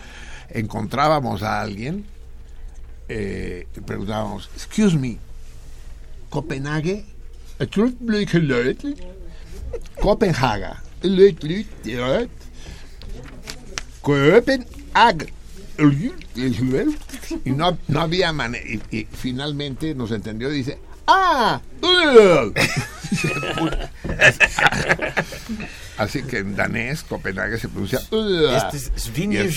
encontrábamos 0.49 1.41
a 1.41 1.59
alguien, 1.59 2.05
eh, 3.09 3.67
preguntábamos, 3.85 4.51
excuse 4.53 4.95
me, 4.95 5.17
Copenhague, 6.29 7.14
Copenhaga, 9.99 10.81
Copenhague. 14.01 15.33
Y 17.43 17.51
no, 17.51 17.77
no 17.87 18.01
había 18.01 18.31
manera. 18.31 18.63
Y, 18.65 18.97
y 18.97 19.05
finalmente 19.05 19.95
nos 19.95 20.11
entendió 20.11 20.49
dice: 20.49 20.79
¡Ah! 21.07 21.61
así 25.97 26.23
que 26.23 26.39
en 26.39 26.55
danés, 26.55 27.03
Copenhague 27.03 27.57
se 27.57 27.69
pronuncia. 27.69 27.99
Este 27.99 28.77
es 28.77 28.91
Zbigniew, 28.97 29.49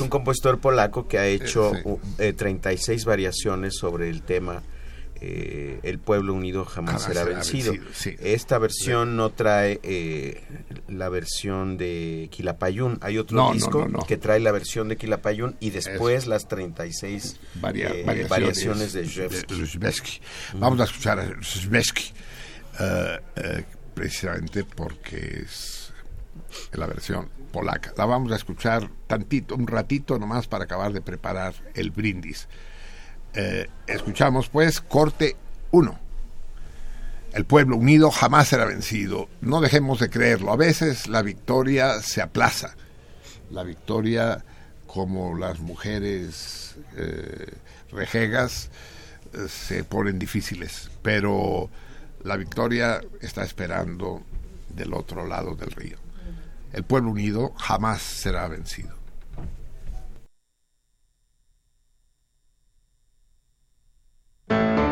un 0.00 0.08
compositor 0.08 0.58
polaco 0.58 1.06
que 1.06 1.18
ha 1.18 1.26
hecho 1.26 1.72
sí. 1.74 1.80
uh, 1.84 2.00
eh, 2.18 2.32
36 2.32 3.04
variaciones 3.04 3.76
sobre 3.76 4.10
el 4.10 4.22
tema 4.22 4.62
eh, 5.20 5.80
El 5.82 5.98
pueblo 5.98 6.32
unido 6.34 6.64
jamás, 6.64 7.02
Jamás 7.02 7.02
será 7.08 7.24
será 7.24 7.34
vencido. 7.36 7.72
vencido, 7.72 7.92
sí. 7.94 8.16
Esta 8.20 8.58
versión 8.58 9.16
no 9.16 9.30
trae 9.30 9.78
eh, 9.82 10.42
la 10.88 11.08
versión 11.08 11.76
de 11.76 12.28
Quilapayún. 12.30 12.98
Hay 13.02 13.18
otro 13.18 13.36
No, 13.36 13.52
disco 13.52 13.80
no, 13.82 13.98
no. 13.98 14.06
que 14.06 14.16
trae 14.16 14.40
la 14.40 14.52
versión 14.52 14.88
de 14.88 14.96
Quilapayún 14.96 15.56
y 15.60 15.70
después 15.70 16.26
las 16.26 16.48
36 16.48 17.38
Varia- 17.56 17.88
eh, 17.90 18.04
variaciones, 18.04 18.28
variaciones 18.28 18.92
de. 18.94 19.66
Rzewski. 19.66 20.20
Vamos 20.54 20.80
a 20.80 20.84
escuchar 20.84 21.18
a 21.20 21.26
Rzewski, 21.40 22.12
eh, 22.80 23.20
eh, 23.36 23.64
precisamente 23.94 24.64
porque 24.64 25.42
es 25.44 25.92
la 26.72 26.86
versión 26.86 27.28
polaca. 27.52 27.92
La 27.96 28.06
vamos 28.06 28.32
a 28.32 28.36
escuchar 28.36 28.88
tantito, 29.06 29.54
un 29.54 29.66
ratito 29.66 30.18
nomás 30.18 30.46
para 30.48 30.64
acabar 30.64 30.92
de 30.92 31.00
preparar 31.00 31.54
el 31.74 31.90
brindis. 31.90 32.48
Eh, 33.34 33.68
escuchamos 33.86 34.48
pues 34.48 34.80
corte 34.80 35.36
1. 35.70 35.98
El 37.32 37.44
pueblo 37.44 37.76
unido 37.76 38.10
jamás 38.10 38.48
será 38.48 38.64
vencido. 38.64 39.28
No 39.40 39.60
dejemos 39.60 40.00
de 40.00 40.10
creerlo. 40.10 40.52
A 40.52 40.56
veces 40.56 41.06
la 41.06 41.22
victoria 41.22 42.00
se 42.02 42.22
aplaza. 42.22 42.74
La 43.50 43.62
victoria, 43.62 44.44
como 44.86 45.36
las 45.36 45.60
mujeres 45.60 46.76
eh, 46.96 47.52
rejegas, 47.92 48.70
eh, 49.32 49.46
se 49.48 49.84
ponen 49.84 50.18
difíciles. 50.18 50.90
Pero 51.02 51.70
la 52.24 52.36
victoria 52.36 53.00
está 53.20 53.44
esperando 53.44 54.22
del 54.68 54.92
otro 54.92 55.26
lado 55.26 55.54
del 55.54 55.70
río. 55.70 55.98
El 56.72 56.84
pueblo 56.84 57.10
unido 57.10 57.52
jamás 57.56 58.00
será 58.02 58.46
vencido. 58.48 58.99
A 64.50 64.89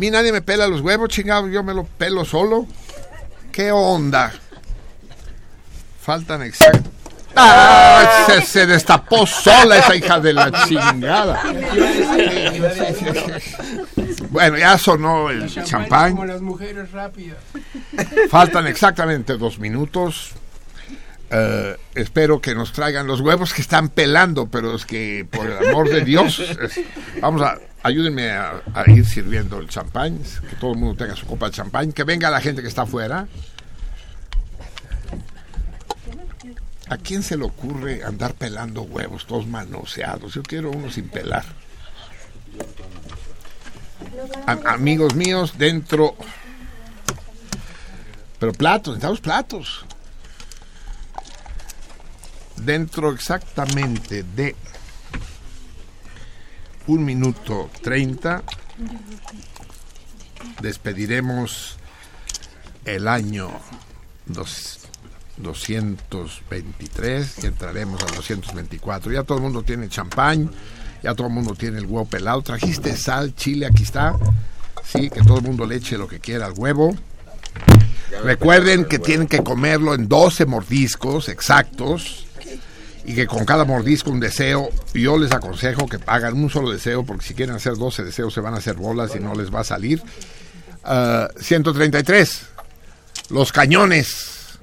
mí 0.00 0.10
nadie 0.10 0.32
me 0.32 0.40
pela 0.40 0.66
los 0.66 0.80
huevos, 0.80 1.10
chingado, 1.10 1.46
yo 1.46 1.62
me 1.62 1.74
lo 1.74 1.84
pelo 1.84 2.24
solo. 2.24 2.66
¿Qué 3.52 3.70
onda? 3.70 4.32
Faltan 6.00 6.42
exact... 6.42 6.86
¡Ah! 7.36 8.24
Se, 8.26 8.42
se 8.42 8.66
destapó 8.66 9.24
sola 9.26 9.76
esa 9.76 9.94
hija 9.94 10.18
de 10.18 10.32
la 10.32 10.66
chingada. 10.66 11.42
Bueno, 14.30 14.56
ya 14.56 14.78
sonó 14.78 15.30
el 15.30 15.48
champán. 15.64 16.12
Como 16.12 16.24
las 16.24 16.40
mujeres 16.40 16.90
rápidas. 16.90 17.38
Faltan 18.30 18.66
exactamente 18.66 19.36
dos 19.36 19.58
minutos. 19.58 20.32
Eh, 21.32 21.76
espero 21.94 22.40
que 22.40 22.54
nos 22.54 22.72
traigan 22.72 23.06
los 23.06 23.20
huevos 23.20 23.54
que 23.54 23.62
están 23.62 23.88
pelando, 23.88 24.48
pero 24.48 24.74
es 24.74 24.84
que 24.84 25.26
por 25.30 25.46
el 25.46 25.68
amor 25.68 25.88
de 25.88 26.04
Dios, 26.04 26.42
vamos 27.20 27.42
a 27.42 27.58
ayúdenme 27.82 28.30
a, 28.30 28.62
ir 28.86 29.06
sirviendo 29.06 29.58
el 29.58 29.68
champán, 29.68 30.18
que 30.48 30.56
todo 30.56 30.72
el 30.72 30.78
mundo 30.78 31.04
tenga 31.04 31.16
su 31.16 31.26
copa 31.26 31.46
de 31.46 31.52
champán, 31.52 31.92
que 31.92 32.04
venga 32.04 32.30
la 32.30 32.40
gente 32.40 32.62
que 32.62 32.68
está 32.68 32.82
afuera. 32.82 33.26
¿A 36.88 36.96
quién 36.96 37.22
se 37.22 37.36
le 37.36 37.44
ocurre 37.44 38.02
andar 38.02 38.34
pelando 38.34 38.82
huevos, 38.82 39.26
todos 39.26 39.46
manoseados? 39.46 40.34
Yo 40.34 40.42
quiero 40.42 40.70
uno 40.70 40.90
sin 40.90 41.08
pelar. 41.08 41.44
Amigos 44.46 45.14
míos, 45.14 45.54
dentro. 45.56 46.16
Pero 48.40 48.52
platos, 48.52 48.94
necesitamos 48.94 49.20
platos. 49.20 49.84
Dentro 52.64 53.12
exactamente 53.12 54.22
de 54.22 54.54
un 56.86 57.04
minuto 57.04 57.70
treinta 57.82 58.42
despediremos 60.60 61.76
el 62.84 63.08
año 63.08 63.50
dos- 64.26 64.76
223 65.36 67.36
y 67.42 67.46
entraremos 67.46 68.02
al 68.02 68.14
224. 68.14 69.10
Ya 69.12 69.22
todo 69.22 69.38
el 69.38 69.44
mundo 69.44 69.62
tiene 69.62 69.88
champán, 69.88 70.50
ya 71.02 71.14
todo 71.14 71.28
el 71.28 71.32
mundo 71.32 71.54
tiene 71.54 71.78
el 71.78 71.86
huevo 71.86 72.04
pelado. 72.04 72.42
Trajiste 72.42 72.94
sal, 72.96 73.34
chile, 73.34 73.64
aquí 73.66 73.84
está. 73.84 74.16
Sí, 74.84 75.08
que 75.08 75.22
todo 75.22 75.38
el 75.38 75.44
mundo 75.44 75.64
le 75.64 75.76
eche 75.76 75.96
lo 75.96 76.06
que 76.08 76.20
quiera 76.20 76.44
al 76.46 76.52
huevo. 76.56 76.94
Recuerden 78.22 78.84
que 78.84 78.98
tienen 78.98 79.26
que 79.28 79.42
comerlo 79.42 79.94
en 79.94 80.08
12 80.08 80.44
mordiscos 80.44 81.28
exactos 81.30 82.26
y 83.10 83.14
que 83.14 83.26
con 83.26 83.44
cada 83.44 83.64
mordisco 83.64 84.08
un 84.10 84.20
deseo. 84.20 84.70
Yo 84.94 85.18
les 85.18 85.32
aconsejo 85.32 85.88
que 85.88 85.98
hagan 86.06 86.34
un 86.34 86.48
solo 86.48 86.70
deseo 86.70 87.04
porque 87.04 87.26
si 87.26 87.34
quieren 87.34 87.56
hacer 87.56 87.74
12 87.74 88.04
deseos 88.04 88.32
se 88.32 88.40
van 88.40 88.54
a 88.54 88.58
hacer 88.58 88.76
bolas 88.76 89.16
y 89.16 89.18
no 89.18 89.34
les 89.34 89.52
va 89.52 89.60
a 89.60 89.64
salir. 89.64 90.00
Ah, 90.84 91.28
133. 91.40 92.46
Los 93.30 93.50
cañones 93.50 94.60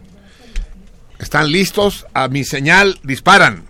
están 1.19 1.51
listos. 1.51 2.07
A 2.13 2.29
mi 2.29 2.45
señal 2.45 2.97
disparan. 3.03 3.65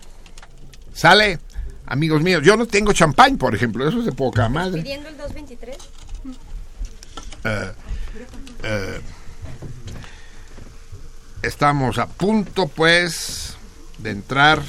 ¿Sale? 0.94 1.40
Amigos 1.86 2.22
míos, 2.22 2.42
yo 2.44 2.56
no 2.56 2.66
tengo 2.66 2.92
champán, 2.92 3.36
por 3.36 3.56
ejemplo. 3.56 3.88
Eso 3.88 3.98
es 3.98 4.04
de 4.04 4.12
poca 4.12 4.48
madre. 4.48 4.82
Pidiendo 4.82 5.08
el 5.08 5.16
223. 5.16 5.76
Eh, 7.44 7.72
eh, 8.62 9.00
estamos 11.42 11.98
a 11.98 12.06
punto, 12.06 12.68
pues, 12.68 13.57
de 13.98 14.10
entrar 14.10 14.62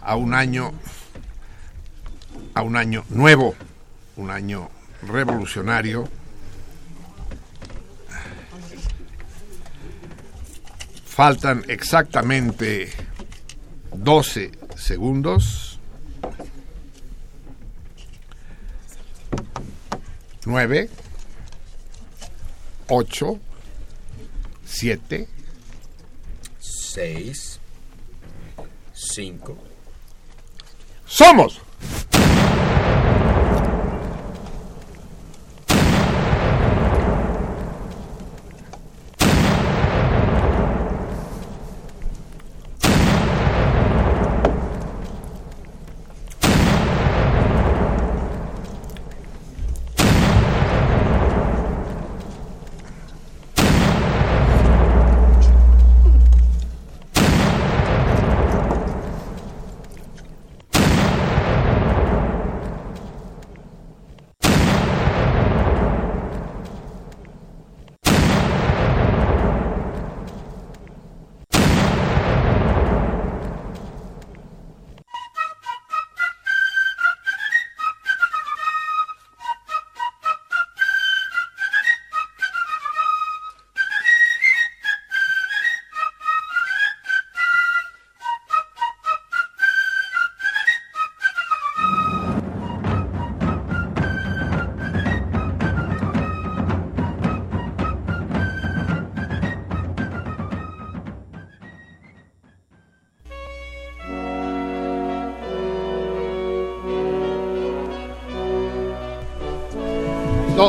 a 0.00 0.16
un 0.16 0.34
año, 0.34 0.72
a 2.54 2.62
un 2.62 2.76
año 2.76 3.04
nuevo, 3.08 3.54
un 4.16 4.30
año 4.30 4.70
revolucionario. 5.02 6.08
Faltan 11.06 11.64
exactamente 11.68 12.92
12 13.92 14.50
segundos. 14.76 15.78
9, 20.46 20.90
8, 22.88 23.40
7, 24.66 25.28
6, 26.60 27.53
5. 29.14 29.56
¡Somos! 31.06 31.60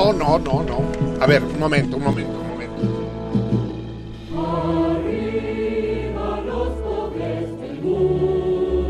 No, 0.06 0.14
no, 0.14 0.38
no, 0.38 0.62
no. 0.62 0.86
A 1.20 1.26
ver, 1.26 1.42
un 1.42 1.60
momento, 1.60 1.98
un 1.98 2.04
momento, 2.04 2.40
un 2.40 2.48
momento. 2.48 2.76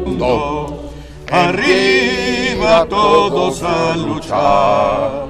Mundo. 0.04 0.92
Arriba 1.32 2.86
todos 2.90 3.64
a 3.64 3.96
luchar 3.96 5.26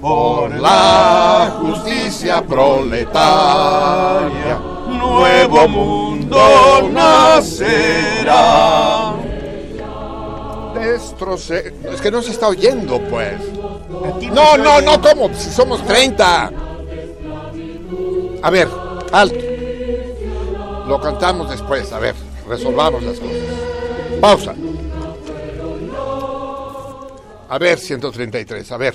por 0.00 0.54
la 0.54 1.52
justicia 1.60 2.40
proletaria. 2.40 3.10
Nuevo 4.86 5.66
mundo 5.66 6.88
nacerá. 6.92 8.34
Destroce... 10.74 11.74
Es 11.92 12.00
que 12.00 12.12
no 12.12 12.22
se 12.22 12.30
está 12.30 12.46
oyendo, 12.46 13.00
pues. 13.10 13.61
No, 14.32 14.56
no, 14.56 14.80
no, 14.80 15.00
¿cómo? 15.00 15.32
Si 15.34 15.50
somos 15.50 15.84
30. 15.86 16.52
A 18.42 18.50
ver, 18.50 18.68
alto. 19.12 19.44
Lo 20.86 21.00
cantamos 21.00 21.50
después, 21.50 21.92
a 21.92 21.98
ver, 21.98 22.14
resolvamos 22.48 23.02
las 23.02 23.18
cosas. 23.18 23.36
Pausa. 24.20 24.54
A 27.48 27.58
ver, 27.58 27.78
133, 27.78 28.72
a 28.72 28.76
ver. 28.78 28.94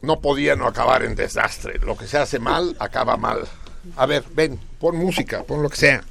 No 0.00 0.20
podía 0.20 0.54
no 0.54 0.66
acabar 0.66 1.02
en 1.02 1.14
desastre. 1.14 1.78
Lo 1.78 1.96
que 1.96 2.06
se 2.06 2.18
hace 2.18 2.38
mal, 2.38 2.76
acaba 2.78 3.16
mal. 3.16 3.44
A 3.96 4.06
ver, 4.06 4.24
ven, 4.32 4.58
pon 4.78 4.96
música, 4.96 5.42
pon 5.42 5.62
lo 5.62 5.68
que 5.68 5.76
sea. 5.76 6.04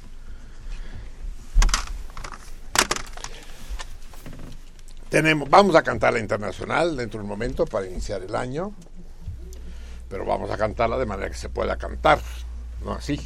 Tenemos, 5.14 5.48
vamos 5.48 5.76
a 5.76 5.84
cantar 5.84 6.12
la 6.12 6.18
internacional 6.18 6.96
dentro 6.96 7.20
de 7.20 7.22
un 7.22 7.28
momento 7.28 7.66
para 7.66 7.86
iniciar 7.86 8.20
el 8.22 8.34
año, 8.34 8.72
pero 10.08 10.24
vamos 10.24 10.50
a 10.50 10.56
cantarla 10.56 10.98
de 10.98 11.06
manera 11.06 11.30
que 11.30 11.36
se 11.36 11.48
pueda 11.48 11.76
cantar, 11.76 12.18
no 12.84 12.94
así. 12.94 13.20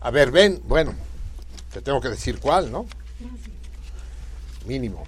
A 0.00 0.10
ver, 0.10 0.32
ven, 0.32 0.60
bueno, 0.64 0.94
te 1.72 1.80
tengo 1.80 2.00
que 2.00 2.08
decir 2.08 2.40
cuál, 2.40 2.72
¿no? 2.72 2.86
Mínimo. 4.66 5.06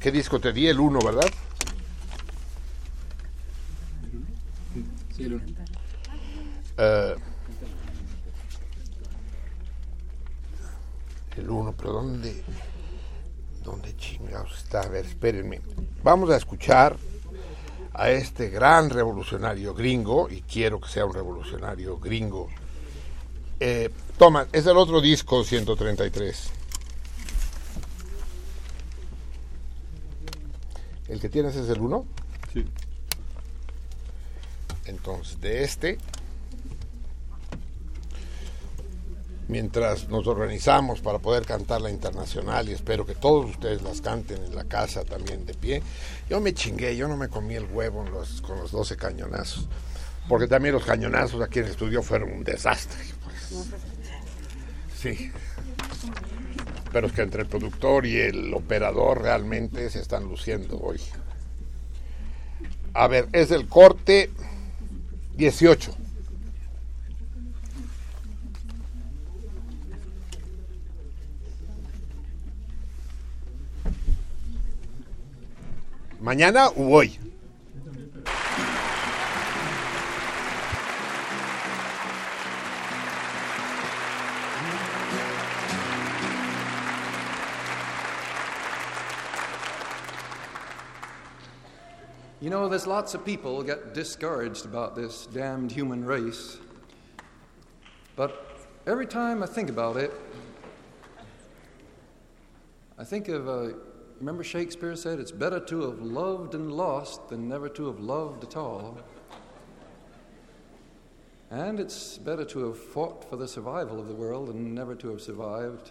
¿Qué 0.00 0.10
disco 0.10 0.40
te 0.40 0.52
di? 0.52 0.66
El 0.66 0.80
1, 0.80 0.98
¿verdad? 0.98 1.30
Sí, 5.16 5.22
el 5.22 5.34
uno. 5.34 5.44
Eh, 6.78 7.14
el 11.40 11.50
1, 11.50 11.74
pero 11.76 11.92
¿dónde? 11.92 12.42
¿Dónde 13.64 13.96
chingados 13.96 14.58
está? 14.58 14.82
A 14.82 14.88
ver, 14.88 15.04
espérenme. 15.06 15.60
Vamos 16.02 16.30
a 16.30 16.36
escuchar 16.36 16.96
a 17.92 18.10
este 18.10 18.48
gran 18.48 18.90
revolucionario 18.90 19.74
gringo, 19.74 20.28
y 20.30 20.42
quiero 20.42 20.80
que 20.80 20.88
sea 20.88 21.04
un 21.04 21.14
revolucionario 21.14 21.98
gringo. 21.98 22.48
Eh, 23.58 23.90
toma, 24.18 24.46
es 24.52 24.66
el 24.66 24.76
otro 24.76 25.00
disco 25.00 25.44
133. 25.44 26.50
¿El 31.08 31.20
que 31.20 31.28
tienes 31.28 31.56
es 31.56 31.68
el 31.68 31.80
1? 31.80 32.04
Sí. 32.52 32.64
Entonces, 34.86 35.40
de 35.40 35.64
este, 35.64 35.98
mientras 39.50 40.08
nos 40.08 40.26
organizamos 40.26 41.00
para 41.00 41.18
poder 41.18 41.44
cantar 41.44 41.80
la 41.80 41.90
internacional 41.90 42.68
y 42.68 42.72
espero 42.72 43.04
que 43.04 43.14
todos 43.14 43.50
ustedes 43.50 43.82
las 43.82 44.00
canten 44.00 44.42
en 44.44 44.54
la 44.54 44.64
casa 44.64 45.04
también 45.04 45.44
de 45.44 45.54
pie, 45.54 45.82
yo 46.28 46.40
me 46.40 46.54
chingué, 46.54 46.96
yo 46.96 47.08
no 47.08 47.16
me 47.16 47.28
comí 47.28 47.54
el 47.56 47.64
huevo 47.64 48.06
en 48.06 48.12
los- 48.12 48.40
con 48.42 48.58
los 48.58 48.70
12 48.70 48.96
cañonazos, 48.96 49.68
porque 50.28 50.46
también 50.46 50.74
los 50.74 50.84
cañonazos 50.84 51.42
aquí 51.42 51.58
en 51.58 51.64
el 51.66 51.70
estudio 51.72 52.02
fueron 52.02 52.32
un 52.32 52.44
desastre. 52.44 52.98
pues. 53.24 53.66
Sí. 55.00 55.30
Pero 56.92 57.06
es 57.06 57.12
que 57.12 57.22
entre 57.22 57.42
el 57.42 57.48
productor 57.48 58.04
y 58.06 58.18
el 58.18 58.52
operador 58.54 59.22
realmente 59.22 59.88
se 59.90 60.00
están 60.00 60.24
luciendo 60.24 60.78
hoy. 60.80 61.00
A 62.94 63.06
ver, 63.06 63.28
es 63.32 63.50
el 63.52 63.68
corte 63.68 64.30
18. 65.36 65.94
¿Mañana 76.20 76.68
o 76.76 76.86
hoy? 76.90 77.18
You 92.42 92.50
know, 92.50 92.68
there's 92.68 92.86
lots 92.86 93.14
of 93.14 93.24
people 93.24 93.62
get 93.62 93.94
discouraged 93.94 94.66
about 94.66 94.94
this 94.94 95.24
damned 95.24 95.72
human 95.72 96.04
race. 96.04 96.58
But 98.14 98.58
every 98.86 99.06
time 99.06 99.42
I 99.42 99.46
think 99.46 99.70
about 99.70 99.96
it, 99.96 100.12
I 102.98 103.04
think 103.04 103.28
of, 103.28 103.48
uh, 103.48 103.68
remember 104.20 104.44
Shakespeare 104.44 104.94
said, 104.96 105.18
it's 105.18 105.32
better 105.32 105.58
to 105.58 105.80
have 105.82 106.02
loved 106.02 106.54
and 106.54 106.70
lost 106.70 107.30
than 107.30 107.48
never 107.48 107.70
to 107.70 107.86
have 107.86 107.98
loved 108.00 108.44
at 108.44 108.54
all. 108.54 108.98
And 111.50 111.80
it's 111.80 112.18
better 112.18 112.44
to 112.44 112.66
have 112.66 112.78
fought 112.78 113.28
for 113.28 113.36
the 113.36 113.48
survival 113.48 113.98
of 113.98 114.08
the 114.08 114.14
world 114.14 114.48
than 114.48 114.74
never 114.74 114.94
to 114.96 115.08
have 115.08 115.22
survived, 115.22 115.90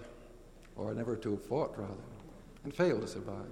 or 0.78 0.94
never 0.94 1.16
to 1.18 1.32
have 1.32 1.44
fought, 1.44 1.78
rather, 1.78 1.94
and 2.64 2.74
failed 2.74 3.02
to 3.02 3.08
survive. 3.08 3.50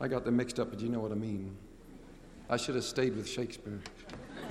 I 0.00 0.06
got 0.06 0.24
them 0.24 0.36
mixed 0.36 0.60
up, 0.60 0.70
but 0.70 0.80
you 0.80 0.90
know 0.90 1.00
what 1.00 1.10
I 1.10 1.16
mean. 1.16 1.56
I 2.50 2.58
should 2.58 2.74
have 2.74 2.84
stayed 2.84 3.16
with 3.16 3.28
Shakespeare. 3.28 3.80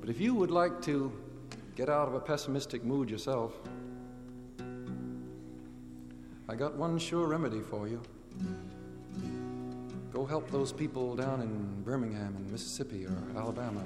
but 0.00 0.10
if 0.10 0.20
you 0.20 0.34
would 0.34 0.50
like 0.50 0.82
to 0.82 1.12
get 1.74 1.88
out 1.88 2.06
of 2.06 2.14
a 2.14 2.20
pessimistic 2.20 2.84
mood 2.84 3.10
yourself, 3.10 3.52
I 6.48 6.54
got 6.54 6.74
one 6.76 6.98
sure 6.98 7.26
remedy 7.26 7.60
for 7.60 7.88
you. 7.88 8.00
Go 10.12 10.24
help 10.24 10.50
those 10.50 10.72
people 10.72 11.16
down 11.16 11.40
in 11.40 11.82
Birmingham 11.82 12.36
and 12.36 12.50
Mississippi 12.50 13.06
or 13.06 13.16
Alabama. 13.36 13.84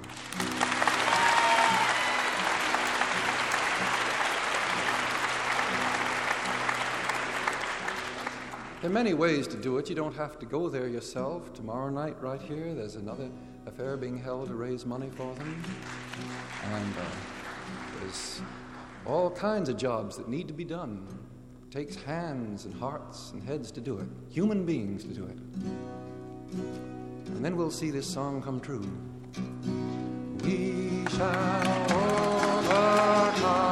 There 8.80 8.91
are 8.91 8.95
many 8.95 9.14
ways 9.14 9.47
to 9.49 9.57
do 9.57 9.78
it. 9.78 9.89
You 9.89 9.97
don't 9.97 10.14
have 10.14 10.39
to 10.39 10.47
go 10.47 10.68
there 10.68 10.86
yourself. 10.86 11.53
Tomorrow 11.55 11.91
night, 11.91 12.20
right 12.20 12.41
here, 12.41 12.74
there's 12.74 12.97
another 12.97 13.28
affair 13.66 13.97
being 13.97 14.18
held 14.18 14.49
to 14.49 14.55
raise 14.55 14.84
money 14.84 15.11
for 15.16 15.34
them. 15.34 15.64
And 16.64 16.95
uh, 16.97 17.38
there's 18.01 18.41
all 19.07 19.31
kinds 19.31 19.69
of 19.69 19.77
jobs 19.77 20.16
that 20.16 20.29
need 20.29 20.49
to 20.49 20.55
be 20.55 20.64
done. 20.64 21.07
It 21.66 21.73
takes 21.73 21.97
hands 21.97 22.64
and 22.64 22.75
hearts 22.75 23.31
and 23.33 23.43
heads 23.43 23.71
to 23.73 23.81
do 23.81 23.99
it, 23.99 24.09
human 24.31 24.64
beings 24.64 25.05
to 25.05 25.11
do 25.14 25.25
it. 25.25 25.39
And 27.27 27.45
then 27.45 27.57
we'll 27.57 27.71
see 27.71 27.91
this 27.91 28.07
song 28.07 28.43
come 28.43 28.61
true. 28.61 28.87
We 30.43 31.05
shall 31.11 31.93
overcome. 31.93 33.68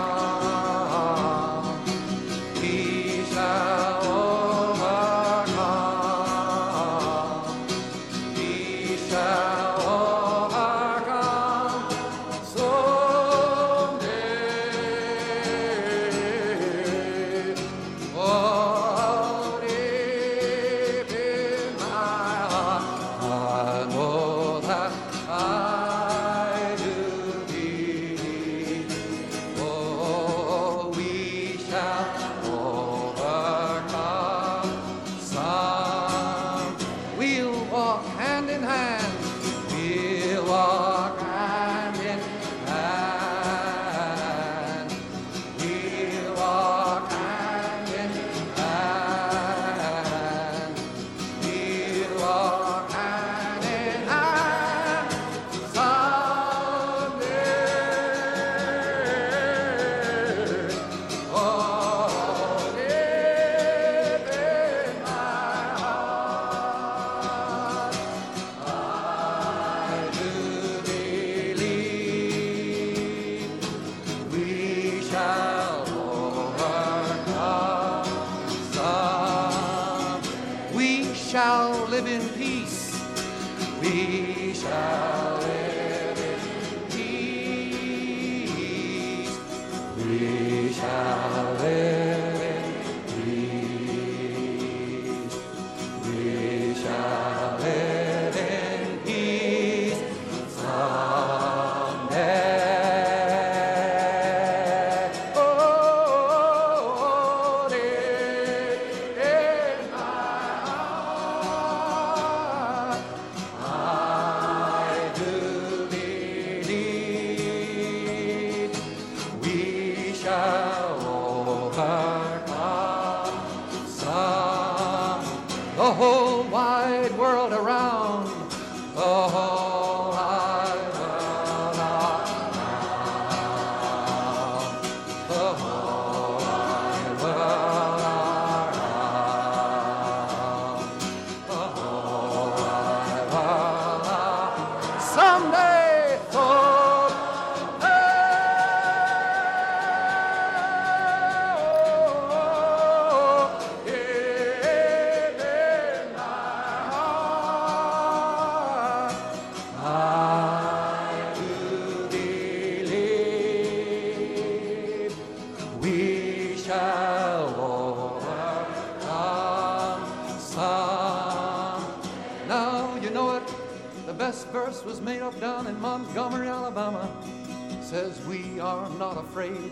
Are 178.87 178.99
not 178.99 179.17
afraid. 179.17 179.71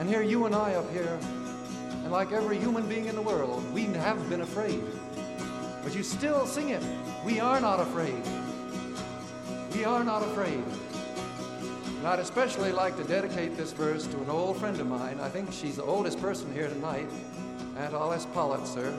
And 0.00 0.08
here 0.08 0.22
you 0.22 0.46
and 0.46 0.54
I 0.54 0.74
up 0.74 0.90
here, 0.92 1.18
and 2.02 2.10
like 2.10 2.32
every 2.32 2.58
human 2.58 2.88
being 2.88 3.06
in 3.06 3.14
the 3.14 3.22
world, 3.22 3.62
we 3.72 3.84
have 3.84 4.28
been 4.28 4.40
afraid. 4.40 4.82
But 5.82 5.94
you 5.94 6.02
still 6.02 6.46
sing 6.46 6.70
it. 6.70 6.82
We 7.24 7.38
are 7.38 7.60
not 7.60 7.78
afraid. 7.78 8.22
We 9.72 9.84
are 9.84 10.02
not 10.02 10.22
afraid. 10.22 10.64
And 11.98 12.06
I'd 12.06 12.18
especially 12.18 12.72
like 12.72 12.96
to 12.96 13.04
dedicate 13.04 13.56
this 13.56 13.72
verse 13.72 14.06
to 14.08 14.20
an 14.20 14.30
old 14.30 14.56
friend 14.56 14.80
of 14.80 14.88
mine. 14.88 15.20
I 15.20 15.28
think 15.28 15.52
she's 15.52 15.76
the 15.76 15.84
oldest 15.84 16.20
person 16.20 16.52
here 16.52 16.68
tonight, 16.68 17.08
Aunt 17.76 17.94
Alice 17.94 18.24
the- 18.24 18.92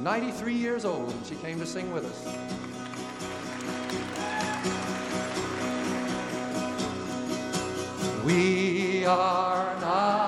93 0.00 0.54
years 0.54 0.84
old, 0.84 1.10
and 1.10 1.26
she 1.26 1.34
came 1.36 1.58
to 1.58 1.66
sing 1.66 1.92
with 1.92 2.04
us. 2.04 2.61
We 8.24 9.04
are 9.04 9.80
not 9.80 10.21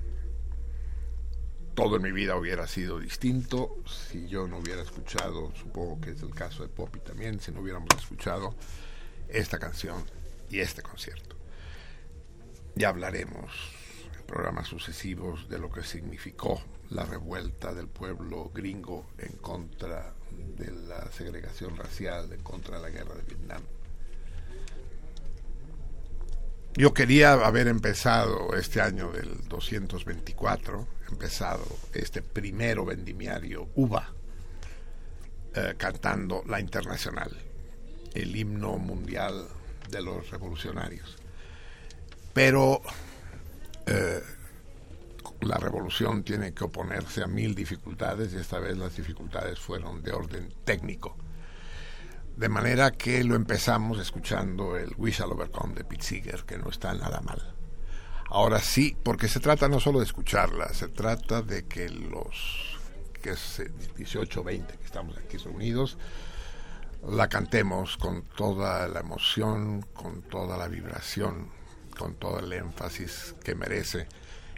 Todo 1.75 1.97
en 1.97 2.03
mi 2.03 2.13
vida 2.13 2.37
hubiera 2.37 2.67
sido 2.67 2.99
distinto 2.99 3.75
si 3.85 4.29
yo 4.29 4.47
no 4.47 4.59
hubiera 4.59 4.81
escuchado, 4.81 5.53
supongo 5.55 5.99
que 5.99 6.11
es 6.11 6.21
el 6.21 6.33
caso 6.33 6.63
de 6.63 6.69
Poppy 6.69 7.01
también, 7.01 7.41
si 7.41 7.51
no 7.51 7.59
hubiéramos 7.59 7.89
escuchado 7.97 8.55
esta 9.27 9.59
canción 9.59 10.01
y 10.49 10.61
este 10.61 10.81
concierto. 10.81 11.35
Ya 12.75 12.87
hablaremos 12.87 13.51
en 14.17 14.25
programas 14.25 14.69
sucesivos 14.69 15.49
de 15.49 15.59
lo 15.59 15.69
que 15.69 15.83
significó 15.83 16.61
la 16.91 17.03
revuelta 17.03 17.73
del 17.73 17.89
pueblo 17.89 18.51
gringo 18.53 19.07
en 19.17 19.33
contra 19.33 20.13
de 20.31 20.71
la 20.71 21.11
segregación 21.11 21.75
racial, 21.75 22.31
en 22.31 22.41
contra 22.41 22.77
de 22.77 22.83
la 22.83 22.89
guerra 22.89 23.15
de 23.15 23.23
Vietnam. 23.23 23.61
Yo 26.77 26.93
quería 26.93 27.31
haber 27.31 27.69
empezado 27.69 28.53
este 28.53 28.81
año 28.81 29.09
del 29.09 29.47
224, 29.47 30.85
empezado 31.09 31.65
este 31.93 32.21
primero 32.21 32.83
vendimiario 32.83 33.69
UBA, 33.75 34.13
eh, 35.53 35.75
cantando 35.77 36.43
la 36.45 36.59
internacional, 36.59 37.31
el 38.13 38.35
himno 38.35 38.77
mundial 38.77 39.47
de 39.89 40.01
los 40.01 40.29
revolucionarios. 40.29 41.15
Pero 42.33 42.81
eh, 43.85 44.21
la 45.39 45.57
revolución 45.57 46.25
tiene 46.25 46.53
que 46.53 46.65
oponerse 46.65 47.23
a 47.23 47.27
mil 47.27 47.55
dificultades 47.55 48.33
y 48.33 48.37
esta 48.37 48.59
vez 48.59 48.77
las 48.77 48.97
dificultades 48.97 49.59
fueron 49.59 50.03
de 50.03 50.11
orden 50.11 50.53
técnico. 50.65 51.15
De 52.37 52.49
manera 52.49 52.91
que 52.91 53.23
lo 53.23 53.35
empezamos 53.35 53.97
escuchando 53.99 54.75
el 54.75 54.93
We 54.97 55.11
Shall 55.11 55.31
Overcome 55.31 55.73
de 55.73 55.85
Pete 55.85 56.03
Seeger, 56.03 56.43
que 56.43 56.57
no 56.57 56.69
está 56.69 56.93
nada 56.93 57.21
mal. 57.21 57.55
Ahora 58.29 58.59
sí, 58.59 58.97
porque 59.03 59.29
se 59.29 59.39
trata 59.39 59.69
no 59.69 59.79
solo 59.79 59.99
de 59.99 60.05
escucharla, 60.05 60.73
se 60.73 60.89
trata 60.89 61.41
de 61.41 61.65
que 61.65 61.87
los 61.87 62.77
que 63.21 63.31
es 63.31 63.63
18 63.95 64.43
20 64.43 64.77
que 64.77 64.85
estamos 64.85 65.17
aquí 65.17 65.37
reunidos 65.37 65.97
la 67.07 67.29
cantemos 67.29 67.97
con 67.97 68.23
toda 68.23 68.87
la 68.87 68.99
emoción, 68.99 69.83
con 69.93 70.21
toda 70.23 70.57
la 70.57 70.67
vibración, 70.67 71.49
con 71.97 72.15
todo 72.15 72.39
el 72.39 72.51
énfasis 72.51 73.35
que 73.43 73.55
merece 73.55 74.07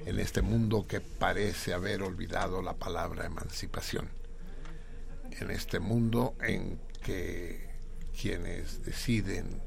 en 0.05 0.19
este 0.19 0.41
mundo 0.41 0.87
que 0.87 1.01
parece 1.01 1.73
haber 1.73 2.01
olvidado 2.01 2.61
la 2.61 2.73
palabra 2.73 3.25
emancipación. 3.25 4.09
En 5.31 5.51
este 5.51 5.79
mundo 5.79 6.35
en 6.41 6.79
que 7.03 7.66
quienes 8.19 8.83
deciden 8.83 9.61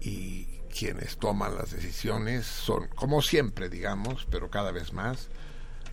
y 0.00 0.46
quienes 0.76 1.18
toman 1.18 1.54
las 1.54 1.70
decisiones 1.70 2.46
son, 2.46 2.88
como 2.88 3.22
siempre 3.22 3.68
digamos, 3.68 4.26
pero 4.30 4.50
cada 4.50 4.72
vez 4.72 4.92
más, 4.92 5.28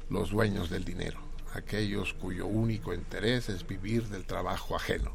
los 0.10 0.32
dueños 0.32 0.70
del 0.70 0.86
dinero, 0.86 1.20
aquellos 1.54 2.14
cuyo 2.14 2.48
único 2.48 2.94
interés 2.94 3.50
es 3.50 3.68
vivir 3.68 4.08
del 4.08 4.26
trabajo 4.26 4.76
ajeno. 4.76 5.14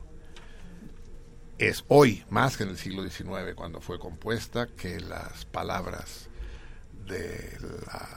Es 1.59 1.85
hoy, 1.89 2.25
más 2.31 2.57
que 2.57 2.65
en 2.65 2.71
el 2.71 2.79
siglo 2.79 3.09
XIX, 3.09 3.55
cuando 3.55 3.81
fue 3.81 3.99
compuesta, 3.99 4.67
que 4.67 5.01
las 5.01 5.45
palabras 5.47 6.29
de 7.07 7.59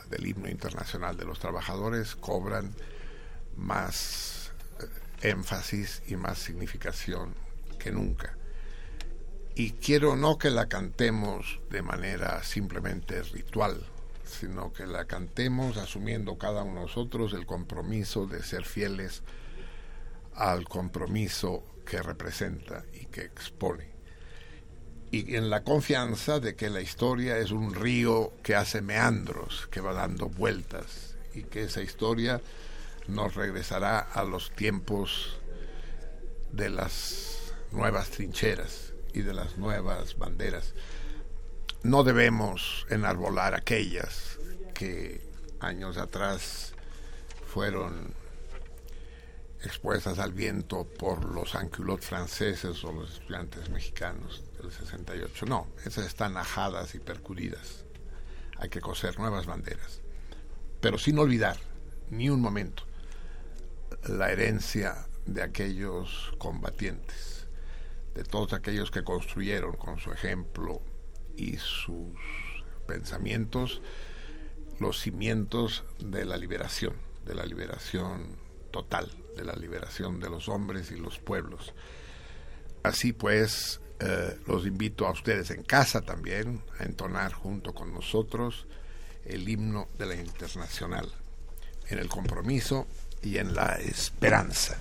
del 0.09 0.25
himno 0.25 0.49
internacional 0.49 1.17
de 1.17 1.25
los 1.25 1.39
trabajadores 1.39 2.15
cobran 2.15 2.73
más 3.57 4.51
eh, 5.21 5.29
énfasis 5.29 6.01
y 6.07 6.15
más 6.15 6.37
significación 6.37 7.35
que 7.77 7.91
nunca. 7.91 8.37
Y 9.55 9.71
quiero 9.71 10.15
no 10.15 10.37
que 10.37 10.49
la 10.49 10.67
cantemos 10.67 11.59
de 11.69 11.81
manera 11.81 12.43
simplemente 12.43 13.23
ritual, 13.23 13.83
sino 14.23 14.71
que 14.71 14.85
la 14.85 15.05
cantemos 15.05 15.77
asumiendo 15.77 16.37
cada 16.37 16.63
uno 16.63 16.81
de 16.81 16.85
nosotros 16.87 17.33
el 17.33 17.45
compromiso 17.45 18.27
de 18.27 18.43
ser 18.43 18.65
fieles 18.65 19.23
al 20.35 20.67
compromiso 20.67 21.63
que 21.85 22.01
representa 22.01 22.83
y 22.93 23.05
que 23.05 23.21
expone 23.21 23.97
y 25.11 25.35
en 25.35 25.49
la 25.49 25.63
confianza 25.63 26.39
de 26.39 26.55
que 26.55 26.69
la 26.69 26.81
historia 26.81 27.37
es 27.37 27.51
un 27.51 27.73
río 27.73 28.33
que 28.43 28.55
hace 28.55 28.81
meandros, 28.81 29.67
que 29.71 29.79
va 29.79 29.93
dando 29.93 30.27
vueltas 30.27 31.15
y 31.33 31.43
que 31.43 31.63
esa 31.63 31.81
historia 31.81 32.41
nos 33.07 33.35
regresará 33.35 33.99
a 33.99 34.23
los 34.23 34.51
tiempos 34.51 35.37
de 36.51 36.69
las 36.69 37.26
nuevas 37.71 38.09
trincheras 38.09 38.93
y 39.13 39.21
de 39.21 39.33
las 39.33 39.57
nuevas 39.57 40.17
banderas. 40.17 40.73
No 41.83 42.03
debemos 42.03 42.85
enarbolar 42.89 43.53
aquellas 43.53 44.39
que 44.73 45.21
años 45.59 45.97
atrás 45.97 46.73
fueron 47.47 48.13
expuestas 49.63 50.19
al 50.19 50.33
viento 50.33 50.85
por 50.85 51.25
los 51.25 51.55
anculots 51.55 52.05
franceses 52.05 52.83
o 52.83 52.91
los 52.91 53.13
estudiantes 53.13 53.69
mexicanos 53.69 54.43
del 54.61 54.71
68. 54.71 55.45
No, 55.45 55.67
esas 55.85 56.05
están 56.05 56.37
ajadas 56.37 56.95
y 56.95 56.99
percudidas. 56.99 57.85
Hay 58.57 58.69
que 58.69 58.81
coser 58.81 59.17
nuevas 59.19 59.45
banderas. 59.45 60.01
Pero 60.79 60.97
sin 60.97 61.17
olvidar, 61.17 61.57
ni 62.09 62.29
un 62.29 62.41
momento, 62.41 62.83
la 64.07 64.31
herencia 64.31 65.07
de 65.25 65.41
aquellos 65.41 66.33
combatientes, 66.37 67.36
de 68.17 68.23
todos 68.23 68.53
aquellos 68.53 68.89
que 68.89 69.03
construyeron 69.03 69.75
con 69.75 69.99
su 69.99 70.11
ejemplo 70.11 70.81
y 71.35 71.57
sus 71.57 72.17
pensamientos 72.87 73.79
los 74.79 74.99
cimientos 74.99 75.83
de 75.99 76.25
la 76.25 76.35
liberación, 76.35 76.93
de 77.25 77.35
la 77.35 77.45
liberación 77.45 78.35
total, 78.71 79.11
de 79.35 79.43
la 79.45 79.53
liberación 79.53 80.19
de 80.19 80.31
los 80.31 80.49
hombres 80.49 80.91
y 80.91 80.95
los 80.95 81.19
pueblos. 81.19 81.75
Así 82.81 83.13
pues, 83.13 83.81
eh, 83.99 84.39
los 84.47 84.65
invito 84.65 85.05
a 85.05 85.11
ustedes 85.11 85.51
en 85.51 85.61
casa 85.61 86.01
también 86.01 86.63
a 86.79 86.85
entonar 86.85 87.33
junto 87.33 87.75
con 87.75 87.93
nosotros 87.93 88.65
el 89.25 89.47
himno 89.47 89.89
de 89.99 90.07
la 90.07 90.15
internacional, 90.15 91.07
en 91.87 91.99
el 91.99 92.09
compromiso 92.09 92.87
y 93.21 93.37
en 93.37 93.53
la 93.53 93.75
esperanza. 93.75 94.79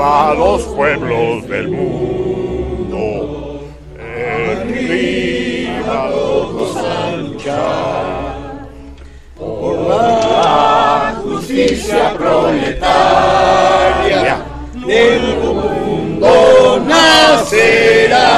Arriba 0.00 0.34
los 0.34 0.62
pueblos 0.62 1.46
del 1.46 1.68
mundo. 1.68 3.60
Todos 5.84 6.76
a 6.76 7.16
luchar 7.16 8.68
por 9.36 9.76
la 9.88 11.20
justicia 11.22 12.14
proletaria 12.16 12.82
del 14.86 15.36
mundo 15.36 16.80
nacerá. 16.86 18.30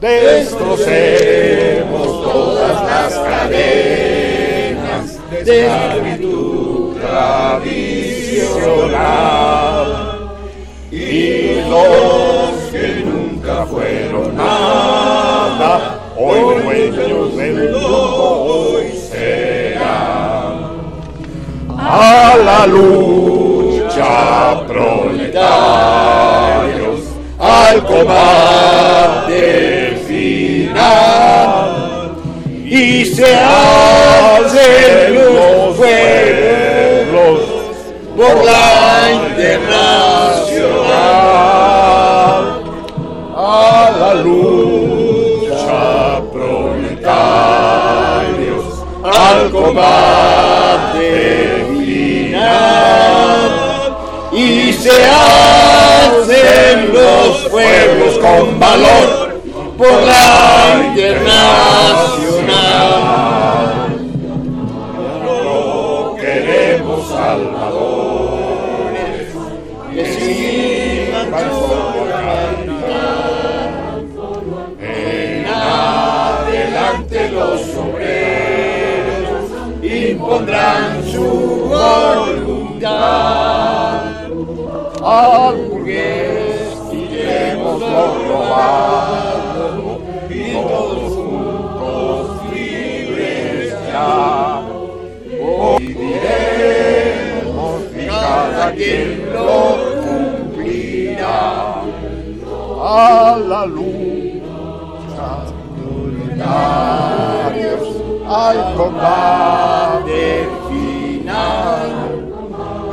Destrocemos 0.00 1.02
todas 2.24 2.82
las 2.84 3.14
cadenas 3.14 5.06
de 5.44 5.66
esclavitud 5.66 6.96
tradicional 6.96 7.98
los 11.68 12.70
que 12.70 13.02
nunca 13.04 13.66
fueron 13.66 14.36
nada, 14.36 16.00
hoy 16.16 16.62
dueños 16.62 17.36
del 17.36 17.70
mundo 17.70 18.44
hoy 18.44 18.92
serán. 19.10 20.78
A 21.76 22.36
la 22.44 22.64
lucha 22.66 24.62
proletarios, 24.66 27.00
al 27.38 27.84
combate 27.84 29.36
final, 30.06 32.14
y 32.64 33.04
se 33.04 33.34
hace 33.34 35.10
luz 35.10 35.78
por 38.18 38.44
la 38.44 39.12
internacional 39.12 41.57
lucha 44.22 46.20
proletarios 46.32 47.58
al 49.04 49.50
combate 49.50 51.06
final 51.70 52.98
y 54.32 54.72
se 54.72 54.90
hacen 55.04 56.92
los 56.92 57.48
pueblos 57.50 58.18
con 58.18 58.58
valor 58.60 59.40
por 59.76 60.02
la 60.02 60.92
internacional. 60.94 62.07
Impondrán 80.38 81.02
su 81.04 81.24
voluntad. 81.68 82.78
Quitemos 86.90 87.80
lo 87.80 88.04
robado 88.28 90.00
y 90.30 90.52
todos 90.52 91.12
juntos 91.14 92.30
libres 92.52 93.74
ya. 93.88 94.62
Viviremos 95.78 96.98
y 97.96 98.06
cada 98.06 98.66
quien 98.72 99.32
lo 99.32 99.62
cumplirá 100.04 101.82
a 102.80 103.38
la 103.48 103.66
lucha 103.66 105.28
solidarios 105.80 106.78
al 108.28 108.74
combate 108.76 109.87
final. 110.68 111.90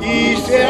Y 0.02 0.36
se 0.38 0.64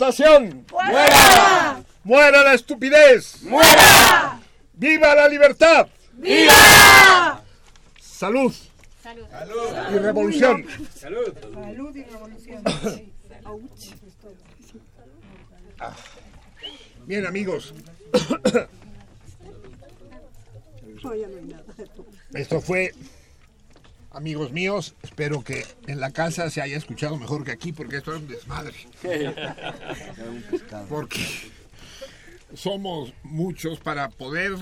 explotación! 0.00 0.66
¡Muera! 0.70 1.82
¡Muera 2.04 2.42
la 2.42 2.54
estupidez! 2.54 3.42
¡Muera! 3.42 4.40
¡Viva 4.72 5.14
la 5.14 5.28
libertad! 5.28 5.88
¡Viva! 6.14 7.42
¡Salud! 8.00 8.54
Salud. 9.02 9.26
Y 9.92 9.98
revolución. 9.98 10.66
Salud. 10.94 11.34
Salud 11.40 11.96
y 11.96 12.02
revolución. 12.04 12.62
Bien, 17.06 17.26
amigos. 17.26 17.74
Esto 22.34 22.60
fue, 22.60 22.94
amigos 24.12 24.52
míos, 24.52 24.94
espero 25.02 25.42
que 25.42 25.64
en 25.86 26.00
la 26.00 26.10
casa 26.10 26.50
se 26.50 26.60
haya 26.60 26.76
escuchado 26.76 27.16
mejor 27.16 27.44
que 27.44 27.52
aquí, 27.52 27.72
porque 27.72 27.98
esto 27.98 28.14
es 28.14 28.20
un 28.20 28.28
desmadre. 28.28 28.76
Porque 30.88 31.20
somos 32.54 33.12
muchos 33.22 33.78
para 33.78 34.08
poder, 34.08 34.56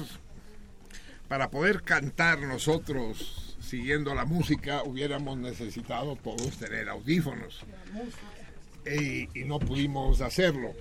para 1.28 1.50
poder 1.50 1.82
cantar 1.82 2.40
nosotros 2.40 3.56
siguiendo 3.60 4.14
la 4.14 4.24
música, 4.24 4.82
hubiéramos 4.82 5.38
necesitado 5.38 6.16
todos 6.16 6.58
tener 6.58 6.88
audífonos. 6.88 7.64
Y, 8.86 9.28
y 9.38 9.44
no 9.44 9.58
pudimos 9.58 10.20
hacerlo. 10.20 10.72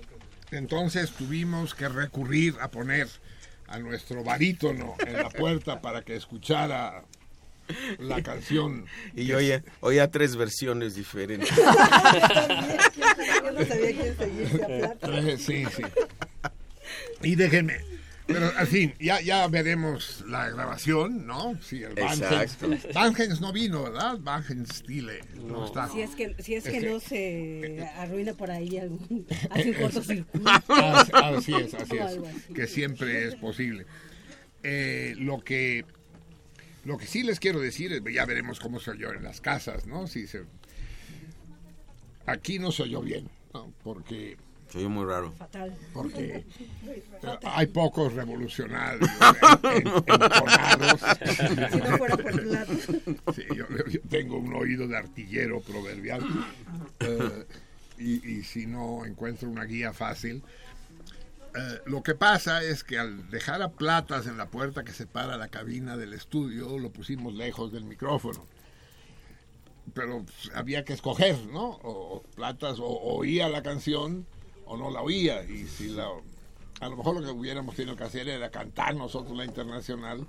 Entonces 0.51 1.11
tuvimos 1.11 1.73
que 1.75 1.89
recurrir 1.89 2.55
a 2.61 2.69
poner 2.69 3.07
a 3.67 3.79
nuestro 3.79 4.23
barítono 4.23 4.95
en 5.05 5.13
la 5.13 5.29
puerta 5.29 5.81
para 5.81 6.01
que 6.01 6.15
escuchara 6.15 7.03
la 7.99 8.21
canción. 8.23 8.85
Y 9.15 9.31
oía, 9.31 9.63
oía 9.79 10.09
tres 10.11 10.35
versiones 10.35 10.95
diferentes. 10.95 11.49
Yo 11.55 13.51
no 13.51 13.65
sabía 13.65 13.91
quién 13.93 14.17
seguirse 14.17 15.37
Sí, 15.37 15.65
sí. 15.75 15.83
Y 17.23 17.35
déjenme, 17.35 17.79
pero 18.27 18.51
al 18.57 18.67
fin, 18.67 18.93
ya, 18.99 19.21
ya 19.21 19.47
veremos 19.47 20.23
la 20.27 20.49
grabación, 20.49 21.25
¿no? 21.25 21.57
Sí, 21.61 21.81
el 21.81 21.93
Van 21.93 22.21
Exacto. 22.21 22.65
Hens. 22.65 22.87
Van 22.93 23.15
Hens 23.17 23.39
no 23.39 23.53
vino, 23.53 23.83
¿verdad? 23.83 24.17
Van 24.19 24.43
Hens 24.47 24.75
Stile 24.79 25.21
no, 25.45 25.65
está. 25.65 25.87
Si 25.87 26.01
es 26.01 26.09
que, 26.11 26.35
si 26.39 26.55
es 26.55 26.65
que 26.65 26.77
Es 26.77 26.83
que- 26.83 26.89
no 26.89 26.99
se 26.99 27.87
arruina 27.95 28.33
por 28.33 28.51
ahí 28.51 28.77
algún, 28.77 29.25
hace 29.49 29.69
un 29.69 29.75
cortocircuito. 29.75 30.49
Así, 30.67 31.11
así 31.13 31.53
es, 31.53 31.73
así 31.73 31.97
es, 31.97 32.53
que 32.53 32.67
siempre 32.67 33.27
es 33.29 33.35
posible. 33.35 33.85
Eh, 34.61 35.15
lo 35.17 35.39
que 35.39 35.85
lo 36.87 36.97
que 36.97 37.05
sí 37.05 37.21
les 37.21 37.41
quiero 37.41 37.59
decir 37.59 37.91
es, 37.91 38.01
ya 38.13 38.25
veremos 38.25 38.61
cómo 38.61 38.79
se 38.79 38.91
oyó 38.91 39.11
en 39.11 39.21
las 39.21 39.41
casas, 39.41 39.85
¿no? 39.87 40.07
Si 40.07 40.25
se, 40.25 40.45
aquí 42.25 42.59
no 42.59 42.71
se 42.71 42.83
oyó 42.83 43.01
bien, 43.01 43.29
¿no? 43.53 43.73
porque 43.83 44.37
Se 44.71 44.77
oye 44.77 44.87
muy 44.87 45.03
raro. 45.05 45.33
Fatal. 45.33 45.75
Porque 45.93 46.45
hay 47.43 47.67
pocos 47.67 48.13
revolucionarios 48.13 49.09
en-. 49.63 49.83
Si 51.67 51.77
no 51.77 51.97
fuera 51.97 52.15
por. 52.15 53.35
Sí, 53.35 53.43
yo, 53.53 53.65
yo 53.89 53.99
tengo 54.09 54.37
un 54.37 54.53
oído 54.53 54.87
de 54.87 54.95
artillero 54.95 55.59
proverbial. 55.59 56.21
Eh, 57.01 57.45
y, 57.99 58.29
y 58.31 58.43
si 58.43 58.65
no 58.65 59.05
encuentro 59.05 59.49
una 59.49 59.65
guía 59.65 59.91
fácil. 59.91 60.41
Eh, 61.57 61.81
lo 61.85 62.03
que 62.03 62.13
pasa 62.13 62.63
es 62.63 62.83
que 62.83 62.99
al 62.99 63.29
dejar 63.31 63.63
a 63.63 63.71
Platas 63.71 64.27
en 64.27 64.37
la 64.37 64.49
puerta 64.49 64.83
que 64.83 64.93
separa 64.93 65.37
la 65.37 65.47
cabina 65.47 65.97
del 65.97 66.13
estudio, 66.13 66.77
lo 66.77 66.91
pusimos 66.91 67.33
lejos 67.33 67.71
del 67.71 67.83
micrófono. 67.83 68.45
Pero 69.95 70.23
pues, 70.23 70.51
había 70.53 70.85
que 70.85 70.93
escoger, 70.93 71.35
¿no? 71.47 71.79
O 71.81 72.21
Platas 72.35 72.77
o 72.79 72.85
oía 72.85 73.49
la 73.49 73.63
canción 73.63 74.27
o 74.65 74.77
no 74.77 74.91
la 74.91 75.01
oía. 75.01 75.43
Y 75.43 75.65
si 75.65 75.89
la. 75.89 76.07
A 76.79 76.89
lo 76.89 76.97
mejor 76.97 77.15
lo 77.15 77.21
que 77.21 77.31
hubiéramos 77.31 77.75
tenido 77.75 77.95
que 77.95 78.03
hacer 78.03 78.29
era 78.29 78.51
cantar 78.51 78.95
nosotros 78.95 79.35
la 79.35 79.45
internacional 79.45 80.27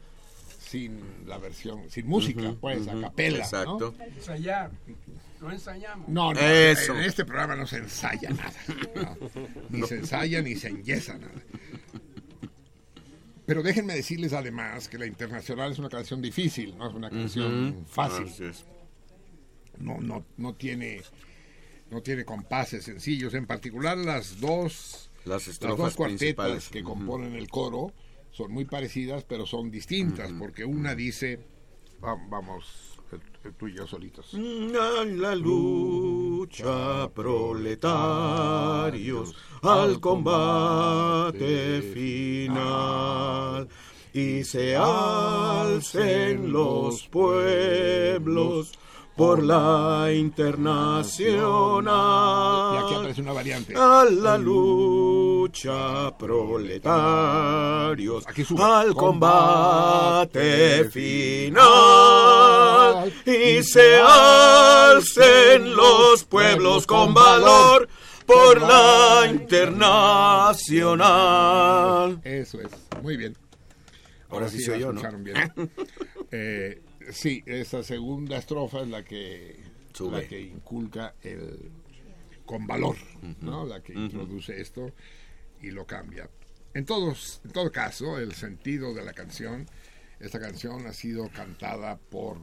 sin 0.68 1.00
la 1.26 1.38
versión, 1.38 1.88
sin 1.90 2.06
música, 2.06 2.54
pues, 2.60 2.86
a 2.88 3.00
capela. 3.00 3.38
exacto. 3.38 3.94
¿no? 3.98 4.04
Ensayar. 4.04 4.70
No 5.40 5.52
ensayamos. 5.52 6.08
No, 6.08 6.32
no, 6.34 6.40
Eso. 6.40 6.94
en 6.94 7.02
este 7.04 7.24
programa 7.24 7.54
no 7.56 7.66
se 7.66 7.76
ensaya 7.78 8.28
nada. 8.30 8.52
¿no? 8.94 9.16
Ni 9.70 9.82
se 9.86 9.96
ensaya 9.96 10.42
ni 10.42 10.56
se 10.56 10.68
enyesa 10.68 11.16
nada. 11.16 11.32
Pero 13.46 13.62
déjenme 13.62 13.94
decirles 13.94 14.32
además 14.34 14.88
que 14.88 14.98
la 14.98 15.06
internacional 15.06 15.72
es 15.72 15.78
una 15.78 15.88
canción 15.88 16.20
difícil, 16.20 16.76
no 16.76 16.88
es 16.88 16.94
una 16.94 17.08
canción 17.08 17.86
fácil. 17.88 18.26
No, 19.78 19.98
no, 20.00 20.24
no 20.36 20.54
tiene 20.54 21.00
no 21.90 22.02
tiene 22.02 22.24
compases 22.26 22.84
sencillos, 22.84 23.32
en 23.32 23.46
particular 23.46 23.96
las 23.96 24.40
dos 24.40 25.08
Las 25.24 25.46
dos 25.58 25.94
cuartetas 25.94 25.94
principales. 25.96 26.68
que 26.68 26.82
componen 26.82 27.34
el 27.34 27.48
coro 27.48 27.92
son 28.38 28.52
muy 28.52 28.64
parecidas, 28.64 29.24
pero 29.24 29.44
son 29.46 29.68
distintas, 29.70 30.30
porque 30.38 30.64
una 30.64 30.94
dice, 30.94 31.40
va- 32.04 32.16
vamos, 32.30 33.00
tú 33.58 33.66
y 33.66 33.74
yo 33.74 33.84
solitos. 33.86 34.32
A 34.34 35.04
la 35.04 35.34
lucha, 35.34 37.08
proletarios, 38.08 39.34
al 39.62 39.98
combate 40.00 41.82
final. 41.92 43.68
Y 44.14 44.44
se 44.44 44.76
alcen 44.76 46.52
los 46.52 47.06
pueblos 47.08 48.72
por 49.18 49.42
la 49.42 50.10
internacional. 50.14 52.74
Y 52.74 52.76
aquí 52.84 52.94
aparece 52.94 53.20
una 53.20 53.32
variante. 53.32 53.74
A 53.76 54.04
la 54.08 54.38
lucha, 54.38 56.16
proletarios, 56.16 58.24
al 58.56 58.94
combate 58.94 60.88
final. 60.88 61.58
Y 63.26 63.60
se 63.64 63.98
alcen 64.00 65.74
los 65.74 66.22
pueblos 66.22 66.86
con 66.86 67.12
valor 67.12 67.88
por 68.24 68.60
la 68.60 69.26
internacional. 69.28 72.20
Eso 72.22 72.60
es, 72.60 72.70
muy 73.02 73.16
bien. 73.16 73.36
Ahora 74.30 74.48
sí 74.48 74.60
soy 74.60 74.78
yo, 74.78 74.92
¿no? 74.92 75.02
bien. 75.18 75.52
Eh, 76.30 76.82
sí, 77.12 77.42
esa 77.46 77.82
segunda 77.82 78.38
estrofa 78.38 78.80
es 78.80 78.88
la 78.88 79.04
que, 79.04 79.56
Sube. 79.92 80.22
la 80.22 80.28
que 80.28 80.40
inculca 80.40 81.14
el 81.22 81.70
con 82.48 82.66
valor, 82.66 82.96
¿no? 83.42 83.66
La 83.66 83.82
que 83.82 83.92
introduce 83.92 84.58
esto 84.58 84.90
y 85.60 85.70
lo 85.70 85.86
cambia. 85.86 86.30
En 86.72 86.86
todos, 86.86 87.42
en 87.44 87.50
todo 87.50 87.70
caso, 87.70 88.18
el 88.18 88.32
sentido 88.32 88.94
de 88.94 89.04
la 89.04 89.12
canción, 89.12 89.66
esta 90.18 90.40
canción 90.40 90.86
ha 90.86 90.94
sido 90.94 91.28
cantada 91.28 91.98
por 91.98 92.38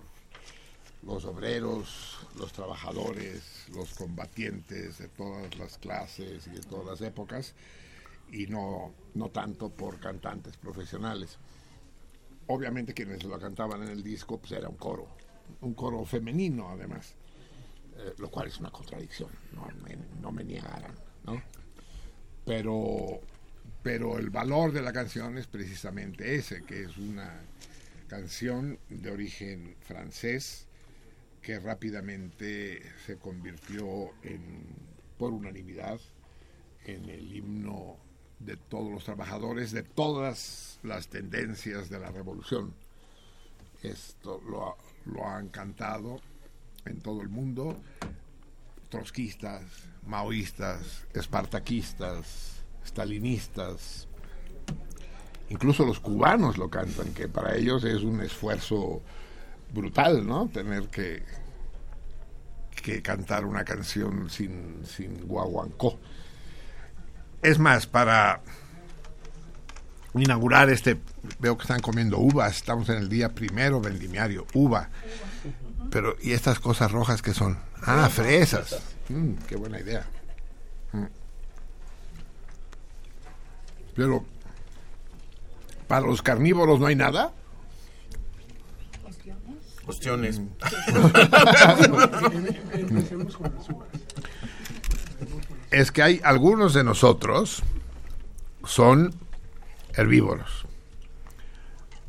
los 1.02 1.26
obreros, 1.26 2.20
los 2.38 2.54
trabajadores, 2.54 3.66
los 3.74 3.96
combatientes 3.96 5.00
de 5.00 5.08
todas 5.08 5.58
las 5.58 5.78
clases 5.80 6.48
y 6.48 6.52
de 6.52 6.62
todas 6.62 6.86
las 6.86 7.02
épocas, 7.02 7.56
y 8.32 8.46
no, 8.46 8.94
no 9.16 9.30
tanto 9.30 9.70
por 9.70 10.00
cantantes 10.00 10.56
profesionales. 10.58 11.38
Obviamente 12.48 12.94
quienes 12.94 13.24
lo 13.24 13.40
cantaban 13.40 13.84
en 13.84 13.90
el 13.90 14.04
disco 14.04 14.40
pues 14.40 14.52
era 14.52 14.70
un 14.70 14.76
coro, 14.76 15.08
un 15.62 15.74
coro 15.74 16.06
femenino 16.06 16.70
además, 16.70 17.16
eh, 17.98 18.14
lo 18.18 18.30
cual 18.30 18.48
es 18.48 18.60
una 18.60 18.70
contradicción, 18.70 19.30
no 19.54 19.68
me, 19.84 19.98
no 20.22 20.32
me 20.32 20.44
niegarán, 20.44 20.94
¿no? 21.26 21.42
Pero, 22.46 23.20
pero 23.82 24.20
el 24.20 24.30
valor 24.30 24.72
de 24.72 24.82
la 24.82 24.94
canción 24.94 25.38
es 25.38 25.48
precisamente 25.48 26.36
ese, 26.36 26.64
que 26.64 26.84
es 26.84 26.98
una 26.98 27.42
canción 28.08 28.78
de 28.90 29.10
origen 29.10 29.76
francés 29.82 30.68
que 31.42 31.60
rápidamente 31.60 32.82
se 33.06 33.18
convirtió 33.18 34.12
en, 34.24 34.66
por 35.18 35.34
unanimidad 35.34 36.00
en 36.86 37.10
el 37.10 37.36
himno 37.36 37.98
de 38.40 38.58
todos 38.58 38.92
los 38.92 39.04
trabajadores, 39.04 39.72
de 39.72 39.84
todas 39.84 40.80
las 40.84 41.08
tendencias 41.08 41.90
de 41.90 42.00
la 42.00 42.12
revolución. 42.12 42.74
Esto 43.82 44.42
lo, 44.48 44.78
lo 45.06 45.28
han 45.28 45.50
cantado 45.50 46.20
en 46.86 47.00
todo 47.02 47.22
el 47.22 47.30
mundo 47.30 47.78
trotskistas, 48.90 49.64
maoístas, 50.06 51.06
espartaquistas, 51.14 52.64
stalinistas, 52.86 54.08
incluso 55.50 55.86
los 55.86 56.00
cubanos 56.00 56.58
lo 56.58 56.70
cantan, 56.70 57.14
que 57.14 57.28
para 57.28 57.56
ellos 57.56 57.84
es 57.84 58.04
un 58.04 58.22
esfuerzo 58.22 59.02
brutal, 59.74 60.26
¿no? 60.26 60.48
Tener 60.48 60.88
que, 60.88 61.24
que 62.82 63.02
cantar 63.02 63.46
una 63.46 63.66
canción 63.66 64.30
sin, 64.30 64.86
sin 64.86 65.28
guaguancó. 65.28 66.00
Es 67.42 67.60
más, 67.60 67.88
para 67.88 68.42
inaugurar 70.14 70.70
este, 70.70 71.00
veo 71.40 71.58
que 71.58 71.64
están 71.64 71.82
comiendo 71.82 72.20
uvas, 72.20 72.56
estamos 72.56 72.90
en 72.90 72.98
el 72.98 73.10
día 73.10 73.34
primero 73.34 73.82
vendimiario, 73.82 74.46
uva. 74.54 74.90
Pero, 75.92 76.16
¿y 76.22 76.32
estas 76.32 76.60
cosas 76.60 76.92
rojas 76.92 77.22
que 77.22 77.34
son? 77.34 77.60
Ah, 77.82 78.10
fresas. 78.10 78.80
Mm, 79.10 79.34
qué 79.48 79.56
buena 79.56 79.80
idea. 79.80 80.06
Mm. 80.92 81.06
Pero, 83.96 84.26
¿para 85.88 86.06
los 86.06 86.22
carnívoros 86.22 86.80
no 86.80 86.88
hay 86.88 86.96
nada? 86.96 87.32
Con 93.38 93.54
las 93.54 93.70
uvas. 93.70 93.88
Es 95.76 95.92
que 95.92 96.02
hay 96.02 96.22
algunos 96.24 96.74
de 96.74 96.86
nosotros 96.86 97.62
son 98.64 99.14
herbívoros. 99.94 100.66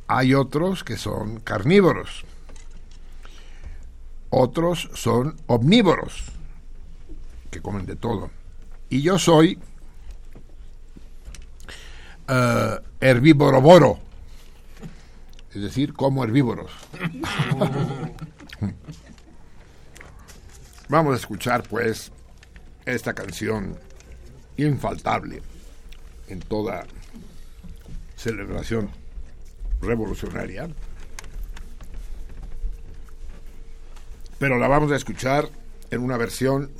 Hay 0.06 0.34
otros 0.34 0.84
que 0.84 0.96
son 0.96 1.40
carnívoros. 1.40 2.24
Otros 4.30 4.88
son 4.94 5.34
omnívoros, 5.48 6.26
que 7.50 7.60
comen 7.60 7.86
de 7.86 7.96
todo. 7.96 8.30
Y 8.88 9.02
yo 9.02 9.18
soy 9.18 9.58
eh, 12.28 12.78
herbívorovoro, 13.00 13.98
es 15.52 15.62
decir, 15.62 15.92
como 15.92 16.22
herbívoros. 16.22 16.70
Vamos 20.88 21.14
a 21.14 21.16
escuchar, 21.16 21.64
pues, 21.64 22.12
esta 22.86 23.14
canción 23.14 23.76
infaltable 24.56 25.42
en 26.28 26.40
toda 26.40 26.86
celebración 28.16 28.90
revolucionaria. 29.80 30.68
Pero 34.38 34.58
la 34.58 34.68
vamos 34.68 34.92
a 34.92 34.96
escuchar 34.96 35.48
en 35.90 36.00
una 36.02 36.16
versión 36.16 36.70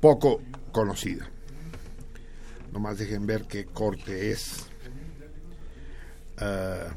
poco 0.00 0.40
conocida. 0.72 1.28
Nomás 2.72 2.98
dejen 2.98 3.26
ver 3.26 3.44
qué 3.44 3.64
corte 3.64 4.30
es. 4.30 4.66
Ah, 6.38 6.88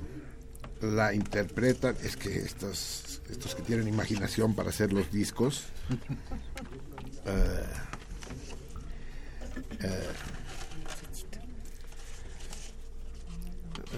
la 0.82 1.14
interpretan, 1.14 1.96
es 2.04 2.16
que 2.16 2.38
estos, 2.38 3.22
estos 3.30 3.56
que 3.56 3.62
tienen 3.62 3.88
imaginación 3.88 4.56
para 4.56 4.70
hacer 4.70 4.94
los 4.94 5.12
discos, 5.12 5.66
ah, 7.26 7.64
ah, 9.82 10.20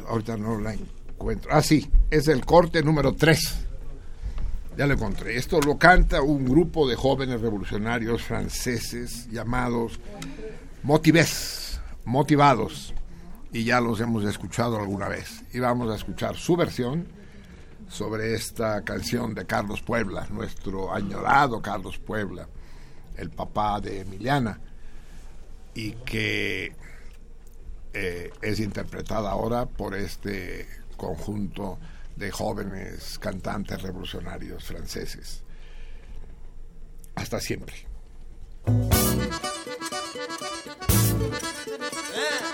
ahorita 0.07 0.37
no 0.37 0.59
la 0.59 0.73
encuentro. 0.73 1.51
Ah, 1.53 1.61
sí, 1.61 1.89
es 2.09 2.27
el 2.27 2.45
corte 2.45 2.83
número 2.83 3.13
3 3.13 3.65
Ya 4.77 4.87
lo 4.87 4.93
encontré. 4.93 5.37
Esto 5.37 5.59
lo 5.61 5.77
canta 5.77 6.21
un 6.21 6.45
grupo 6.45 6.87
de 6.87 6.95
jóvenes 6.95 7.41
revolucionarios 7.41 8.23
franceses 8.23 9.29
llamados 9.29 9.99
Motives, 10.83 11.79
motivados. 12.05 12.93
Y 13.53 13.65
ya 13.65 13.81
los 13.81 13.99
hemos 13.99 14.23
escuchado 14.23 14.79
alguna 14.79 15.07
vez. 15.09 15.43
Y 15.53 15.59
vamos 15.59 15.91
a 15.91 15.95
escuchar 15.95 16.35
su 16.37 16.55
versión 16.55 17.05
sobre 17.87 18.33
esta 18.33 18.81
canción 18.83 19.35
de 19.35 19.45
Carlos 19.45 19.81
Puebla, 19.81 20.25
nuestro 20.31 20.93
añorado 20.93 21.61
Carlos 21.61 21.97
Puebla, 21.97 22.47
el 23.21 23.29
papá 23.29 23.79
de 23.79 24.01
Emiliana, 24.01 24.59
y 25.73 25.91
que 25.91 26.75
eh, 27.93 28.31
es 28.41 28.59
interpretada 28.59 29.31
ahora 29.31 29.65
por 29.65 29.95
este 29.95 30.67
conjunto 30.97 31.77
de 32.15 32.31
jóvenes 32.31 33.17
cantantes 33.19 33.81
revolucionarios 33.81 34.63
franceses. 34.65 35.43
Hasta 37.15 37.39
siempre. 37.39 37.87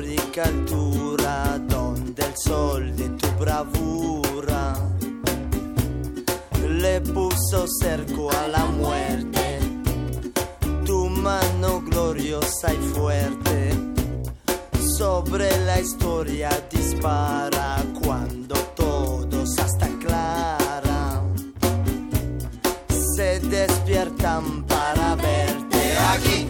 histórica 0.00 0.44
altura 0.44 1.58
donde 1.68 2.24
el 2.24 2.36
sol 2.36 2.96
de 2.96 3.08
tu 3.10 3.26
bravura 3.38 4.74
le 6.68 7.00
puso 7.02 7.66
cerco 7.80 8.30
a 8.30 8.48
la 8.48 8.64
muerte. 8.64 9.58
Tu 10.86 11.08
mano 11.08 11.82
gloriosa 11.82 12.72
y 12.72 12.78
fuerte 12.78 13.72
sobre 14.96 15.50
la 15.66 15.80
historia 15.80 16.48
dispara 16.70 17.82
cuando 18.02 18.54
todos 18.76 19.58
hasta 19.58 19.86
clara 19.98 21.22
se 23.16 23.40
despiertan 23.40 24.64
para 24.64 25.14
verte 25.16 25.98
aquí. 26.14 26.48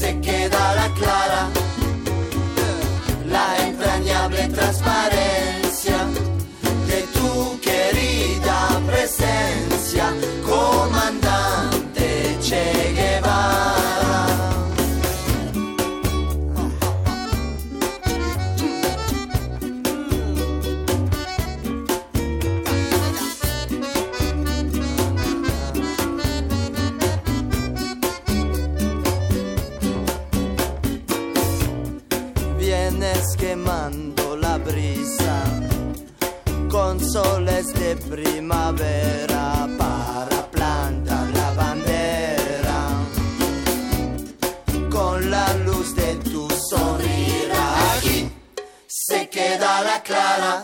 Se 0.00 0.20
queda 0.20 0.74
la 0.74 0.88
clara, 0.94 1.48
clara, 50.04 50.62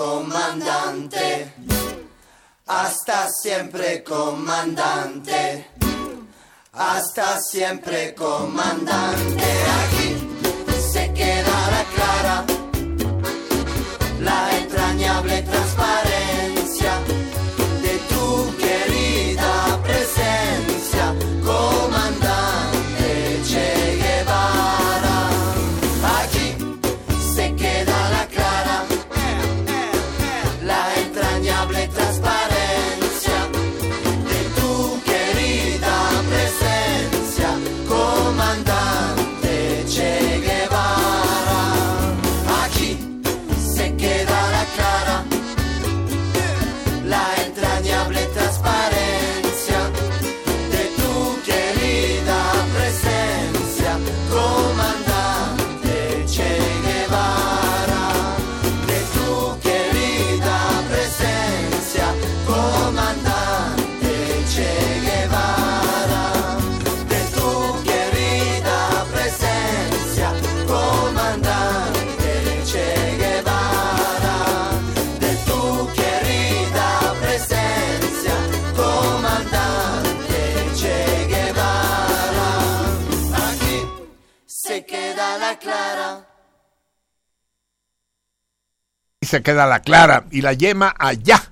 comandante. 0.00 1.52
Hasta 2.66 3.28
siempre, 3.28 4.02
comandante. 4.02 5.66
Hasta 6.72 7.38
siempre, 7.40 8.14
comandante. 8.14 9.48
Aquí 9.82 10.10
se 10.92 11.12
queda 11.12 11.56
la 11.74 11.84
clara, 11.94 12.44
la 14.20 14.58
entrañable 14.58 15.42
transparencia 15.42 16.09
la 85.50 85.58
clara. 85.58 86.26
Y 89.22 89.26
se 89.26 89.42
queda 89.42 89.66
la 89.66 89.80
clara 89.80 90.24
y 90.30 90.40
la 90.40 90.52
yema 90.54 90.94
allá. 90.98 91.42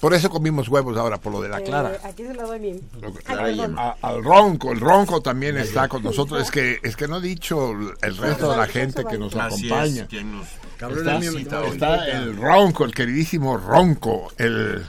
Por 0.00 0.14
eso 0.14 0.30
comimos 0.30 0.68
huevos 0.68 0.96
ahora, 0.96 1.18
por 1.18 1.30
lo 1.32 1.42
de 1.42 1.50
la 1.50 1.60
clara. 1.60 1.92
Eh, 1.94 2.00
aquí 2.04 2.22
se 2.24 2.32
lo 2.32 2.46
doy 2.46 2.58
mi. 2.58 2.72
Lo- 3.00 3.12
Ay, 3.26 3.54
la- 3.54 3.64
perdón. 3.66 3.78
a- 3.78 3.96
al 4.00 4.24
ronco, 4.24 4.72
el 4.72 4.80
ronco 4.80 5.20
también 5.20 5.58
está 5.58 5.88
con 5.88 6.02
nosotros. 6.02 6.40
Es 6.42 6.50
que 6.50 6.78
es 6.82 6.96
que 6.96 7.06
no 7.06 7.18
he 7.18 7.20
dicho 7.20 7.72
el 8.00 8.16
resto 8.16 8.50
de 8.50 8.56
la 8.56 8.66
gente 8.66 9.04
que 9.04 9.18
nos 9.18 9.36
acompaña. 9.36 10.08
Está, 10.10 11.66
está 11.66 12.06
el 12.06 12.34
ronco, 12.38 12.86
el 12.86 12.94
queridísimo 12.94 13.58
ronco, 13.58 14.32
el, 14.38 14.86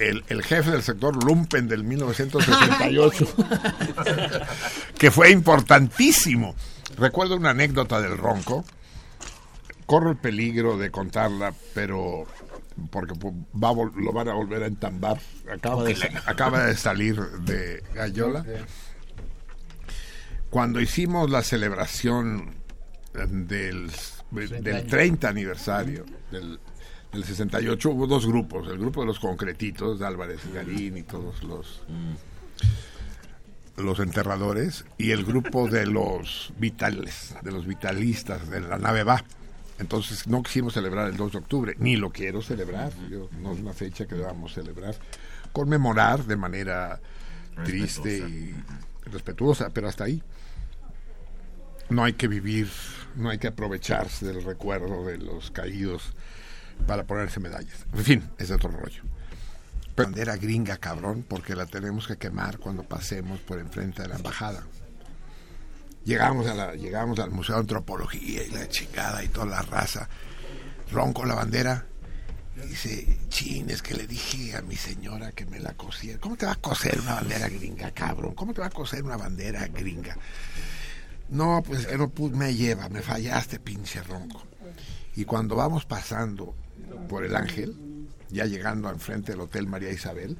el, 0.00 0.24
el 0.26 0.42
jefe 0.42 0.72
del 0.72 0.82
sector 0.82 1.22
Lumpen 1.24 1.68
del 1.68 1.84
1968, 1.84 3.26
que 4.98 5.10
fue 5.12 5.30
importantísimo. 5.30 6.56
Recuerdo 6.96 7.36
una 7.36 7.50
anécdota 7.50 8.00
del 8.00 8.16
ronco. 8.16 8.64
Corro 9.84 10.10
el 10.10 10.16
peligro 10.16 10.76
de 10.76 10.90
contarla, 10.90 11.54
pero 11.74 12.26
porque 12.90 13.14
va 13.54 13.72
lo 13.72 14.12
van 14.12 14.28
a 14.28 14.34
volver 14.34 14.62
a 14.62 14.66
entambar. 14.66 15.18
Acaba 15.50 15.84
de, 15.84 15.96
acaba 16.26 16.64
de 16.64 16.76
salir 16.76 17.20
de 17.20 17.82
Gallola. 17.94 18.44
Cuando 20.50 20.80
hicimos 20.80 21.30
la 21.30 21.42
celebración 21.42 22.54
del, 23.12 23.90
del 24.30 24.86
30 24.86 25.28
aniversario 25.28 26.04
del, 26.30 26.58
del 27.12 27.24
68, 27.24 27.90
hubo 27.90 28.06
dos 28.06 28.26
grupos. 28.26 28.68
El 28.68 28.78
grupo 28.78 29.00
de 29.00 29.06
los 29.06 29.20
concretitos, 29.20 29.98
de 29.98 30.06
Álvarez 30.06 30.40
Garín 30.52 30.96
y 30.96 31.02
todos 31.02 31.42
los 31.42 31.82
los 33.76 33.98
enterradores 34.00 34.84
y 34.98 35.10
el 35.10 35.24
grupo 35.24 35.68
de 35.68 35.86
los 35.86 36.52
vitales, 36.58 37.34
de 37.42 37.52
los 37.52 37.66
vitalistas 37.66 38.48
de 38.50 38.60
la 38.60 38.78
nave 38.78 39.04
va. 39.04 39.22
Entonces 39.78 40.26
no 40.26 40.42
quisimos 40.42 40.72
celebrar 40.74 41.08
el 41.08 41.16
2 41.18 41.32
de 41.32 41.38
octubre, 41.38 41.74
ni 41.78 41.96
lo 41.96 42.10
quiero 42.10 42.40
celebrar, 42.40 42.92
yo- 43.10 43.28
no 43.42 43.52
es 43.52 43.60
una 43.60 43.74
fecha 43.74 44.06
que 44.06 44.14
debamos 44.14 44.54
celebrar, 44.54 44.94
conmemorar 45.52 46.24
de 46.24 46.36
manera 46.36 47.00
triste 47.64 48.18
y 48.18 48.54
respetuosa, 49.10 49.68
pero 49.70 49.88
hasta 49.88 50.04
ahí. 50.04 50.22
No 51.88 52.02
hay 52.04 52.14
que 52.14 52.26
vivir, 52.28 52.68
no 53.14 53.30
hay 53.30 53.38
que 53.38 53.46
aprovecharse 53.46 54.26
del 54.26 54.42
recuerdo 54.42 55.04
de 55.06 55.18
los 55.18 55.50
caídos 55.50 56.12
para 56.86 57.04
ponerse 57.04 57.38
medallas. 57.40 57.86
En 57.92 58.04
fin, 58.04 58.30
es 58.38 58.50
otro 58.50 58.70
rollo. 58.70 59.02
Bandera 59.96 60.36
gringa, 60.36 60.76
cabrón, 60.76 61.24
porque 61.26 61.56
la 61.56 61.64
tenemos 61.66 62.06
que 62.06 62.18
quemar 62.18 62.58
cuando 62.58 62.82
pasemos 62.82 63.40
por 63.40 63.58
enfrente 63.58 64.02
de 64.02 64.08
la 64.08 64.16
embajada. 64.16 64.66
Llegamos, 66.04 66.46
a 66.46 66.54
la, 66.54 66.74
llegamos 66.74 67.18
al 67.18 67.30
Museo 67.30 67.56
de 67.56 67.62
Antropología 67.62 68.44
y 68.44 68.50
la 68.50 68.68
chingada 68.68 69.24
y 69.24 69.28
toda 69.28 69.46
la 69.46 69.62
raza. 69.62 70.08
Ronco 70.92 71.24
la 71.24 71.34
bandera. 71.34 71.86
Dice, 72.68 73.18
chin, 73.28 73.68
es 73.70 73.82
que 73.82 73.94
le 73.94 74.06
dije 74.06 74.56
a 74.56 74.62
mi 74.62 74.76
señora 74.76 75.32
que 75.32 75.46
me 75.46 75.58
la 75.60 75.74
cosiera. 75.74 76.18
¿Cómo 76.20 76.36
te 76.36 76.46
va 76.46 76.52
a 76.52 76.56
coser 76.56 77.00
una 77.00 77.14
bandera 77.14 77.48
gringa, 77.48 77.90
cabrón? 77.90 78.34
¿Cómo 78.34 78.54
te 78.54 78.60
va 78.60 78.68
a 78.68 78.70
coser 78.70 79.02
una 79.02 79.16
bandera 79.16 79.66
gringa? 79.66 80.16
No, 81.30 81.62
pues 81.66 81.88
me 82.32 82.54
lleva, 82.54 82.88
me 82.88 83.02
fallaste, 83.02 83.58
pinche 83.58 84.02
ronco. 84.02 84.42
Y 85.16 85.24
cuando 85.24 85.56
vamos 85.56 85.86
pasando 85.86 86.54
por 87.08 87.24
el 87.24 87.34
Ángel, 87.34 87.85
ya 88.30 88.44
llegando 88.46 88.90
enfrente 88.90 89.32
del 89.32 89.40
Hotel 89.40 89.66
María 89.66 89.90
Isabel, 89.90 90.36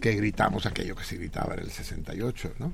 que 0.00 0.12
gritamos 0.12 0.66
aquello 0.66 0.94
que 0.94 1.04
se 1.04 1.16
gritaba 1.16 1.54
en 1.54 1.60
el 1.60 1.70
68, 1.70 2.54
¿no? 2.58 2.72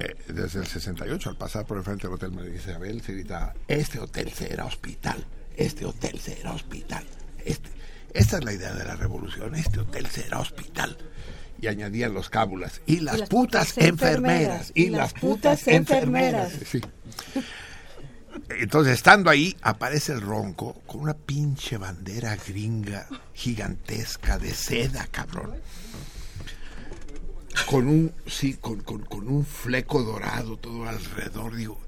Eh, 0.00 0.14
desde 0.28 0.60
el 0.60 0.66
68, 0.66 1.30
al 1.30 1.36
pasar 1.36 1.66
por 1.66 1.76
el 1.76 1.82
frente 1.82 2.06
del 2.06 2.14
Hotel 2.14 2.30
María 2.30 2.54
Isabel, 2.54 3.02
se 3.02 3.12
gritaba, 3.12 3.54
este 3.66 3.98
hotel 3.98 4.30
será 4.32 4.64
hospital, 4.64 5.24
este 5.56 5.84
hotel 5.84 6.20
será 6.20 6.52
hospital. 6.52 7.04
Este, 7.44 7.68
esta 8.14 8.38
es 8.38 8.44
la 8.44 8.52
idea 8.52 8.72
de 8.74 8.84
la 8.84 8.94
revolución, 8.94 9.54
este 9.54 9.80
hotel 9.80 10.06
será 10.06 10.38
hospital. 10.38 10.96
Y 11.60 11.66
añadían 11.66 12.14
los 12.14 12.30
cábulas, 12.30 12.80
y 12.86 13.00
las, 13.00 13.18
las 13.18 13.28
putas, 13.28 13.72
putas 13.72 13.84
enfermeras, 13.84 14.70
enfermeras, 14.70 14.72
y 14.74 14.90
las 14.90 15.12
putas 15.14 15.66
enfermeras. 15.66 16.52
enfermeras. 16.52 16.70
Sí. 16.70 16.80
Entonces, 18.50 18.94
estando 18.94 19.30
ahí, 19.30 19.56
aparece 19.62 20.12
el 20.12 20.20
ronco 20.20 20.74
con 20.86 21.00
una 21.00 21.14
pinche 21.14 21.76
bandera 21.76 22.36
gringa 22.36 23.08
gigantesca 23.34 24.38
de 24.38 24.54
seda, 24.54 25.06
cabrón. 25.10 25.54
Con 27.66 27.88
un, 27.88 28.12
sí, 28.26 28.54
con, 28.54 28.82
con, 28.82 29.04
con 29.04 29.28
un 29.28 29.44
fleco 29.44 30.02
dorado 30.02 30.56
todo 30.56 30.88
alrededor, 30.88 31.56
digo. 31.56 31.80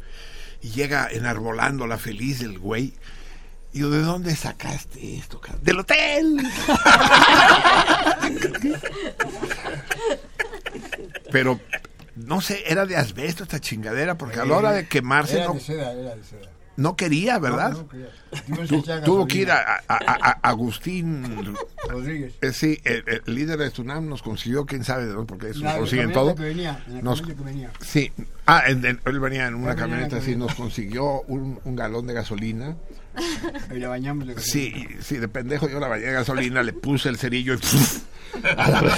Y 0.63 0.71
llega 0.71 1.09
enarbolando 1.11 1.87
la 1.87 1.99
feliz 1.99 2.41
del 2.41 2.59
güey. 2.59 2.95
Digo, 3.73 3.91
¿de 3.91 4.01
dónde 4.01 4.35
sacaste 4.35 5.17
esto, 5.17 5.41
cabrón? 5.41 5.65
¡Del 5.65 5.79
hotel! 5.79 6.39
Pero, 11.31 11.61
no 12.27 12.41
sé, 12.41 12.63
era 12.67 12.87
de 12.87 12.97
asbesto 12.97 13.43
esta 13.43 13.61
chingadera, 13.61 14.17
porque 14.17 14.41
a 14.41 14.45
la 14.45 14.57
hora 14.57 14.73
de 14.73 14.87
quemarse 14.89 15.37
Era 15.39 15.47
no, 15.49 15.55
de 15.55 15.61
seda, 15.61 15.93
era 15.93 16.15
de 16.17 16.25
seda. 16.25 16.51
no 16.77 16.97
quería, 16.97 17.39
¿verdad? 17.39 17.73
No, 17.73 17.79
no 17.79 17.89
quería. 17.89 18.09
Tu- 18.69 18.83
tuvo 19.05 19.27
que 19.27 19.39
ir 19.39 19.51
a, 19.51 19.59
a- 19.59 19.83
a- 19.89 20.31
a 20.43 20.49
Agustín 20.49 21.55
Rodríguez. 21.89 22.35
eh, 22.41 22.53
sí, 22.53 22.79
el, 22.85 23.05
el 23.27 23.35
líder 23.35 23.59
de 23.59 23.71
Tunam 23.71 24.09
nos 24.09 24.23
consiguió, 24.23 24.65
quién 24.67 24.85
sabe 24.85 25.07
de 25.07 25.13
dónde, 25.13 25.27
porque 25.27 25.51
eso 25.51 25.61
La- 25.61 25.77
consiguen 25.79 26.13
todo. 26.13 26.35
que 26.35 26.43
venía, 26.45 26.83
en 26.87 26.95
la 26.97 27.03
Nos- 27.03 27.21
camioneta 27.21 27.45
que 27.45 27.51
venía. 27.55 27.71
sí, 27.81 28.13
ah, 28.47 28.63
en- 28.67 28.85
en- 28.85 29.01
él 29.05 29.21
venía 29.21 29.47
en 29.47 29.55
una 29.57 29.75
camioneta 29.77 30.17
así, 30.19 30.37
nos 30.37 30.55
consiguió 30.55 31.23
un, 31.23 31.61
un 31.65 31.77
galón 31.77 32.07
de 32.07 32.15
gasolina. 32.15 32.77
Y 33.75 33.79
la 33.81 33.89
bañamos 33.89 34.27
de 34.29 34.41
Sí, 34.41 34.87
sí, 35.03 35.17
de 35.17 35.27
pendejo 35.27 35.69
yo 35.69 35.81
la 35.81 35.89
bañé 35.89 36.05
de 36.07 36.13
gasolina, 36.13 36.63
le 36.63 36.73
puse 36.73 37.09
el 37.09 37.19
cerillo 37.19 37.55
y 37.55 37.57
¡puf! 37.57 38.03
a 38.57 38.71
la 38.71 38.81
vez. 38.83 38.95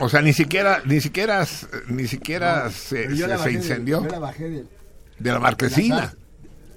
O 0.00 0.08
sea, 0.08 0.20
ni 0.22 0.32
siquiera, 0.32 0.82
ni 0.84 1.00
siquiera, 1.00 1.46
ni 1.88 2.06
siquiera 2.08 2.70
se, 2.70 2.96
Pero 3.04 3.10
yo 3.14 3.24
se- 3.26 3.28
la 3.28 3.34
se 3.36 3.38
bajé 3.38 3.50
de- 3.50 3.56
incendió 3.56 4.02
yo 4.02 4.08
la 4.10 4.18
bajé 4.18 4.48
de, 4.50 4.64
de 5.18 5.30
la 5.32 5.38
marquesina. 5.38 5.96
de 5.96 6.02
las, 6.02 6.16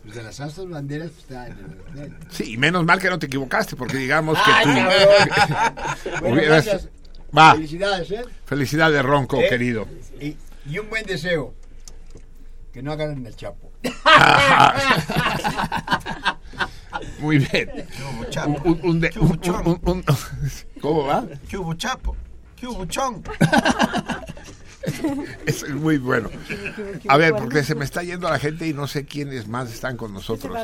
pues 0.03 0.15
de 0.15 0.23
las 0.23 0.39
astas 0.39 0.69
banderas 0.69 1.09
pues, 1.09 1.21
está 1.23 1.47
en 1.47 1.57
el 1.57 1.65
hotel. 1.81 2.15
Sí, 2.29 2.53
y 2.53 2.57
menos 2.57 2.85
mal 2.85 2.99
que 3.01 3.09
no 3.09 3.17
te 3.19 3.25
equivocaste, 3.25 3.75
porque 3.75 3.97
digamos 3.97 4.37
que 4.37 4.51
tú. 4.63 4.69
Bueno, 6.21 6.35
hubieras- 6.35 6.65
gracias. 6.65 6.89
Va. 7.37 7.53
Felicidades, 7.55 8.11
¿eh? 8.11 8.23
Felicidades, 8.45 9.03
Ronco, 9.03 9.37
Eh, 9.41 9.47
querido. 9.49 9.87
Y, 10.21 10.37
y 10.69 10.79
un 10.79 10.89
buen 10.89 11.05
deseo. 11.05 11.53
Que 12.71 12.81
no 12.83 12.91
hagan 12.93 13.25
el 13.25 13.35
chapo. 13.35 13.71
Muy 17.19 17.39
bien. 17.39 17.69
Un 18.65 18.79
un- 18.83 19.01
un- 19.03 19.05
un- 19.65 19.81
un- 19.83 20.03
¿Cómo 20.81 21.05
va? 21.05 21.25
¿Qué 21.49 21.57
hubo, 21.57 21.73
chapo? 21.73 22.15
¿Qué 22.57 22.67
hubo, 22.67 22.85
chon? 22.85 23.23
Es 25.45 25.67
muy 25.69 25.97
bueno. 25.97 26.29
A 27.09 27.17
ver, 27.17 27.33
porque 27.33 27.63
se 27.63 27.75
me 27.75 27.83
está 27.83 28.03
yendo 28.03 28.29
la 28.29 28.39
gente 28.39 28.67
y 28.67 28.73
no 28.73 28.87
sé 28.87 29.05
quiénes 29.05 29.47
más 29.47 29.71
están 29.71 29.97
con 29.97 30.13
nosotros. 30.13 30.57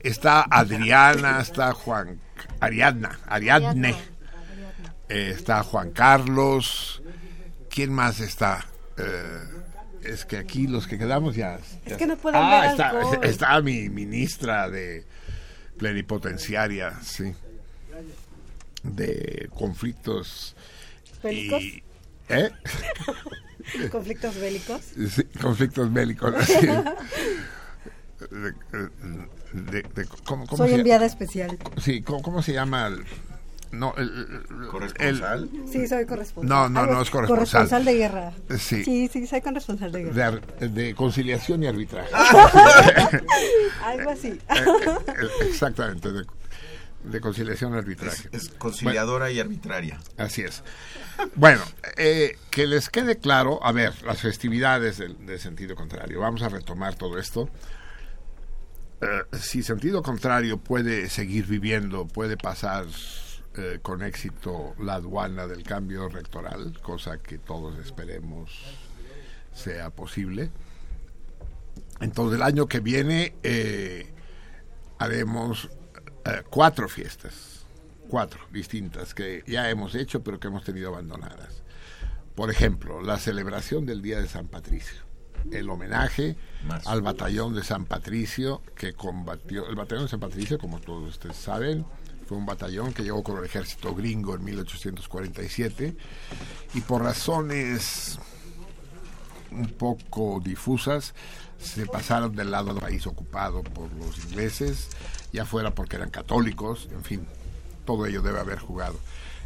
Está 0.00 0.42
Adriana, 0.50 1.40
está 1.40 1.72
Juan, 1.72 2.20
Ariadna, 2.60 3.20
Ariadne, 3.26 3.94
eh, 5.08 5.32
está 5.34 5.62
Juan 5.62 5.90
Carlos. 5.92 7.02
¿Quién 7.70 7.92
más 7.92 8.20
está? 8.20 8.66
Eh, 8.96 9.40
es 10.02 10.24
que 10.24 10.36
aquí 10.36 10.66
los 10.66 10.86
que 10.86 10.98
quedamos 10.98 11.34
ya. 11.34 11.58
Es 11.84 11.96
que 11.96 12.06
no 12.06 12.16
pueden 12.16 12.40
ah, 12.42 12.60
ver 12.60 12.70
está, 12.70 12.88
alcohol. 12.90 13.18
está 13.22 13.60
mi 13.60 13.88
ministra 13.88 14.68
de 14.68 15.06
plenipotenciaria, 15.78 16.98
sí, 17.02 17.34
de 18.82 19.48
conflictos 19.54 20.56
¿Bélicos? 21.24 21.62
y 21.62 21.82
¿eh? 22.28 22.50
¿Conflictos 23.90 24.38
bélicos? 24.38 24.80
Sí, 25.10 25.24
conflictos 25.40 25.92
bélicos. 25.92 26.34
sí. 26.46 26.66
De- 28.30 28.54
de- 29.52 29.82
de- 29.82 30.06
¿cómo, 30.24 30.46
cómo 30.46 30.56
Soy 30.56 30.70
se 30.70 30.74
enviada 30.76 31.06
especial. 31.06 31.58
Sí, 31.80 32.02
¿cómo, 32.02 32.22
cómo 32.22 32.42
se 32.42 32.52
llama? 32.52 32.86
El, 32.88 33.04
no, 33.72 33.94
el, 33.96 34.08
el- 34.50 34.68
¿Corresponsal? 34.68 35.50
Sí, 35.70 35.86
soy 35.86 36.06
corresponsal. 36.06 36.48
No, 36.48 36.68
no, 36.68 36.86
no 36.86 37.02
es 37.02 37.10
corresponsal. 37.10 37.26
Corresponsal 37.28 37.84
de 37.84 37.94
guerra. 37.94 38.32
Sí. 38.58 38.84
Sí, 38.84 39.08
sí, 39.12 39.26
soy 39.26 39.40
corresponsal 39.40 39.92
de 39.92 40.04
guerra. 40.04 40.14
de, 40.14 40.22
ar- 40.22 40.70
de 40.70 40.94
conciliación 40.94 41.62
y 41.62 41.66
arbitraje. 41.66 42.08
Algo 43.84 44.10
así. 44.10 44.28
Eh, 44.28 44.38
eh, 44.48 45.46
Exactamente, 45.48 46.08
de, 47.04 47.10
de 47.10 47.20
conciliación 47.20 47.74
y 47.74 47.78
arbitraje. 47.78 48.28
Es 48.32 48.48
conciliadora 48.48 49.30
y 49.30 49.40
arbitraria. 49.40 50.00
Así 50.16 50.42
es. 50.42 50.62
Bueno, 51.36 51.62
eh, 51.96 52.36
que 52.50 52.66
les 52.66 52.88
quede 52.88 53.18
claro, 53.18 53.64
a 53.64 53.72
ver, 53.72 54.02
las 54.02 54.20
festividades 54.20 54.98
del, 54.98 55.24
del 55.26 55.38
sentido 55.38 55.76
contrario. 55.76 56.20
Vamos 56.20 56.42
a 56.42 56.48
retomar 56.48 56.96
todo 56.96 57.18
esto. 57.18 57.48
Eh, 59.00 59.36
si 59.38 59.62
sentido 59.62 60.02
contrario 60.02 60.58
puede 60.58 61.08
seguir 61.08 61.46
viviendo, 61.46 62.06
puede 62.06 62.36
pasar 62.36 62.86
eh, 63.56 63.78
con 63.82 64.02
éxito 64.02 64.74
la 64.80 64.94
aduana 64.94 65.46
del 65.46 65.62
cambio 65.62 66.08
rectoral, 66.08 66.78
cosa 66.82 67.18
que 67.18 67.38
todos 67.38 67.78
esperemos 67.78 68.50
sea 69.52 69.90
posible. 69.90 70.50
Entonces 72.00 72.36
el 72.36 72.42
año 72.42 72.66
que 72.66 72.80
viene 72.80 73.34
haremos 74.98 75.70
eh, 76.24 76.42
cuatro 76.48 76.88
fiestas, 76.88 77.64
cuatro 78.08 78.40
distintas 78.50 79.14
que 79.14 79.42
ya 79.46 79.68
hemos 79.70 79.94
hecho 79.94 80.22
pero 80.22 80.40
que 80.40 80.48
hemos 80.48 80.64
tenido 80.64 80.88
abandonadas. 80.88 81.62
Por 82.34 82.50
ejemplo, 82.50 83.00
la 83.00 83.18
celebración 83.18 83.86
del 83.86 84.02
Día 84.02 84.20
de 84.20 84.26
San 84.26 84.48
Patricio, 84.48 85.02
el 85.52 85.68
homenaje 85.70 86.36
al 86.84 87.02
batallón 87.02 87.54
de 87.54 87.62
San 87.62 87.84
Patricio 87.84 88.62
que 88.74 88.94
combatió, 88.94 89.68
el 89.68 89.76
batallón 89.76 90.04
de 90.04 90.10
San 90.10 90.20
Patricio, 90.20 90.58
como 90.58 90.80
todos 90.80 91.08
ustedes 91.10 91.36
saben, 91.36 91.84
fue 92.26 92.38
un 92.38 92.46
batallón 92.46 92.92
que 92.92 93.02
llegó 93.02 93.22
con 93.22 93.38
el 93.38 93.44
ejército 93.44 93.94
gringo 93.94 94.34
en 94.34 94.44
1847 94.44 95.96
y 96.74 96.80
por 96.80 97.02
razones 97.02 98.18
un 99.50 99.68
poco 99.68 100.40
difusas 100.42 101.14
se 101.64 101.86
pasaron 101.86 102.36
del 102.36 102.50
lado 102.50 102.72
del 102.72 102.82
país 102.82 103.06
ocupado 103.06 103.62
por 103.62 103.92
los 103.94 104.18
ingleses, 104.24 104.88
ya 105.32 105.44
fuera 105.44 105.74
porque 105.74 105.96
eran 105.96 106.10
católicos, 106.10 106.88
en 106.92 107.02
fin, 107.02 107.26
todo 107.84 108.06
ello 108.06 108.22
debe 108.22 108.40
haber 108.40 108.58
jugado. 108.58 108.98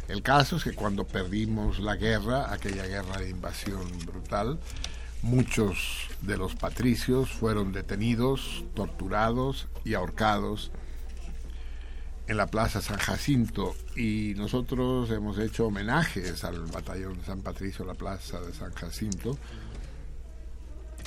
El 0.07 0.21
caso 0.23 0.57
es 0.57 0.63
que 0.63 0.73
cuando 0.73 1.05
perdimos 1.05 1.79
la 1.79 1.95
guerra, 1.95 2.51
aquella 2.51 2.85
guerra 2.85 3.17
de 3.17 3.29
invasión 3.29 3.87
brutal, 4.05 4.59
muchos 5.21 6.07
de 6.21 6.37
los 6.37 6.55
patricios 6.55 7.31
fueron 7.31 7.71
detenidos, 7.71 8.63
torturados 8.73 9.67
y 9.85 9.93
ahorcados 9.93 10.71
en 12.27 12.37
la 12.37 12.47
Plaza 12.47 12.81
San 12.81 12.99
Jacinto 12.99 13.75
y 13.95 14.33
nosotros 14.37 15.09
hemos 15.09 15.39
hecho 15.39 15.65
homenajes 15.65 16.43
al 16.43 16.59
batallón 16.65 17.19
San 17.25 17.41
Patricio, 17.41 17.85
la 17.85 17.95
Plaza 17.95 18.39
de 18.39 18.53
San 18.53 18.71
Jacinto, 18.73 19.37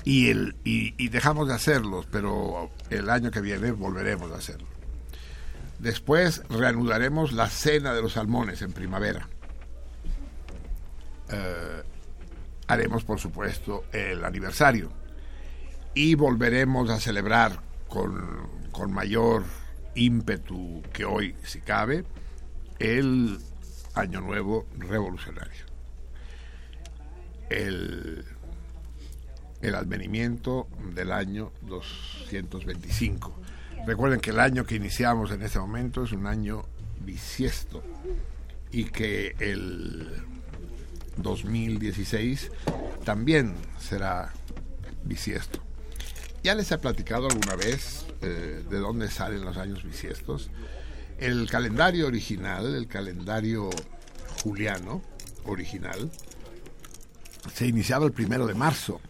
y, 0.05 0.31
el, 0.31 0.57
y, 0.65 1.09
dejamos 1.09 1.49
de 1.49 1.55
hacerlos, 1.55 2.07
pero 2.11 2.71
el 2.91 3.09
año 3.09 3.31
que 3.31 3.41
viene 3.41 3.71
volveremos 3.73 4.31
a 4.33 4.37
hacerlo. 4.37 4.67
Después 5.79 6.43
reanudaremos 6.49 7.33
la 7.33 7.49
cena 7.49 7.93
de 7.93 8.03
los 8.03 8.15
salmones 8.15 8.63
en 8.63 8.73
primavera. 8.73 9.29
Eh, 11.31 11.83
haremos, 12.67 13.05
por 13.05 13.19
supuesto, 13.19 13.85
el 13.93 14.25
aniversario 14.25 14.93
y 15.95 16.15
volveremos 16.15 16.91
a 16.91 17.01
celebrar 17.01 17.61
con, 17.89 18.71
con 18.71 18.93
mayor 18.93 19.45
ímpetu 19.95 20.83
que 20.93 21.05
hoy, 21.05 21.35
si 21.45 21.61
cabe, 21.61 22.05
el 22.79 23.39
Año 23.95 24.21
Nuevo 24.21 24.67
Revolucionario. 24.79 25.67
El 27.51 28.25
el 29.63 29.77
advenimiento 29.77 30.67
del 30.95 31.13
año 31.13 31.53
225. 31.63 33.33
Recuerden 33.87 34.21
que 34.21 34.31
el 34.31 34.41
año 34.41 34.67
que 34.67 34.75
iniciamos 34.75 35.31
en 35.31 35.43
este 35.43 35.59
momento 35.59 36.05
es 36.05 36.13
un 36.13 36.27
año 36.27 36.65
bisiesto 37.01 37.83
y 38.71 38.85
que 38.85 39.35
el 39.39 40.25
2016 41.17 42.51
también 43.05 43.55
será 43.79 44.33
bisiesto. 45.05 45.61
Ya 46.43 46.55
les 46.55 46.71
he 46.73 46.79
platicado 46.79 47.29
alguna 47.29 47.55
vez 47.55 48.05
eh, 48.21 48.65
de 48.69 48.79
dónde 48.79 49.09
salen 49.09 49.45
los 49.45 49.57
años 49.57 49.85
bisiestos. 49.85 50.51
El 51.19 51.49
calendario 51.49 52.09
original, 52.09 52.75
el 52.75 52.89
calendario 52.89 53.71
juliano 54.43 55.03
original, 55.45 56.11
se 57.55 57.67
iniciaba 57.67 58.07
el 58.07 58.13
primero 58.13 58.47
de 58.47 58.55
marzo 58.55 59.01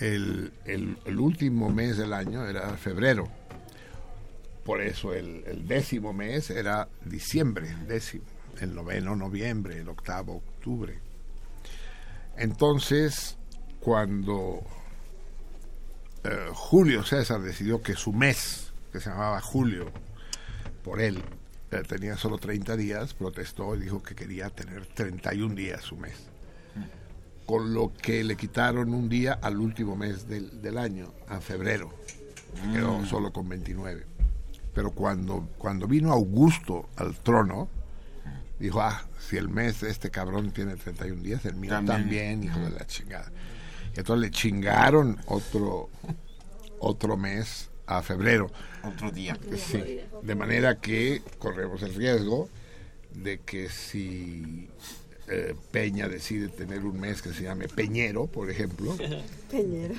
el, 0.00 0.52
el, 0.64 1.18
último 1.18 1.70
mes 1.70 1.96
del 1.96 2.12
año 2.12 2.46
era 2.46 2.76
febrero. 2.76 3.28
Por 4.64 4.80
eso 4.80 5.14
el, 5.14 5.66
décimo 5.66 6.12
mes 6.12 6.50
era 6.50 6.88
diciembre, 7.04 7.74
décimo. 7.86 8.24
El 8.60 8.74
noveno, 8.74 9.16
noviembre. 9.16 9.78
El 9.78 9.88
octavo, 9.88 10.36
octubre. 10.36 10.98
Entonces, 12.36 13.36
cuando 13.80 14.62
eh, 16.24 16.48
Julio 16.52 17.02
César 17.04 17.40
decidió 17.40 17.82
que 17.82 17.94
su 17.94 18.12
mes, 18.12 18.72
que 18.92 19.00
se 19.00 19.10
llamaba 19.10 19.40
Julio, 19.40 19.90
por 20.84 21.00
él, 21.00 21.22
eh, 21.70 21.82
tenía 21.86 22.16
solo 22.16 22.38
30 22.38 22.76
días, 22.76 23.14
protestó 23.14 23.74
y 23.74 23.80
dijo 23.80 24.02
que 24.02 24.14
quería 24.14 24.50
tener 24.50 24.86
31 24.86 25.54
días 25.54 25.82
su 25.82 25.96
mes 25.96 26.28
con 27.48 27.72
lo 27.72 27.94
que 27.94 28.22
le 28.24 28.36
quitaron 28.36 28.92
un 28.92 29.08
día 29.08 29.38
al 29.40 29.58
último 29.58 29.96
mes 29.96 30.28
del, 30.28 30.60
del 30.60 30.76
año, 30.76 31.14
a 31.28 31.40
febrero. 31.40 31.88
Quedó 32.74 32.98
mm. 32.98 33.06
solo 33.06 33.32
con 33.32 33.48
29. 33.48 34.04
Pero 34.74 34.90
cuando, 34.90 35.48
cuando 35.56 35.86
vino 35.86 36.12
Augusto 36.12 36.90
al 36.96 37.16
trono, 37.16 37.70
dijo, 38.60 38.82
ah, 38.82 39.02
si 39.18 39.38
el 39.38 39.48
mes 39.48 39.80
de 39.80 39.88
este 39.88 40.10
cabrón 40.10 40.50
tiene 40.50 40.76
31 40.76 41.22
días, 41.22 41.46
el 41.46 41.54
mío 41.54 41.70
también, 41.86 42.44
hijo 42.44 42.60
de 42.60 42.68
la 42.68 42.86
chingada. 42.86 43.32
Y 43.96 44.00
entonces 44.00 44.28
le 44.28 44.30
chingaron 44.30 45.16
otro, 45.24 45.88
otro 46.80 47.16
mes 47.16 47.70
a 47.86 48.02
febrero. 48.02 48.50
Otro 48.84 49.10
día. 49.10 49.38
Sí, 49.56 50.00
de 50.22 50.34
manera 50.34 50.80
que 50.80 51.22
corremos 51.38 51.82
el 51.82 51.94
riesgo 51.94 52.50
de 53.14 53.40
que 53.40 53.70
si 53.70 54.68
eh, 55.30 55.54
Peña 55.70 56.08
decide 56.08 56.48
tener 56.48 56.84
un 56.84 56.98
mes 56.98 57.20
que 57.20 57.32
se 57.32 57.42
llame 57.42 57.68
Peñero, 57.68 58.26
por 58.26 58.50
ejemplo. 58.50 58.96
Peñero. 59.50 59.94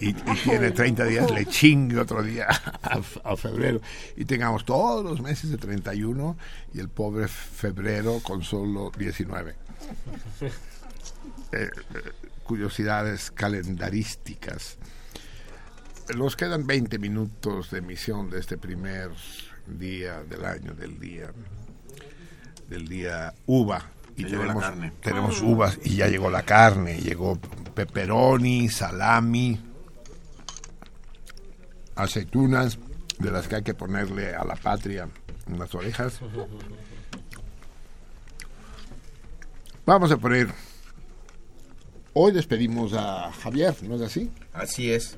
y, 0.00 0.12
tiene 0.12 0.70
30 0.70 1.04
días, 1.04 1.30
le 1.30 1.46
chingue 1.46 1.98
otro 1.98 2.22
día 2.22 2.46
a, 2.46 3.36
febrero. 3.36 3.80
Y 4.16 4.24
tengamos 4.24 4.64
todos 4.64 5.04
los 5.04 5.20
meses 5.20 5.50
de 5.50 5.58
31 5.58 6.36
y 6.74 6.80
el 6.80 6.88
pobre 6.88 7.26
febrero 7.26 8.20
con 8.22 8.42
solo 8.42 8.92
19. 8.96 9.54
Eh, 10.40 10.48
eh, 11.52 11.70
curiosidades 12.44 13.30
calendarísticas. 13.30 14.78
Nos 16.16 16.36
quedan 16.36 16.66
20 16.66 16.98
minutos 16.98 17.70
de 17.70 17.78
emisión 17.78 18.30
de 18.30 18.40
este 18.40 18.58
primer 18.58 19.10
día 19.66 20.22
del 20.22 20.44
año, 20.44 20.74
del 20.74 20.98
día 20.98 21.32
del 22.72 22.88
día 22.88 23.34
uva. 23.46 23.90
Y 24.16 24.24
tenemos, 24.24 24.64
tenemos 25.00 25.40
uvas 25.40 25.78
y 25.84 25.96
ya 25.96 26.08
llegó 26.08 26.30
la 26.30 26.42
carne, 26.42 26.98
llegó 26.98 27.38
pepperoni, 27.74 28.68
salami, 28.68 29.58
aceitunas, 31.94 32.78
de 33.18 33.30
las 33.30 33.48
que 33.48 33.56
hay 33.56 33.62
que 33.62 33.74
ponerle 33.74 34.34
a 34.34 34.44
la 34.44 34.56
patria 34.56 35.08
en 35.46 35.58
las 35.58 35.74
orejas. 35.74 36.20
Vamos 39.86 40.10
a 40.10 40.16
poner. 40.16 40.48
Hoy 42.14 42.32
despedimos 42.32 42.92
a 42.92 43.32
Javier, 43.32 43.74
¿no 43.82 43.96
es 43.96 44.02
así? 44.02 44.30
Así 44.52 44.92
es. 44.92 45.16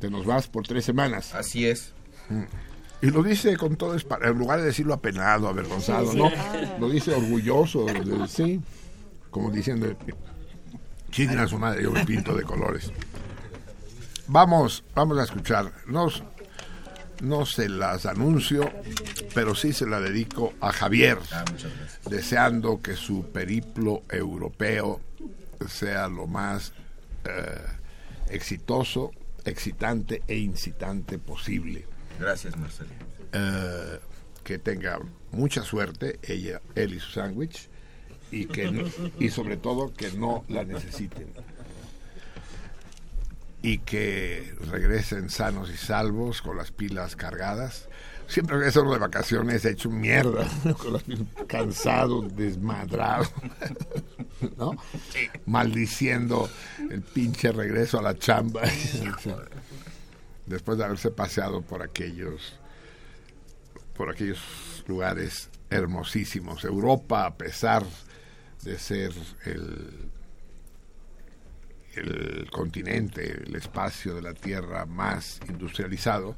Te 0.00 0.10
nos 0.10 0.26
vas 0.26 0.48
por 0.48 0.66
tres 0.66 0.84
semanas. 0.84 1.34
Así 1.34 1.66
es. 1.66 1.92
Mm. 2.28 2.42
Y 3.02 3.10
lo 3.10 3.20
dice 3.24 3.56
con 3.56 3.74
todo, 3.74 3.96
en 3.96 4.38
lugar 4.38 4.60
de 4.60 4.66
decirlo 4.66 4.94
apenado, 4.94 5.48
avergonzado, 5.48 6.14
¿no? 6.14 6.30
Lo 6.78 6.88
dice 6.88 7.12
orgulloso, 7.12 7.84
sí, 8.28 8.60
como 9.28 9.50
diciendo, 9.50 9.92
chinguen 11.10 11.40
a 11.40 11.48
su 11.48 11.58
madre, 11.58 11.82
yo 11.82 11.90
me 11.90 12.06
pinto 12.06 12.32
de 12.32 12.44
colores. 12.44 12.92
Vamos, 14.28 14.84
vamos 14.94 15.18
a 15.18 15.24
escuchar. 15.24 15.72
No, 15.88 16.06
no 17.22 17.44
se 17.44 17.68
las 17.68 18.06
anuncio, 18.06 18.70
pero 19.34 19.56
sí 19.56 19.72
se 19.72 19.86
la 19.86 19.98
dedico 19.98 20.52
a 20.60 20.72
Javier, 20.72 21.18
ah, 21.32 21.44
deseando 22.08 22.80
que 22.80 22.94
su 22.94 23.32
periplo 23.32 24.02
europeo 24.08 25.00
sea 25.68 26.06
lo 26.06 26.28
más 26.28 26.72
eh, 27.24 27.66
exitoso, 28.30 29.10
excitante 29.44 30.22
e 30.28 30.36
incitante 30.36 31.18
posible 31.18 31.91
Gracias, 32.22 32.56
Marcelo. 32.56 32.90
Eh, 33.32 33.98
que 34.44 34.58
tenga 34.58 35.00
mucha 35.32 35.62
suerte, 35.62 36.20
ella, 36.22 36.60
él 36.76 36.94
y 36.94 37.00
su 37.00 37.10
sándwich, 37.10 37.68
y, 38.30 38.46
que 38.46 38.90
y 39.18 39.28
sobre 39.28 39.56
todo 39.56 39.92
que 39.92 40.12
no 40.12 40.44
la 40.48 40.64
necesiten. 40.64 41.26
Y 43.60 43.78
que 43.78 44.54
regresen 44.70 45.30
sanos 45.30 45.68
y 45.68 45.76
salvos, 45.76 46.42
con 46.42 46.56
las 46.56 46.70
pilas 46.70 47.16
cargadas. 47.16 47.88
Siempre 48.28 48.56
regreso 48.56 48.84
de 48.84 48.98
vacaciones 48.98 49.64
hecho 49.64 49.90
mierda, 49.90 50.46
con 50.78 50.92
las 50.92 51.02
pilas 51.02 51.26
cansado, 51.48 52.22
desmadrado, 52.22 53.26
¿no? 54.56 54.76
Maldiciendo 55.46 56.48
el 56.88 57.02
pinche 57.02 57.50
regreso 57.50 57.98
a 57.98 58.02
la 58.02 58.16
chamba 58.16 58.62
después 60.46 60.78
de 60.78 60.84
haberse 60.84 61.10
paseado 61.10 61.62
por 61.62 61.82
aquellos 61.82 62.58
por 63.94 64.10
aquellos 64.10 64.40
lugares 64.86 65.50
hermosísimos. 65.68 66.64
Europa, 66.64 67.26
a 67.26 67.36
pesar 67.36 67.84
de 68.62 68.78
ser 68.78 69.12
el 69.44 70.10
el 71.94 72.50
continente, 72.50 73.42
el 73.46 73.54
espacio 73.54 74.14
de 74.14 74.22
la 74.22 74.34
Tierra 74.34 74.86
más 74.86 75.40
industrializado, 75.48 76.36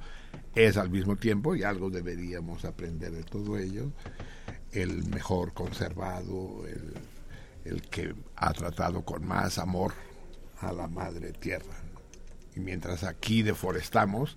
es 0.55 0.77
al 0.77 0.91
mismo 0.91 1.17
tiempo, 1.17 1.55
y 1.55 1.63
algo 1.63 1.91
deberíamos 1.91 2.65
aprender 2.65 3.13
de 3.13 3.23
todo 3.23 3.59
ello, 3.59 3.93
el 4.73 5.05
mejor 5.05 5.53
conservado, 5.53 6.67
el, 6.67 6.95
el 7.65 7.83
que 7.83 8.15
ha 8.37 8.53
tratado 8.53 9.05
con 9.05 9.27
más 9.27 9.59
amor 9.59 9.93
a 10.61 10.73
la 10.73 10.89
madre 10.89 11.33
tierra. 11.33 11.84
Y 12.57 12.61
mientras 12.61 13.05
aquí 13.05 13.43
deforestamos, 13.43 14.37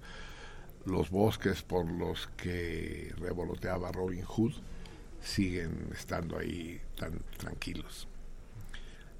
los 0.85 1.10
bosques 1.10 1.61
por 1.61 1.85
los 1.85 2.27
que 2.38 3.14
revoloteaba 3.18 3.91
Robin 3.91 4.23
Hood 4.23 4.53
siguen 5.22 5.89
estando 5.94 6.38
ahí 6.38 6.80
tan 6.98 7.19
tranquilos. 7.38 8.07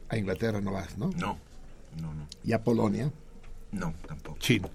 A 0.10 0.18
Inglaterra 0.18 0.62
no 0.62 0.72
vas, 0.72 0.98
¿no? 0.98 1.10
No, 1.18 1.38
no, 2.02 2.14
no. 2.14 2.28
¿Y 2.44 2.54
a 2.54 2.64
Polonia? 2.64 3.12
No, 3.72 3.94
tampoco. 4.08 4.40
Chino. 4.40 4.70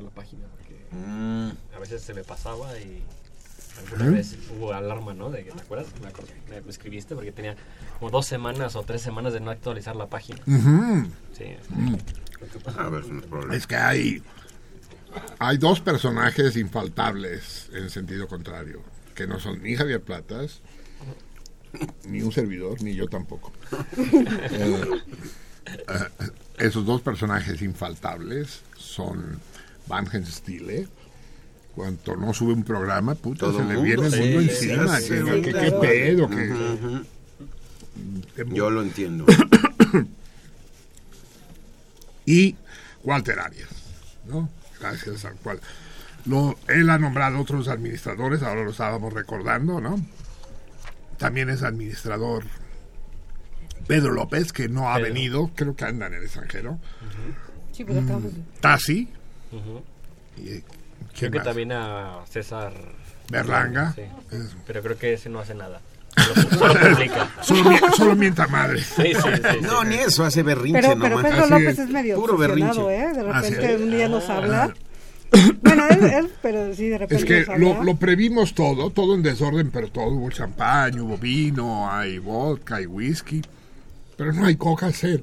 La 0.00 0.10
página. 0.10 0.46
Porque 0.56 0.76
Mm. 0.92 1.50
a 1.74 1.78
veces 1.80 2.02
se 2.02 2.14
me 2.14 2.22
pasaba 2.24 2.76
y 2.78 3.02
alguna 3.78 4.06
¿Eh? 4.06 4.10
vez 4.10 4.36
hubo 4.56 4.72
alarma, 4.72 5.14
¿no? 5.14 5.30
De 5.30 5.44
que, 5.44 5.50
¿Te 5.52 5.60
acuerdas? 5.60 5.88
Me, 6.00 6.08
acuerdo, 6.08 6.30
me, 6.48 6.60
me 6.60 6.70
escribiste 6.70 7.14
porque 7.14 7.32
tenía 7.32 7.56
como 7.98 8.10
dos 8.10 8.26
semanas 8.26 8.76
o 8.76 8.82
tres 8.82 9.02
semanas 9.02 9.32
de 9.32 9.40
no 9.40 9.50
actualizar 9.50 9.96
la 9.96 10.06
página. 10.08 10.40
Ujú. 10.46 11.08
Sí. 11.36 11.56
Mm. 11.70 11.94
A 12.78 12.88
ver, 12.88 13.06
no 13.06 13.20
es 13.20 13.26
problema. 13.26 13.54
Es 13.56 13.66
que 13.66 13.76
hay, 13.76 14.22
hay 15.38 15.58
dos 15.58 15.80
personajes 15.80 16.56
infaltables 16.56 17.68
en 17.72 17.90
sentido 17.90 18.28
contrario, 18.28 18.82
que 19.14 19.26
no 19.26 19.38
son 19.40 19.62
ni 19.62 19.76
Javier 19.76 20.00
Platas, 20.02 20.60
ni 22.04 22.22
un 22.22 22.32
servidor, 22.32 22.82
ni 22.82 22.94
yo 22.94 23.06
tampoco. 23.08 23.52
Eh, 25.72 25.82
eh, 26.20 26.30
esos 26.58 26.84
dos 26.84 27.00
personajes 27.00 27.62
infaltables 27.62 28.62
son 28.76 29.38
Van 29.90 30.06
Stille. 30.26 30.88
Cuando 31.74 32.16
no 32.16 32.32
sube 32.34 32.52
un 32.52 32.64
programa, 32.64 33.14
puta, 33.14 33.40
Todo 33.40 33.52
se 33.58 33.64
le 33.64 33.74
mundo, 33.74 33.82
viene 33.82 34.06
el 34.06 34.36
mundo 34.36 34.52
sí, 34.52 34.70
encima. 34.70 34.98
sí, 35.00 35.08
que- 35.08 35.18
sí, 35.18 35.24
que- 35.24 35.42
que- 35.42 35.50
claro. 35.52 35.80
¿Qué 35.80 35.88
pedo? 35.88 36.28
que-. 36.30 37.04
Yo 38.54 38.70
lo 38.70 38.82
entiendo. 38.82 39.26
y 42.26 42.56
Walter 43.04 43.38
Arias, 43.40 43.68
¿no? 44.26 44.48
Gracias 44.80 45.24
al 45.24 45.34
cual. 45.36 45.60
Lo, 46.26 46.56
él 46.68 46.88
ha 46.90 46.98
nombrado 46.98 47.40
otros 47.40 47.68
administradores, 47.68 48.42
ahora 48.42 48.64
lo 48.64 48.70
estábamos 48.70 49.12
recordando, 49.12 49.80
¿no? 49.80 50.04
También 51.18 51.50
es 51.50 51.62
administrador 51.62 52.44
Pedro 53.86 54.12
López, 54.12 54.52
que 54.52 54.68
no 54.68 54.90
ha 54.90 54.96
Pedro. 54.96 55.08
venido, 55.08 55.50
creo 55.54 55.74
que 55.74 55.84
anda 55.84 56.06
en 56.06 56.14
el 56.14 56.22
extranjero. 56.24 56.78
Sí, 57.72 57.84
pero 57.84 58.00
acabamos 58.00 58.34
de- 58.34 58.40
Y, 60.36 60.42
Creo 60.42 60.62
¿quién 61.18 61.32
que 61.32 61.38
más? 61.38 61.44
también 61.46 61.72
a 61.72 62.18
César 62.30 62.72
Berlanga. 63.30 63.92
Sí. 63.94 64.02
Es- 64.30 64.56
Pero 64.66 64.82
creo 64.82 64.98
que 64.98 65.12
ese 65.14 65.28
no 65.28 65.40
hace 65.40 65.54
nada. 65.54 65.80
Solo, 66.16 66.50
solo 66.74 66.74
publica. 66.90 67.30
Solo, 67.42 67.70
mi- 67.70 67.78
solo 67.96 68.16
mienta 68.16 68.46
madre. 68.48 68.80
Sí, 68.82 68.94
sí, 68.96 69.12
sí, 69.14 69.42
sí. 69.52 69.58
No, 69.62 69.84
ni 69.84 69.94
eso, 69.96 70.24
hace 70.24 70.42
berrinche 70.42 70.80
Pero, 70.80 70.98
pero 71.00 71.16
nomás. 71.16 71.30
Pedro 71.32 71.42
Así 71.44 71.50
López 71.52 71.68
es. 71.68 71.78
es 71.78 71.88
medio 71.90 72.16
Puro 72.16 72.36
berrinche. 72.36 72.80
¿eh? 72.96 73.12
De 73.14 73.22
repente 73.22 73.76
un 73.76 73.90
día 73.90 74.08
nos 74.08 74.28
habla. 74.28 74.74
Bueno, 75.62 75.84
él, 75.88 76.02
él, 76.04 76.30
pero 76.42 76.74
sí, 76.74 76.88
de 76.88 76.98
repente 76.98 77.40
Es 77.40 77.46
que 77.46 77.58
lo 77.58 77.94
previmos 77.96 78.52
todo, 78.54 78.90
todo 78.90 79.14
en 79.14 79.22
desorden, 79.22 79.70
pero 79.70 79.88
todo. 79.88 80.08
Hubo 80.08 80.28
champán, 80.30 80.98
hubo 80.98 81.16
vino, 81.16 81.88
hay 81.90 82.18
vodka, 82.18 82.76
hay 82.76 82.86
whisky, 82.86 83.40
pero 84.16 84.32
no 84.32 84.46
hay 84.46 84.56
coca 84.56 84.90
cero. 84.92 85.22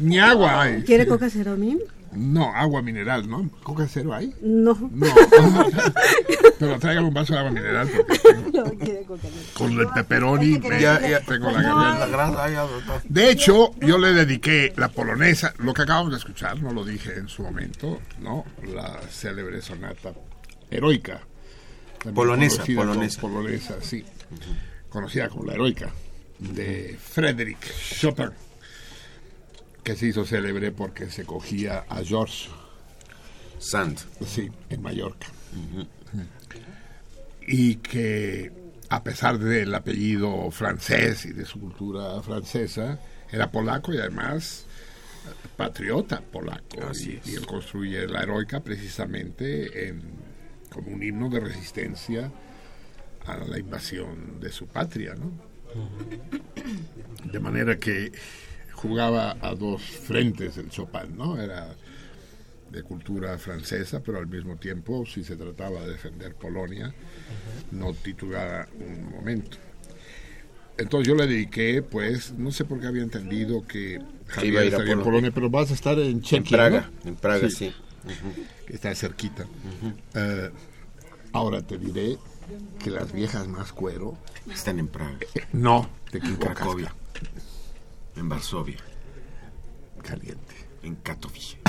Ni 0.00 0.18
agua 0.18 0.62
hay. 0.62 0.82
¿Quiere 0.82 1.06
coca 1.06 1.28
cero 1.30 1.52
a 1.52 1.56
mí? 1.56 1.78
No, 2.12 2.54
agua 2.54 2.80
mineral, 2.80 3.28
¿no? 3.28 3.50
¿Coca 3.64 3.88
cero 3.88 4.14
hay? 4.14 4.32
No. 4.40 4.74
No. 4.92 5.06
pero 6.60 6.78
tráigame 6.78 7.08
un 7.08 7.14
vaso 7.14 7.32
de 7.32 7.38
agua 7.40 7.50
mineral 7.50 7.88
porque 7.88 8.18
tengo- 8.20 8.64
No 8.64 8.70
quiere 8.78 9.02
coca 9.02 9.22
cero. 9.22 9.34
con 9.54 9.72
el 9.80 9.88
pepperoni 9.88 10.58
me- 10.60 10.80
Ya, 10.80 11.00
ya. 11.00 11.20
tengo 11.22 11.50
la 11.50 11.62
No, 11.62 11.76
garganta. 11.76 12.06
la 12.06 12.06
grasa, 12.06 12.50
ya, 12.50 12.60
doctor. 12.62 13.02
De 13.08 13.30
hecho, 13.30 13.74
yo 13.80 13.98
le 13.98 14.12
dediqué 14.12 14.72
la 14.76 14.88
polonesa, 14.90 15.54
lo 15.58 15.74
que 15.74 15.82
acabamos 15.82 16.12
de 16.12 16.18
escuchar, 16.18 16.60
no 16.62 16.72
lo 16.72 16.84
dije 16.84 17.14
en 17.18 17.28
su 17.28 17.42
momento, 17.42 18.00
¿no? 18.20 18.44
La 18.72 19.00
célebre 19.10 19.60
sonata 19.60 20.12
heroica. 20.70 21.20
Polonesa, 22.14 22.64
polonesa. 22.76 23.20
polonesa, 23.20 23.74
sí. 23.80 24.04
Conocida 24.90 25.28
como 25.28 25.44
la 25.46 25.54
heroica, 25.54 25.88
de 26.38 26.98
Frédéric 27.00 27.58
Chopin, 27.98 28.30
que 29.82 29.96
se 29.96 30.06
hizo 30.06 30.24
célebre 30.24 30.72
porque 30.72 31.10
se 31.10 31.24
cogía 31.24 31.84
a 31.88 32.02
George, 32.02 32.48
Sant. 33.58 34.00
sí, 34.26 34.50
en 34.70 34.82
Mallorca. 34.82 35.26
Y 37.46 37.76
que, 37.76 38.50
a 38.88 39.02
pesar 39.04 39.38
del 39.38 39.74
apellido 39.74 40.50
francés 40.50 41.26
y 41.26 41.32
de 41.32 41.44
su 41.44 41.60
cultura 41.60 42.22
francesa, 42.22 42.98
era 43.30 43.50
polaco 43.50 43.92
y 43.92 43.98
además 43.98 44.64
eh, 45.26 45.48
patriota 45.56 46.20
polaco. 46.22 46.82
Así 46.88 47.12
y, 47.12 47.16
es. 47.16 47.26
y 47.26 47.34
él 47.36 47.46
construye 47.46 48.06
la 48.06 48.22
heroica 48.22 48.60
precisamente 48.60 49.88
en- 49.88 50.02
como 50.70 50.88
un 50.90 51.02
himno 51.02 51.28
de 51.28 51.40
resistencia 51.40 52.32
a 53.26 53.36
la 53.36 53.58
invasión 53.58 54.40
de 54.40 54.50
su 54.50 54.66
patria, 54.66 55.14
¿no? 55.14 55.30
De 57.32 57.40
manera 57.40 57.78
que 57.78 58.12
jugaba 58.72 59.36
a 59.40 59.54
dos 59.54 59.82
frentes 59.82 60.56
el 60.58 60.68
Chopin, 60.70 61.16
¿no? 61.16 61.40
Era 61.40 61.74
de 62.70 62.82
cultura 62.82 63.38
francesa, 63.38 64.00
pero 64.00 64.18
al 64.18 64.26
mismo 64.26 64.56
tiempo, 64.56 65.06
si 65.06 65.22
se 65.24 65.36
trataba 65.36 65.80
de 65.82 65.92
defender 65.92 66.34
Polonia, 66.34 66.92
no 67.70 67.94
titulaba 67.94 68.68
un 68.80 69.10
momento. 69.10 69.56
Entonces 70.76 71.06
yo 71.06 71.14
le 71.14 71.28
dediqué, 71.28 71.82
pues, 71.82 72.32
no 72.32 72.50
sé 72.50 72.64
por 72.64 72.80
qué 72.80 72.88
había 72.88 73.02
entendido 73.04 73.64
que 73.66 74.00
Que 74.40 74.46
iba 74.48 74.60
a 74.60 74.64
Javier 74.64 74.66
ir 74.66 74.74
a 74.74 74.78
estaría 74.78 74.92
en 74.94 74.98
Polonia. 74.98 75.04
Polonia, 75.04 75.30
pero 75.32 75.50
vas 75.50 75.70
a 75.70 75.74
estar 75.74 75.98
en 76.00 76.06
En 76.06 76.20
Chequia, 76.20 76.56
Praga, 76.58 76.90
¿no? 77.04 77.10
en 77.10 77.16
Praga, 77.16 77.48
sí. 77.48 77.72
está 78.68 78.92
cerquita. 78.96 79.46
Eh, 80.14 80.50
ahora 81.32 81.62
te 81.62 81.78
diré 81.78 82.16
que 82.82 82.90
las 82.90 83.12
viejas 83.12 83.46
más 83.48 83.72
cuero, 83.72 84.16
Están 84.52 84.78
en 84.78 84.88
Praga, 84.88 85.16
no, 85.52 85.88
te 86.10 86.18
en. 86.18 86.36
Cracovia, 86.36 86.94
en 88.16 88.28
Varsovia, 88.28 88.78
Caliente. 90.02 90.54
en 90.82 90.94
Katowice. 90.96 91.58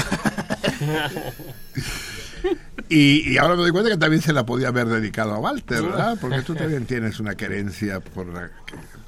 Y, 2.89 3.31
y 3.33 3.37
ahora 3.39 3.55
me 3.55 3.61
doy 3.63 3.71
cuenta 3.71 3.89
que 3.89 3.97
también 3.97 4.21
se 4.21 4.31
la 4.31 4.45
podía 4.45 4.67
haber 4.67 4.85
dedicado 4.87 5.33
a 5.33 5.39
Walter, 5.39 5.81
¿verdad? 5.81 6.17
Porque 6.21 6.43
tú 6.43 6.53
también 6.53 6.85
tienes 6.85 7.19
una 7.19 7.33
querencia 7.33 7.99
por, 7.99 8.27
la- 8.27 8.51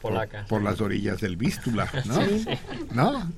Polaca. 0.02 0.46
por 0.50 0.64
las 0.64 0.82
orillas 0.82 1.22
del 1.22 1.38
Vístula, 1.38 1.88
¿no? 2.06 2.20
¿No? 2.94 3.32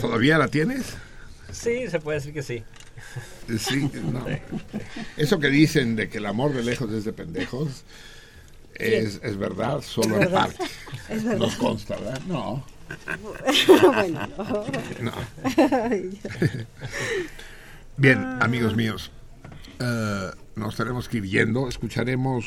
¿Todavía 0.00 0.38
la 0.38 0.48
tienes? 0.48 0.94
Sí, 1.52 1.88
se 1.90 2.00
puede 2.00 2.18
decir 2.18 2.32
que 2.32 2.42
sí. 2.42 2.64
Sí, 3.58 3.90
no. 4.12 4.24
Eso 5.16 5.40
que 5.40 5.48
dicen 5.48 5.96
de 5.96 6.08
que 6.08 6.18
el 6.18 6.26
amor 6.26 6.52
de 6.52 6.62
lejos 6.62 6.92
es 6.92 7.04
de 7.04 7.12
pendejos 7.12 7.84
es, 8.80 9.20
es 9.22 9.36
verdad, 9.36 9.82
solo 9.82 10.20
en 10.20 10.30
parte. 10.30 10.64
Es 11.08 11.24
verdad. 11.24 11.38
Nos 11.38 11.56
consta, 11.56 11.96
¿verdad? 11.96 12.20
No. 12.28 12.64
bueno, 13.92 14.28
no. 14.38 14.64
No. 15.00 15.12
Bien, 17.96 18.18
amigos 18.40 18.76
míos, 18.76 19.10
eh, 19.80 20.30
nos 20.54 20.76
tenemos 20.76 21.08
que 21.08 21.18
ir 21.18 21.24
yendo. 21.24 21.68
Escucharemos 21.68 22.46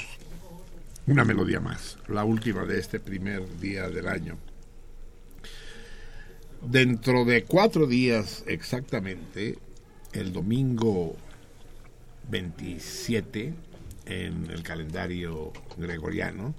una 1.07 1.25
melodía 1.25 1.59
más, 1.59 1.97
la 2.07 2.23
última 2.23 2.63
de 2.63 2.79
este 2.79 2.99
primer 2.99 3.59
día 3.59 3.89
del 3.89 4.07
año. 4.07 4.37
Dentro 6.61 7.25
de 7.25 7.43
cuatro 7.43 7.85
días 7.85 8.43
exactamente, 8.47 9.57
el 10.13 10.31
domingo 10.33 11.15
27 12.29 13.53
en 14.05 14.49
el 14.49 14.63
calendario 14.63 15.51
gregoriano, 15.77 16.53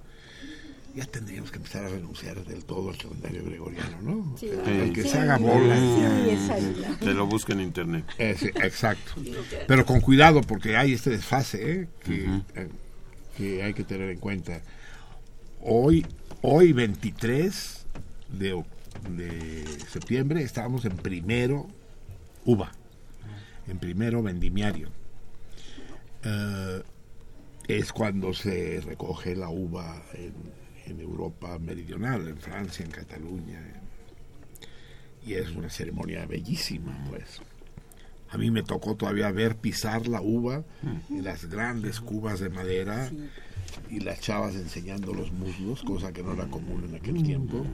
ya 0.95 1.05
tendríamos 1.07 1.51
que 1.51 1.57
empezar 1.57 1.85
a 1.85 1.89
renunciar 1.89 2.45
del 2.45 2.65
todo 2.65 2.91
al 2.91 2.97
calendario 2.97 3.45
gregoriano, 3.45 4.01
¿no? 4.03 4.37
Sí. 4.39 4.49
El 4.67 4.93
que 4.93 5.03
Sí. 5.03 5.09
se 5.09 5.19
haga 5.19 5.39
bola. 5.39 5.77
Sí. 5.77 6.97
Que 7.01 7.13
lo 7.15 7.27
busque 7.27 7.53
en 7.53 7.61
internet. 7.63 8.05
Eh, 8.19 8.37
sí, 8.39 8.47
exacto. 8.63 9.13
Pero 9.67 9.85
con 9.85 10.01
cuidado 10.01 10.41
porque 10.43 10.77
hay 10.77 10.93
este 10.93 11.11
desfase 11.11 11.73
¿eh? 11.83 11.89
que, 12.05 12.25
eh, 12.55 12.69
que 13.37 13.63
hay 13.65 13.75
que 13.75 13.83
tener 13.83 14.09
en 14.11 14.19
cuenta. 14.19 14.61
Hoy, 15.63 16.07
hoy 16.43 16.73
23 16.73 17.87
de, 18.39 18.63
de 19.17 19.65
septiembre 19.91 20.43
estábamos 20.43 20.85
en 20.85 20.97
primero 20.97 21.67
uva, 22.45 22.71
en 23.66 23.78
primero 23.78 24.23
vendimiario. 24.23 24.89
Eh, 26.23 26.82
es 27.69 27.93
cuando 27.93 28.32
se 28.35 28.81
recoge 28.82 29.35
la 29.35 29.49
uva 29.49 30.03
en, 30.15 30.35
en 30.86 31.01
Europa 31.01 31.59
meridional, 31.59 32.28
en 32.28 32.36
Francia, 32.39 32.85
en 32.85 32.91
Cataluña. 32.91 33.61
y 35.27 35.35
es 35.35 35.51
una 35.51 35.70
ceremonia 35.70 36.27
bellísima, 36.27 37.05
pues. 37.09 37.41
A 38.31 38.36
mí 38.36 38.51
me 38.51 38.62
tocó 38.62 38.97
todavía 38.97 39.31
ver 39.31 39.57
pisar 39.57 40.09
la 40.09 40.20
uva 40.20 40.65
en 41.09 41.23
las 41.23 41.47
grandes 41.47 42.01
cubas 42.01 42.41
de 42.41 42.49
madera 42.51 43.11
y 43.89 44.01
las 44.01 44.20
chavas 44.20 44.57
enseñando 44.57 45.15
los 45.15 45.31
muslos, 45.31 45.82
cosa 45.85 46.12
que 46.12 46.23
no 46.23 46.32
era 46.35 46.47
común 46.49 46.85
en 46.89 46.97
aquel 46.97 47.23
tiempo, 47.23 47.65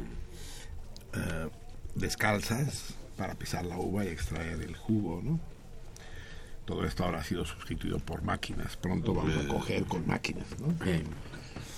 eh, 1.15 1.49
descalzas 1.95 2.95
para 3.17 3.35
pisar 3.35 3.65
la 3.65 3.79
uva 3.79 4.05
y 4.05 4.09
extraer 4.09 4.61
el 4.61 4.77
jugo, 4.77 5.23
¿no? 5.25 5.41
Todo 6.65 6.85
esto 6.85 7.05
ahora 7.05 7.21
ha 7.21 7.25
sido 7.25 7.45
sustituido 7.45 7.99
por 7.99 8.23
máquinas. 8.23 8.77
Pronto 8.77 9.13
vamos 9.15 9.35
a 9.37 9.49
coger 9.49 9.85
con 9.85 10.07
máquinas, 10.07 10.47
¿no? 10.61 10.69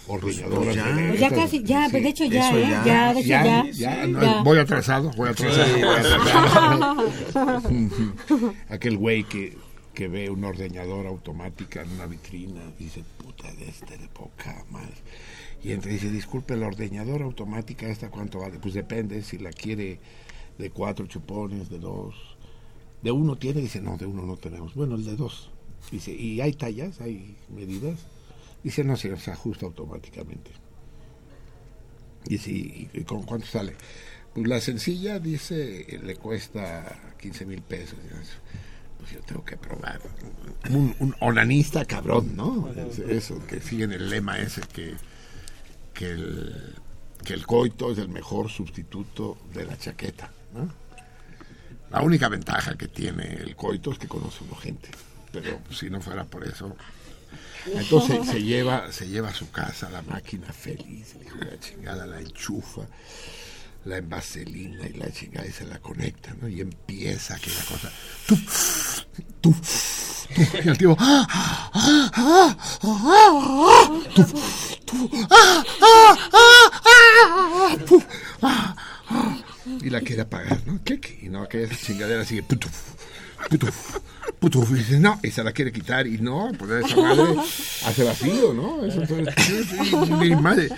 ordeñadoras. 0.08 0.74
ya. 0.74 0.92
de- 0.92 1.08
Pues 1.08 1.20
ya 1.20 1.30
casi, 1.30 1.62
ya, 1.62 1.88
sí, 1.88 2.00
de 2.00 2.08
hecho 2.08 2.24
ya, 2.24 2.50
¿eh? 2.58 2.60
ya. 2.68 2.84
Ya, 2.84 3.14
de 3.14 3.20
hecho 3.20 3.28
ya, 3.28 3.44
ya. 3.44 3.70
ya, 3.70 4.06
no, 4.06 4.20
ya. 4.20 4.42
voy 4.42 4.58
atrasado, 4.58 5.10
voy 5.16 5.28
atrasado. 5.30 5.64
Sí. 5.74 5.80
voy 5.82 5.94
atrasado. 5.96 7.12
Aquel 8.68 8.96
güey 8.98 9.24
que, 9.24 9.56
que 9.94 10.08
ve 10.08 10.28
una 10.30 10.48
ordeñadora 10.48 11.08
automática 11.08 11.82
en 11.82 11.90
una 11.92 12.06
vitrina 12.06 12.60
dice, 12.78 13.04
puta 13.18 13.50
de 13.52 13.68
este 13.68 13.96
de 13.96 14.08
poca 14.08 14.64
madre. 14.70 14.94
Y 15.62 15.70
entra 15.72 15.90
y 15.90 15.94
dice, 15.94 16.10
disculpe, 16.10 16.56
la 16.56 16.66
ordeñadora 16.66 17.24
automática 17.24 17.86
esta 17.86 18.10
cuánto 18.10 18.40
vale. 18.40 18.58
Pues 18.58 18.74
depende, 18.74 19.22
si 19.22 19.38
la 19.38 19.50
quiere 19.50 20.00
de 20.58 20.70
cuatro 20.70 21.06
chupones, 21.06 21.70
de 21.70 21.78
dos. 21.78 22.14
De 23.02 23.10
uno 23.10 23.36
tiene, 23.36 23.60
dice, 23.60 23.80
no, 23.80 23.96
de 23.96 24.06
uno 24.06 24.22
no 24.22 24.36
tenemos. 24.36 24.74
Bueno, 24.74 24.94
el 24.94 25.04
de 25.04 25.16
dos. 25.16 25.50
Dice, 25.90 26.12
¿y 26.12 26.40
hay 26.40 26.52
tallas? 26.52 27.00
¿Hay 27.00 27.36
medidas? 27.54 27.98
Dice, 28.62 28.84
no, 28.84 28.96
se 28.96 29.12
ajusta 29.12 29.66
automáticamente. 29.66 30.50
Dice, 32.24 32.50
¿y, 32.52 32.88
y 32.92 33.02
con 33.02 33.22
cuánto 33.24 33.46
sale? 33.46 33.74
Pues 34.34 34.46
la 34.46 34.60
sencilla, 34.60 35.18
dice, 35.18 35.98
le 36.02 36.16
cuesta 36.16 37.12
15 37.20 37.44
mil 37.46 37.60
pesos. 37.62 37.98
Pues 38.98 39.10
yo 39.12 39.20
tengo 39.22 39.44
que 39.44 39.56
probar. 39.56 40.00
Un, 40.70 40.94
un 41.00 41.14
onanista 41.20 41.84
cabrón, 41.84 42.36
¿no? 42.36 42.70
Es- 42.72 42.98
Eso, 43.00 43.44
que 43.46 43.60
siguen 43.60 43.92
el 43.92 44.08
lema 44.08 44.38
ese 44.38 44.60
que, 44.72 44.94
que, 45.92 46.06
el, 46.12 46.74
que 47.24 47.34
el 47.34 47.44
coito 47.46 47.90
es 47.90 47.98
el 47.98 48.08
mejor 48.08 48.48
sustituto 48.48 49.36
de 49.52 49.66
la 49.66 49.76
chaqueta, 49.76 50.30
¿no? 50.54 50.72
La 51.92 52.00
única 52.00 52.28
ventaja 52.28 52.74
que 52.74 52.88
tiene 52.88 53.34
el 53.34 53.54
coito 53.54 53.92
es 53.92 53.98
que 53.98 54.08
conoce 54.08 54.44
uno 54.44 54.56
gente. 54.56 54.88
Pero 55.30 55.60
si 55.70 55.90
no 55.90 56.00
fuera 56.00 56.24
por 56.24 56.46
eso, 56.46 56.74
entonces 57.66 58.26
se 58.26 58.42
lleva, 58.42 58.90
se 58.90 59.08
lleva 59.08 59.28
a 59.28 59.34
su 59.34 59.50
casa 59.50 59.90
la 59.90 60.02
máquina 60.02 60.52
feliz, 60.52 61.14
la 61.38 61.60
chingada, 61.60 62.06
la 62.06 62.20
enchufa, 62.20 62.82
la 63.84 63.98
envaselina 63.98 64.86
y 64.86 64.94
la 64.94 65.12
chingada 65.12 65.46
y 65.46 65.52
se 65.52 65.66
la 65.66 65.78
conecta, 65.80 66.34
¿no? 66.40 66.48
Y 66.48 66.62
empieza 66.62 67.34
aquella 67.34 67.64
cosa. 67.64 67.92
Tú, 68.26 68.38
tú, 69.40 69.54
tú, 69.54 69.56
y 70.64 70.68
el. 70.68 70.96
¡ah, 70.98 71.26
ah, 71.28 72.10
ah, 72.14 72.56
ah, 72.56 72.56
ah, 72.84 73.90
tú, 74.14 74.24
tú, 77.86 78.02
ah, 79.66 79.70
ah, 79.70 79.70
ah, 79.70 79.70
ah, 79.70 79.70
ah, 79.70 79.78
ah, 79.78 79.84
y 79.84 79.90
la 79.90 80.00
quiere 80.00 80.22
apagar, 80.22 80.58
¿no? 80.66 80.80
¿Qué, 80.84 81.00
qué? 81.00 81.20
Y 81.22 81.28
no, 81.28 81.42
aquella 81.42 81.68
chingadera 81.76 82.24
sigue. 82.24 82.42
Putuf, 82.42 82.72
putuf, 83.48 83.98
putuf, 84.38 84.70
y 84.70 84.74
dice, 84.74 84.98
no, 84.98 85.18
y 85.22 85.30
se 85.30 85.42
la 85.42 85.52
quiere 85.52 85.72
quitar, 85.72 86.06
y 86.06 86.18
no, 86.18 86.50
pues 86.58 86.84
esa 86.84 86.96
madre 86.96 87.36
hace 87.86 88.04
vacío, 88.04 88.52
¿no? 88.52 88.84
Eso 88.84 89.02
entonces, 89.02 90.10
mi 90.18 90.34
madre. 90.36 90.68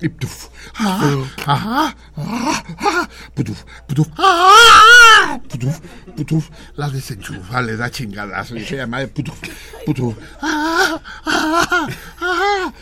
Y 0.00 0.08
putuf, 0.08 0.48
ah, 0.76 1.24
ah, 1.46 1.94
ah, 2.16 2.64
ah, 2.78 3.08
putuf, 3.34 3.64
putuf, 3.86 4.08
ah, 4.18 5.40
putuf, 5.48 5.80
putuf, 6.16 6.50
la 6.76 6.90
desenchufa, 6.90 7.62
le 7.62 7.76
da 7.76 7.90
chingadazo, 7.90 8.56
y 8.56 8.62
aquella 8.62 8.86
madre, 8.86 9.08
putuf, 9.08 9.38
putuf, 9.86 10.14
ah, 10.42 11.00
ah, 11.26 11.88
ah, 12.20 12.72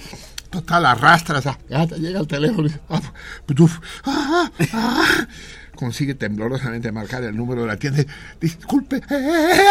Total, 0.52 0.84
arrastras, 0.84 1.46
ah, 1.46 1.58
ya 1.66 1.86
te 1.86 1.98
llega 1.98 2.20
el 2.20 2.26
teléfono, 2.26 2.66
y 2.66 2.70
dice, 2.70 2.80
ah, 2.90 3.00
putuf, 3.46 3.78
ah, 4.04 4.50
ah, 4.74 5.26
consigue 5.74 6.14
temblorosamente 6.14 6.92
marcar 6.92 7.24
el 7.24 7.34
número 7.34 7.62
de 7.62 7.68
la 7.68 7.78
tienda. 7.78 8.04
Disculpe, 8.38 8.96
eh, 8.96 9.62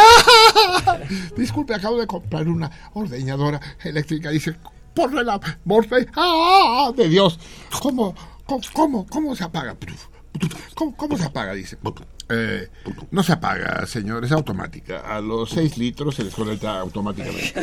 ah, 0.87 0.97
disculpe, 1.37 1.75
acabo 1.75 1.99
de 1.99 2.07
comprar 2.07 2.47
una 2.49 2.71
ordeñadora 2.93 3.61
eléctrica. 3.83 4.31
Dice, 4.31 4.55
por 4.95 5.11
morfe 5.65 6.07
ah, 6.15 6.91
de 6.97 7.09
Dios, 7.09 7.39
¿cómo, 7.79 8.15
cómo, 8.45 8.61
cómo, 8.73 9.05
cómo 9.05 9.35
se 9.35 9.43
apaga? 9.43 9.77
¿Cómo, 10.73 10.97
cómo 10.97 11.15
se 11.15 11.25
apaga? 11.25 11.53
Dice. 11.53 11.77
"Eh, 12.33 12.69
no 13.11 13.23
se 13.23 13.33
apaga, 13.33 13.85
señor, 13.85 14.23
es 14.23 14.31
automática. 14.31 14.99
A 15.01 15.19
los 15.21 15.49
6 15.49 15.77
litros 15.77 16.15
se 16.15 16.23
desconecta 16.23 16.79
automáticamente. 16.79 17.53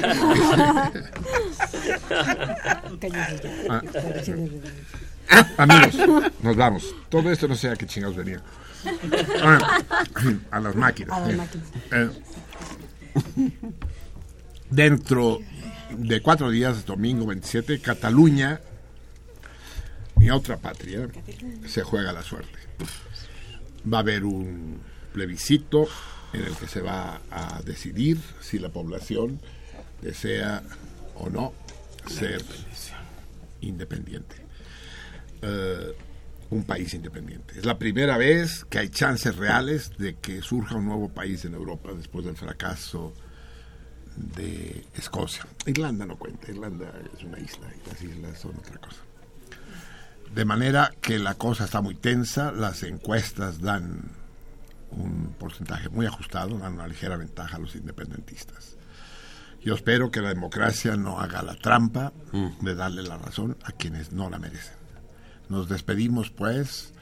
Ah. 3.68 3.82
Amigos, 5.58 5.94
nos 6.42 6.56
vamos. 6.56 6.94
Todo 7.08 7.30
esto 7.30 7.48
no 7.48 7.54
sé 7.56 7.70
a 7.70 7.76
qué 7.76 7.86
chingados 7.86 8.16
venía. 8.16 8.40
Ah, 9.42 9.80
A 10.50 10.60
las 10.60 10.74
máquinas. 10.74 11.16
A 11.16 11.20
las 11.20 11.36
máquinas. 11.36 11.66
Eh, 11.92 12.10
dentro 14.70 15.38
de 15.90 16.20
cuatro 16.22 16.50
días, 16.50 16.84
domingo 16.86 17.26
27, 17.26 17.80
Cataluña, 17.80 18.60
mi 20.16 20.30
otra 20.30 20.56
patria, 20.56 21.08
se 21.66 21.82
juega 21.82 22.12
la 22.12 22.22
suerte. 22.22 22.58
Va 23.90 23.98
a 23.98 24.00
haber 24.00 24.24
un 24.24 24.80
plebiscito 25.12 25.88
en 26.32 26.42
el 26.42 26.54
que 26.56 26.66
se 26.66 26.80
va 26.80 27.20
a 27.30 27.62
decidir 27.62 28.18
si 28.40 28.58
la 28.58 28.68
población 28.68 29.40
desea 30.02 30.62
o 31.14 31.30
no 31.30 31.52
ser 32.06 32.42
independiente. 33.60 34.36
Eh, 35.42 35.94
un 36.50 36.64
país 36.64 36.94
independiente. 36.94 37.58
Es 37.58 37.66
la 37.66 37.78
primera 37.78 38.16
vez 38.16 38.64
que 38.64 38.78
hay 38.78 38.88
chances 38.88 39.36
reales 39.36 39.90
de 39.98 40.14
que 40.14 40.40
surja 40.40 40.76
un 40.76 40.86
nuevo 40.86 41.08
país 41.10 41.44
en 41.44 41.54
Europa 41.54 41.90
después 41.94 42.24
del 42.24 42.36
fracaso 42.36 43.12
de 44.16 44.84
Escocia. 44.94 45.46
Irlanda 45.66 46.06
no 46.06 46.18
cuenta, 46.18 46.50
Irlanda 46.50 46.92
es 47.14 47.22
una 47.22 47.38
isla 47.38 47.68
y 47.74 47.88
las 47.88 48.02
islas 48.02 48.38
son 48.38 48.56
otra 48.56 48.78
cosa. 48.78 49.07
De 50.34 50.44
manera 50.44 50.92
que 51.00 51.18
la 51.18 51.34
cosa 51.34 51.64
está 51.64 51.80
muy 51.80 51.94
tensa, 51.94 52.52
las 52.52 52.82
encuestas 52.82 53.60
dan 53.60 54.10
un 54.90 55.34
porcentaje 55.38 55.88
muy 55.88 56.06
ajustado, 56.06 56.58
dan 56.58 56.74
una 56.74 56.86
ligera 56.86 57.16
ventaja 57.16 57.56
a 57.56 57.60
los 57.60 57.74
independentistas. 57.74 58.76
Yo 59.62 59.74
espero 59.74 60.10
que 60.10 60.20
la 60.20 60.28
democracia 60.28 60.96
no 60.96 61.18
haga 61.20 61.42
la 61.42 61.54
trampa 61.56 62.12
de 62.60 62.74
darle 62.74 63.02
la 63.02 63.18
razón 63.18 63.56
a 63.64 63.72
quienes 63.72 64.12
no 64.12 64.30
la 64.30 64.38
merecen. 64.38 64.76
Nos 65.48 65.68
despedimos, 65.68 66.30
pues, 66.30 66.92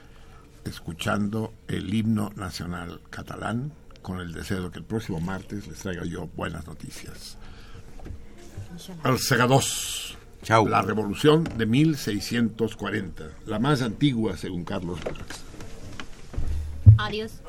escuchando 0.64 1.52
el 1.68 1.92
himno 1.92 2.30
nacional 2.36 3.00
catalán, 3.10 3.72
con 4.02 4.20
el 4.20 4.32
deseo 4.32 4.62
de 4.62 4.70
que 4.70 4.78
el 4.78 4.84
próximo 4.84 5.20
martes 5.20 5.66
les 5.66 5.78
traiga 5.80 6.04
yo 6.04 6.28
buenas 6.28 6.66
noticias. 6.66 7.36
El 9.04 9.18
La 10.48 10.80
revolución 10.80 11.42
de 11.56 11.66
1640, 11.66 13.30
la 13.46 13.58
más 13.58 13.82
antigua 13.82 14.36
según 14.36 14.64
Carlos 14.64 15.00
Marx. 15.04 15.42
Adiós. 16.98 17.40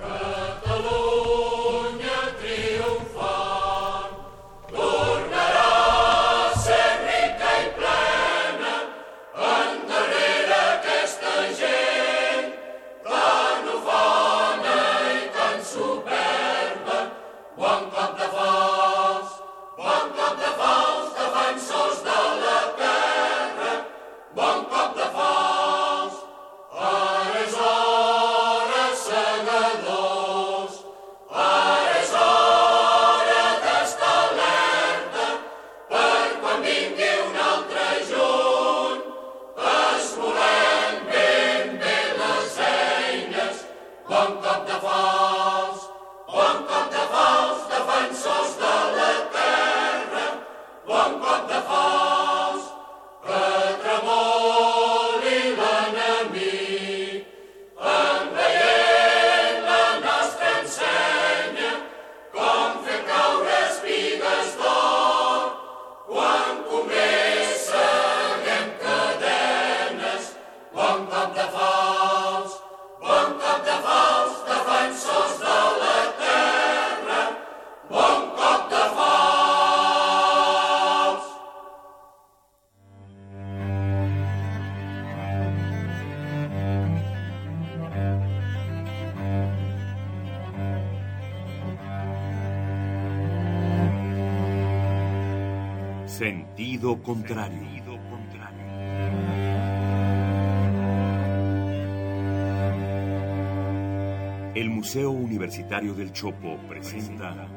Universitario 105.68 105.94
del 105.96 106.14
Chopo 106.14 106.58
presenta 106.70 107.50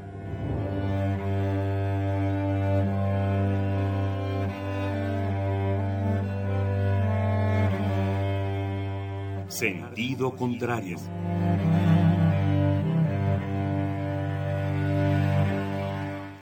Sentido 9.47 10.35
contrario. 10.35 10.97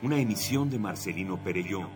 Una 0.03 0.19
emisión 0.19 0.71
de 0.71 0.79
Marcelino 0.79 1.37
Perelló. 1.43 1.87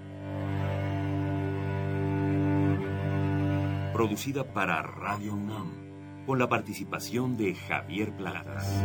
Producida 3.95 4.45
para 4.53 4.83
Radio 4.83 5.35
UNAM, 5.35 6.27
con 6.27 6.39
la 6.39 6.49
participación 6.49 7.39
de 7.39 7.55
Javier 7.55 8.15
Platas. 8.15 8.85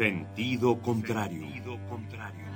Sentido 0.00 0.80
contrario. 0.80 1.42
Sentido 1.42 1.78
contrario. 1.90 2.49